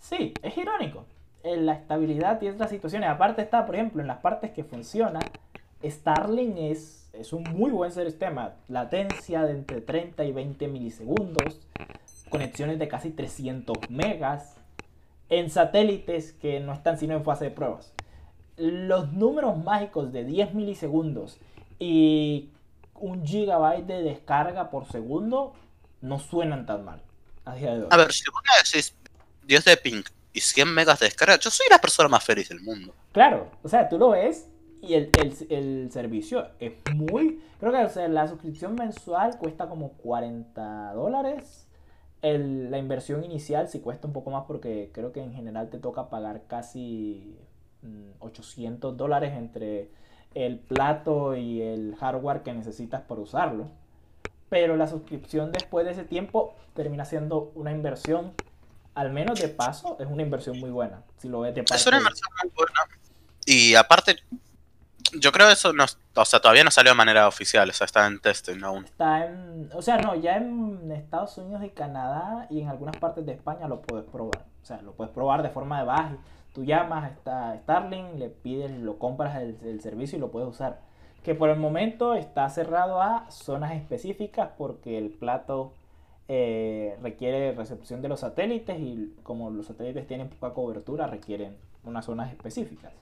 Sí, 0.00 0.32
es 0.42 0.56
irónico. 0.56 1.06
En 1.42 1.66
la 1.66 1.74
estabilidad 1.74 2.40
y 2.42 2.48
otras 2.48 2.70
situaciones. 2.70 3.08
Aparte 3.08 3.42
está, 3.42 3.66
por 3.66 3.76
ejemplo, 3.76 4.00
en 4.00 4.08
las 4.08 4.18
partes 4.18 4.50
que 4.50 4.64
funciona, 4.64 5.20
Starlink 5.84 6.56
es, 6.58 7.08
es 7.12 7.32
un 7.32 7.44
muy 7.44 7.70
buen 7.70 7.92
sistema. 7.92 8.54
Latencia 8.68 9.42
de 9.42 9.52
entre 9.52 9.80
30 9.80 10.24
y 10.24 10.32
20 10.32 10.66
milisegundos. 10.68 11.60
Conexiones 12.30 12.80
de 12.80 12.88
casi 12.88 13.10
300 13.10 13.76
megas 13.88 14.56
en 15.28 15.50
satélites 15.50 16.32
que 16.32 16.60
no 16.60 16.72
están 16.72 16.98
sino 16.98 17.14
en 17.14 17.24
fase 17.24 17.46
de 17.46 17.50
pruebas. 17.50 17.92
Los 18.56 19.12
números 19.12 19.62
mágicos 19.62 20.12
de 20.12 20.24
10 20.24 20.54
milisegundos 20.54 21.38
y 21.78 22.50
un 22.94 23.26
gigabyte 23.26 23.86
de 23.86 24.02
descarga 24.02 24.70
por 24.70 24.90
segundo 24.90 25.54
no 26.00 26.18
suenan 26.18 26.66
tan 26.66 26.84
mal. 26.84 27.02
A, 27.44 27.54
ver, 27.54 28.12
si 28.12 28.24
vos 28.30 28.42
me 28.42 28.64
decís 28.64 28.94
10 29.44 29.64
de 29.64 29.76
ping 29.76 30.02
y 30.32 30.40
100 30.40 30.68
megas 30.68 30.98
de 30.98 31.06
descarga, 31.06 31.38
yo 31.38 31.50
soy 31.50 31.66
la 31.70 31.78
persona 31.78 32.08
más 32.08 32.24
feliz 32.24 32.48
del 32.48 32.60
mundo. 32.60 32.92
Claro, 33.12 33.50
o 33.62 33.68
sea, 33.68 33.88
tú 33.88 33.98
lo 33.98 34.10
ves 34.10 34.48
y 34.82 34.94
el, 34.94 35.10
el, 35.48 35.90
servicio 35.92 36.48
es 36.58 36.72
muy... 36.94 37.40
Creo 37.60 37.72
que 37.72 38.08
la 38.08 38.26
suscripción 38.26 38.74
mensual 38.74 39.38
cuesta 39.38 39.68
como 39.68 39.92
40 39.92 40.92
dólares 40.94 41.65
la 42.22 42.78
inversión 42.78 43.24
inicial 43.24 43.68
sí 43.68 43.80
cuesta 43.80 44.06
un 44.06 44.12
poco 44.12 44.30
más 44.30 44.44
porque 44.46 44.90
creo 44.92 45.12
que 45.12 45.22
en 45.22 45.32
general 45.32 45.70
te 45.70 45.78
toca 45.78 46.08
pagar 46.08 46.42
casi 46.48 47.36
800 48.20 48.94
mm, 48.94 48.96
dólares 48.96 49.34
entre 49.34 49.90
el 50.34 50.58
plato 50.58 51.36
y 51.36 51.62
el 51.62 51.96
hardware 51.96 52.42
que 52.42 52.52
necesitas 52.52 53.02
para 53.02 53.20
usarlo. 53.20 53.68
Pero 54.48 54.76
la 54.76 54.86
suscripción 54.86 55.50
después 55.52 55.86
de 55.86 55.92
ese 55.92 56.04
tiempo 56.04 56.54
termina 56.74 57.04
siendo 57.04 57.52
una 57.54 57.72
inversión, 57.72 58.34
al 58.94 59.12
menos 59.12 59.40
de 59.40 59.48
paso, 59.48 59.96
es 59.98 60.06
una 60.06 60.22
inversión 60.22 60.58
muy 60.60 60.70
buena. 60.70 61.02
Si 61.18 61.28
lo 61.28 61.40
ves 61.40 61.54
de 61.54 61.62
Es 61.62 61.86
una 61.86 61.98
inversión 61.98 62.30
muy 62.42 62.52
buena. 62.54 62.80
Y 63.46 63.74
aparte, 63.74 64.16
yo 65.20 65.32
creo 65.32 65.46
que 65.46 65.54
eso 65.54 65.72
no, 65.72 65.84
o 66.14 66.24
sea, 66.24 66.40
todavía 66.40 66.64
no 66.64 66.70
salió 66.70 66.92
de 66.92 66.96
manera 66.96 67.28
oficial, 67.28 67.68
o 67.68 67.72
sea, 67.72 67.84
está 67.84 68.06
en 68.06 68.20
testing 68.20 68.62
aún. 68.62 68.84
Está 68.84 69.26
en, 69.26 69.70
o 69.72 69.82
sea, 69.82 69.98
no, 69.98 70.14
ya 70.14 70.36
en 70.36 70.90
Estados 70.92 71.36
Unidos 71.38 71.64
y 71.64 71.70
Canadá 71.70 72.46
y 72.50 72.60
en 72.60 72.68
algunas 72.68 72.96
partes 72.96 73.26
de 73.26 73.32
España 73.32 73.68
lo 73.68 73.82
puedes 73.82 74.04
probar. 74.06 74.44
O 74.62 74.66
sea, 74.66 74.80
lo 74.82 74.92
puedes 74.92 75.12
probar 75.12 75.42
de 75.42 75.50
forma 75.50 75.78
de 75.78 75.86
baja. 75.86 76.16
Tú 76.52 76.64
llamas 76.64 77.12
a 77.26 77.56
Starling, 77.56 78.18
le 78.18 78.30
pides, 78.30 78.70
lo 78.70 78.98
compras 78.98 79.36
el, 79.36 79.80
servicio 79.80 80.16
y 80.18 80.20
lo 80.20 80.30
puedes 80.30 80.48
usar. 80.48 80.80
Que 81.22 81.34
por 81.34 81.50
el 81.50 81.58
momento 81.58 82.14
está 82.14 82.48
cerrado 82.48 83.02
a 83.02 83.30
zonas 83.30 83.72
específicas 83.72 84.50
porque 84.56 84.96
el 84.98 85.10
plato 85.10 85.74
eh, 86.28 86.96
requiere 87.02 87.52
recepción 87.52 88.00
de 88.00 88.08
los 88.08 88.20
satélites 88.20 88.78
y 88.78 89.14
como 89.22 89.50
los 89.50 89.66
satélites 89.66 90.06
tienen 90.06 90.28
poca 90.28 90.54
cobertura 90.54 91.06
requieren 91.06 91.56
unas 91.84 92.04
zonas 92.04 92.30
específicas. 92.30 92.92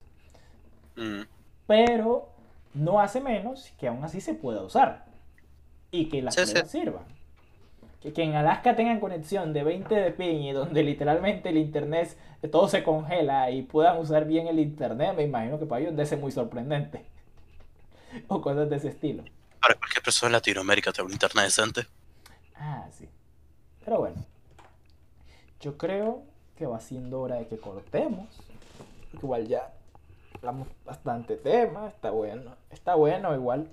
Mm 0.96 1.22
pero 1.66 2.28
no 2.74 3.00
hace 3.00 3.20
menos 3.20 3.72
que 3.78 3.88
aún 3.88 4.04
así 4.04 4.20
se 4.20 4.34
pueda 4.34 4.62
usar 4.62 5.06
y 5.90 6.08
que 6.08 6.22
las 6.22 6.36
cosas 6.36 6.70
sirvan. 6.70 7.04
Que, 8.00 8.12
que, 8.12 8.22
en 8.22 8.34
Alaska 8.34 8.76
tengan 8.76 9.00
conexión 9.00 9.52
de 9.52 9.64
20 9.64 9.94
de 9.94 10.10
ping 10.10 10.42
y 10.42 10.52
donde 10.52 10.82
literalmente 10.84 11.48
el 11.48 11.56
internet 11.56 12.16
todo 12.50 12.68
se 12.68 12.82
congela 12.82 13.50
y 13.50 13.62
puedan 13.62 13.98
usar 13.98 14.26
bien 14.26 14.48
el 14.48 14.58
internet, 14.58 15.14
me 15.16 15.22
imagino 15.22 15.58
que 15.58 15.66
para 15.66 15.80
ellos 15.80 15.96
debe 15.96 16.06
ser 16.06 16.18
muy 16.18 16.32
sorprendente. 16.32 17.06
o 18.28 18.40
cosas 18.40 18.68
de 18.70 18.76
ese 18.76 18.88
estilo. 18.88 19.24
Para 19.60 19.74
cualquier 19.74 20.02
persona 20.02 20.28
en 20.28 20.32
Latinoamérica 20.34 20.92
tener 20.92 21.06
un 21.06 21.12
internet 21.12 21.44
decente. 21.44 21.86
Ah, 22.56 22.86
sí. 22.92 23.08
Pero 23.84 23.98
bueno, 23.98 24.24
yo 25.60 25.76
creo 25.76 26.22
que 26.56 26.66
va 26.66 26.80
siendo 26.80 27.20
hora 27.20 27.36
de 27.36 27.46
que 27.46 27.58
cortemos. 27.58 28.28
Igual 29.12 29.46
ya 29.46 29.72
hablamos 30.44 30.68
bastante 30.84 31.36
tema, 31.36 31.88
está 31.88 32.10
bueno, 32.10 32.54
está 32.70 32.94
bueno 32.94 33.34
igual. 33.34 33.70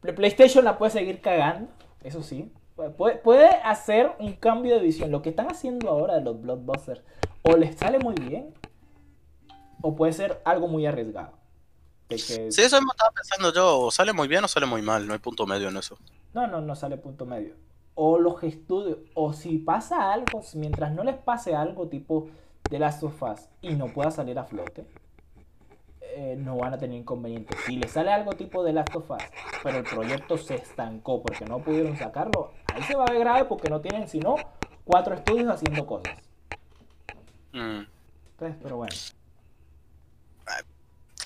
PlayStation 0.00 0.64
la 0.64 0.76
puede 0.76 0.90
seguir 0.90 1.20
cagando, 1.20 1.70
eso 2.02 2.22
sí. 2.22 2.52
Puede, 2.96 3.16
puede 3.16 3.48
hacer 3.48 4.12
un 4.18 4.34
cambio 4.34 4.76
de 4.76 4.82
visión. 4.82 5.10
Lo 5.10 5.22
que 5.22 5.30
están 5.30 5.48
haciendo 5.48 5.88
ahora 5.90 6.14
de 6.14 6.22
los 6.22 6.40
blockbusters, 6.40 7.02
o 7.42 7.56
les 7.56 7.76
sale 7.76 7.98
muy 7.98 8.14
bien, 8.14 8.52
o 9.80 9.94
puede 9.94 10.12
ser 10.12 10.40
algo 10.44 10.66
muy 10.66 10.86
arriesgado. 10.86 11.32
Sí, 12.10 12.42
eso 12.46 12.62
estaba 12.62 13.10
pensando 13.14 13.52
yo, 13.52 13.80
o 13.80 13.90
sale 13.90 14.12
muy 14.12 14.28
bien 14.28 14.42
o 14.42 14.48
sale 14.48 14.66
muy 14.66 14.82
mal, 14.82 15.06
no 15.06 15.12
hay 15.12 15.18
punto 15.18 15.46
medio 15.46 15.68
en 15.68 15.76
eso. 15.76 15.98
No, 16.34 16.46
no, 16.46 16.60
no 16.60 16.74
sale 16.74 16.96
punto 16.96 17.26
medio. 17.26 17.54
O 17.94 18.18
los 18.18 18.42
estudios, 18.42 18.98
o 19.14 19.32
si 19.32 19.58
pasa 19.58 20.12
algo, 20.12 20.40
mientras 20.54 20.92
no 20.92 21.04
les 21.04 21.16
pase 21.16 21.54
algo 21.54 21.88
tipo 21.88 22.28
de 22.70 22.78
Last 22.78 23.02
of 23.02 23.22
Us 23.22 23.48
y 23.60 23.74
no 23.74 23.86
pueda 23.86 24.10
salir 24.10 24.38
a 24.38 24.44
flote, 24.44 24.86
eh, 26.10 26.36
no 26.38 26.56
van 26.56 26.74
a 26.74 26.78
tener 26.78 26.98
inconvenientes. 26.98 27.58
Si 27.66 27.76
le 27.76 27.88
sale 27.88 28.12
algo 28.12 28.32
tipo 28.32 28.64
de 28.64 28.72
Last 28.72 28.94
of 28.94 29.10
Us, 29.10 29.22
pero 29.62 29.78
el 29.78 29.84
proyecto 29.84 30.36
se 30.38 30.56
estancó 30.56 31.22
porque 31.22 31.44
no 31.44 31.58
pudieron 31.60 31.96
sacarlo, 31.96 32.52
ahí 32.72 32.82
se 32.82 32.94
va 32.96 33.04
a 33.04 33.10
ver 33.12 33.20
grave 33.20 33.44
porque 33.44 33.68
no 33.70 33.80
tienen 33.80 34.08
sino 34.08 34.36
cuatro 34.84 35.14
estudios 35.14 35.48
haciendo 35.52 35.86
cosas. 35.86 36.16
Mm. 37.52 37.82
Entonces, 38.32 38.58
pero 38.62 38.76
bueno. 38.76 38.94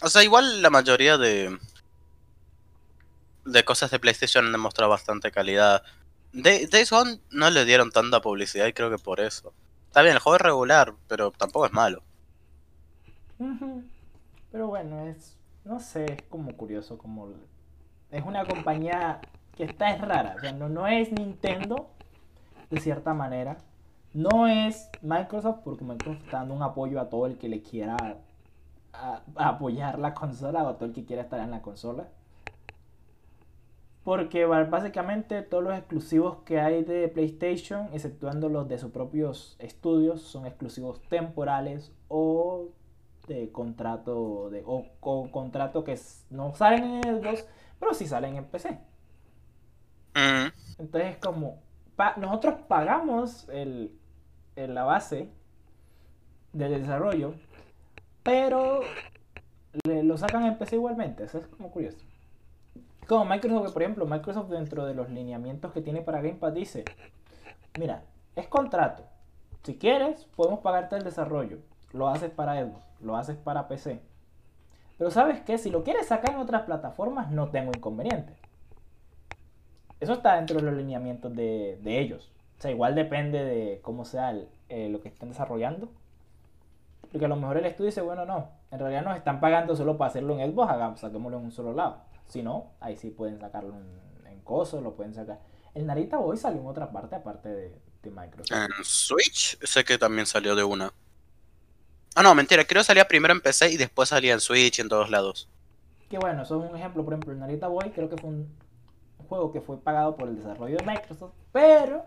O 0.03 0.09
sea, 0.09 0.23
igual 0.25 0.63
la 0.63 0.71
mayoría 0.71 1.17
de 1.19 1.57
de 3.45 3.65
cosas 3.65 3.91
de 3.91 3.99
PlayStation 3.99 4.47
han 4.47 4.53
demostrado 4.53 4.91
bastante 4.91 5.31
calidad. 5.33 5.83
De- 6.33 6.67
Days 6.69 6.91
Gone 6.91 7.19
no 7.31 7.51
le 7.51 7.65
dieron 7.65 7.91
tanta 7.91 8.21
publicidad 8.21 8.67
y 8.67 8.73
creo 8.73 8.91
que 8.91 8.99
por 8.99 9.21
eso. 9.21 9.53
Está 9.89 10.03
bien, 10.03 10.15
el 10.15 10.21
juego 10.21 10.37
es 10.37 10.43
regular, 10.43 10.95
pero 11.09 11.31
tampoco 11.33 11.67
es 11.67 11.73
malo. 11.73 12.03
Pero 14.53 14.69
bueno, 14.69 15.01
es. 15.07 15.37
No 15.65 15.81
sé, 15.81 16.05
es 16.05 16.23
como 16.29 16.53
curioso. 16.57 16.99
como 16.99 17.29
Es 18.11 18.25
una 18.25 18.45
compañía 18.45 19.21
que 19.57 19.65
está 19.65 19.91
es 19.95 20.01
rara. 20.01 20.35
O 20.37 20.41
sea, 20.41 20.53
no, 20.53 20.69
no 20.69 20.87
es 20.87 21.11
Nintendo, 21.13 21.89
de 22.71 22.81
cierta 22.81 23.15
manera. 23.15 23.59
No 24.13 24.47
es 24.47 24.91
Microsoft, 25.01 25.61
porque 25.65 25.85
Microsoft 25.85 26.25
está 26.25 26.39
dando 26.39 26.55
un 26.55 26.63
apoyo 26.63 27.01
a 27.01 27.09
todo 27.09 27.27
el 27.27 27.39
que 27.39 27.49
le 27.49 27.63
quiera 27.63 27.97
a- 28.93 29.23
apoyar 29.37 29.99
la 29.99 30.13
consola 30.15 30.63
o 30.65 30.69
a 30.69 30.75
todo 30.77 30.85
el 30.87 30.93
que 30.95 31.05
quiera 31.05 31.23
estar 31.23 31.41
en 31.41 31.51
la 31.51 31.63
consola. 31.63 32.09
Porque 34.05 34.45
básicamente 34.47 35.43
todos 35.43 35.63
los 35.63 35.79
exclusivos 35.79 36.39
que 36.45 36.61
hay 36.61 36.83
de 36.83 37.09
PlayStation, 37.09 37.89
exceptuando 37.93 38.49
los 38.49 38.69
de 38.69 38.77
sus 38.79 38.91
propios 38.91 39.55
estudios, 39.61 40.23
son 40.23 40.45
exclusivos 40.45 41.01
temporales 41.09 41.93
o 42.09 42.67
de 43.27 43.51
contrato 43.53 44.51
de 44.51 44.63
o, 44.67 44.85
o 45.01 45.31
contrato 45.31 45.85
que 45.85 45.99
no 46.31 46.55
salen 46.55 46.85
en 46.85 47.05
el 47.07 47.23
2, 47.23 47.47
pero 47.79 47.95
sí 47.95 48.07
salen 48.07 48.37
en 48.37 48.45
PC. 48.47 48.79
Entonces 50.79 51.17
como 51.19 51.59
pa- 51.97 52.17
nosotros 52.17 52.55
pagamos 52.69 53.49
el, 53.49 53.97
el- 54.57 54.75
la 54.75 54.85
base 54.85 55.29
del 56.53 56.81
desarrollo, 56.81 57.35
pero 58.23 58.81
le- 59.85 60.03
lo 60.03 60.17
sacan 60.19 60.45
en 60.45 60.59
PC 60.59 60.77
igualmente. 60.77 61.25
Eso 61.25 61.39
es 61.39 61.47
como 61.47 61.71
curioso. 61.71 61.99
Como 63.09 63.25
Microsoft, 63.25 63.67
que, 63.67 63.73
por 63.73 63.83
ejemplo, 63.83 64.07
Microsoft 64.07 64.49
dentro 64.51 64.85
de 64.85 64.95
los 64.95 65.09
lineamientos 65.11 65.73
que 65.73 65.81
tiene 65.83 66.03
para 66.03 66.19
Game 66.23 66.35
Pass 66.39 66.55
dice, 66.55 66.85
mira, 67.79 68.05
es 68.37 68.47
contrato. 68.49 69.05
Si 69.65 69.77
quieres, 69.77 70.25
podemos 70.37 70.61
pagarte 70.61 70.97
el 70.97 71.03
desarrollo. 71.05 71.59
Lo 71.93 72.09
haces 72.09 72.31
para 72.31 72.61
Xbox, 72.63 72.83
lo 73.01 73.17
haces 73.17 73.37
para 73.37 73.69
PC. 73.69 74.01
Pero 74.99 75.11
sabes 75.11 75.41
qué, 75.41 75.59
si 75.59 75.71
lo 75.71 75.85
quieres 75.85 76.07
sacar 76.07 76.33
en 76.35 76.41
otras 76.41 76.63
plataformas, 76.63 77.31
no 77.31 77.51
tengo 77.51 77.73
inconveniente. 77.75 78.35
Eso 80.01 80.15
está 80.15 80.37
dentro 80.37 80.57
de 80.57 80.63
los 80.63 80.75
lineamientos 80.75 81.35
de, 81.35 81.79
de 81.83 82.01
ellos. 82.01 82.31
O 82.59 82.63
sea, 82.63 82.71
igual 82.71 82.95
depende 82.95 83.45
de 83.45 83.81
cómo 83.83 84.05
sea 84.05 84.35
eh, 84.69 84.89
lo 84.89 85.01
que 85.01 85.09
estén 85.09 85.31
desarrollando. 85.31 85.89
Porque 87.11 87.25
a 87.25 87.29
lo 87.29 87.37
mejor 87.37 87.59
el 87.59 87.67
estudio 87.67 87.87
dice, 87.91 88.01
bueno, 88.01 88.25
no, 88.25 88.49
en 88.71 88.79
realidad 88.79 89.03
nos 89.03 89.17
están 89.17 89.41
pagando 89.41 89.77
solo 89.77 89.99
para 89.99 90.11
hacerlo 90.11 90.39
en 90.39 90.51
Xbox, 90.51 90.71
hagamos, 90.71 91.01
saquémoslo 91.01 91.39
en 91.39 91.45
un 91.45 91.53
solo 91.53 91.73
lado. 91.73 91.99
Si 92.27 92.43
no, 92.43 92.71
ahí 92.81 92.97
sí 92.97 93.11
pueden 93.11 93.39
sacarlo 93.39 93.75
en, 93.75 94.27
en 94.33 94.41
Coso, 94.41 94.81
lo 94.81 94.95
pueden 94.95 95.13
sacar. 95.13 95.41
El 95.75 95.87
Narita 95.87 96.17
Boy 96.19 96.37
salió 96.37 96.61
en 96.61 96.67
otra 96.67 96.91
parte 96.91 97.17
aparte 97.17 97.49
de, 97.49 97.79
de 98.03 98.11
Microsoft. 98.11 98.57
En 98.57 98.85
Switch 98.85 99.59
sé 99.63 99.85
que 99.85 99.99
también 99.99 100.27
salió 100.27 100.55
de 100.55 100.65
una. 100.65 100.93
Ah, 102.15 102.23
no, 102.23 102.35
mentira, 102.35 102.65
creo 102.65 102.81
que 102.81 102.85
salía 102.85 103.09
primero 103.09 103.33
en 103.33 103.41
PC 103.41 103.71
y 103.71 103.77
después 103.79 104.11
salía 104.11 104.35
en 104.35 104.41
Switch 104.41 104.79
y 104.79 104.83
en 104.83 104.89
todos 104.89 105.09
lados. 105.09 105.49
Que 106.11 106.19
bueno, 106.19 106.43
eso 106.43 106.63
es 106.63 106.71
un 106.71 106.77
ejemplo, 106.77 107.03
por 107.05 107.15
ejemplo, 107.15 107.35
Narita 107.35 107.69
Boy 107.69 107.91
creo 107.91 108.11
que 108.11 108.19
fue 108.19 108.29
un 108.29 108.55
juego 109.29 109.51
que 109.51 109.63
fue 109.63 109.79
pagado 109.79 110.15
por 110.17 110.29
el 110.29 110.37
desarrollo 110.37 110.77
de 110.77 110.85
Microsoft, 110.85 111.33
pero 111.53 112.05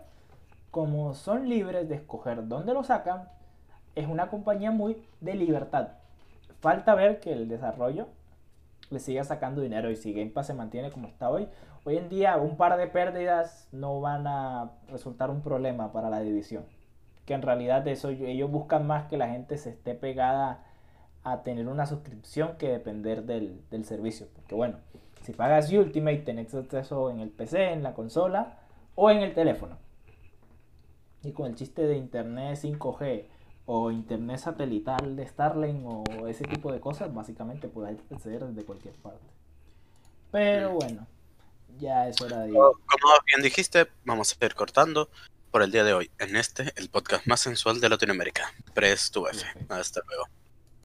como 0.70 1.14
son 1.14 1.48
libres 1.48 1.88
de 1.88 1.96
escoger 1.96 2.46
dónde 2.46 2.72
lo 2.72 2.84
sacan, 2.84 3.28
es 3.96 4.06
una 4.06 4.28
compañía 4.28 4.70
muy 4.70 5.02
de 5.20 5.34
libertad. 5.34 5.88
Falta 6.60 6.94
ver 6.94 7.18
que 7.18 7.32
el 7.32 7.48
desarrollo 7.48 8.06
le 8.90 9.00
siga 9.00 9.24
sacando 9.24 9.60
dinero 9.60 9.90
y 9.90 9.96
si 9.96 10.12
Game 10.12 10.30
Pass 10.30 10.46
se 10.46 10.54
mantiene 10.54 10.92
como 10.92 11.08
está 11.08 11.30
hoy, 11.30 11.48
hoy 11.84 11.96
en 11.96 12.08
día 12.08 12.36
un 12.36 12.56
par 12.56 12.76
de 12.76 12.86
pérdidas 12.86 13.66
no 13.72 14.00
van 14.00 14.28
a 14.28 14.70
resultar 14.88 15.30
un 15.30 15.42
problema 15.42 15.92
para 15.92 16.10
la 16.10 16.20
división. 16.20 16.64
Que 17.26 17.34
en 17.34 17.42
realidad 17.42 17.86
eso 17.88 18.08
ellos 18.10 18.50
buscan 18.50 18.86
más 18.86 19.08
que 19.08 19.16
la 19.16 19.28
gente 19.28 19.58
se 19.58 19.70
esté 19.70 19.94
pegada 19.94 20.64
a 21.24 21.42
tener 21.42 21.66
una 21.66 21.86
suscripción 21.86 22.56
que 22.56 22.68
depender 22.68 23.24
del, 23.24 23.60
del 23.70 23.84
servicio. 23.84 24.28
Porque 24.34 24.54
bueno, 24.54 24.78
si 25.22 25.32
pagas 25.32 25.72
Ultimate 25.72 26.18
tenés 26.18 26.54
acceso 26.54 27.10
en 27.10 27.18
el 27.18 27.30
PC, 27.30 27.72
en 27.72 27.82
la 27.82 27.94
consola 27.94 28.60
o 28.94 29.10
en 29.10 29.18
el 29.22 29.34
teléfono. 29.34 29.76
Y 31.24 31.32
con 31.32 31.46
el 31.46 31.56
chiste 31.56 31.82
de 31.82 31.96
internet 31.96 32.56
5G 32.62 33.24
o 33.66 33.90
internet 33.90 34.38
satelital 34.38 35.16
de 35.16 35.26
Starlink 35.26 35.84
o 35.84 36.28
ese 36.28 36.44
tipo 36.44 36.70
de 36.70 36.78
cosas, 36.78 37.12
básicamente 37.12 37.66
puedes 37.66 37.98
acceder 38.12 38.44
desde 38.46 38.64
cualquier 38.64 38.94
parte. 38.94 39.26
Pero 40.30 40.74
bueno, 40.74 41.06
ya 41.78 42.08
es 42.08 42.20
hora 42.22 42.42
de... 42.42 42.52
Como 42.52 42.76
bien 43.26 43.42
dijiste, 43.42 43.88
vamos 44.04 44.36
a 44.40 44.44
ir 44.46 44.54
cortando 44.54 45.08
por 45.56 45.62
el 45.62 45.72
día 45.72 45.84
de 45.84 45.94
hoy. 45.94 46.10
En 46.18 46.36
este, 46.36 46.70
el 46.76 46.90
podcast 46.90 47.26
más 47.26 47.40
sensual 47.40 47.80
de 47.80 47.88
Latinoamérica. 47.88 48.52
Press 48.74 49.10
tu 49.10 49.26
F. 49.26 49.42
Hasta 49.70 50.02
luego. 50.06 50.28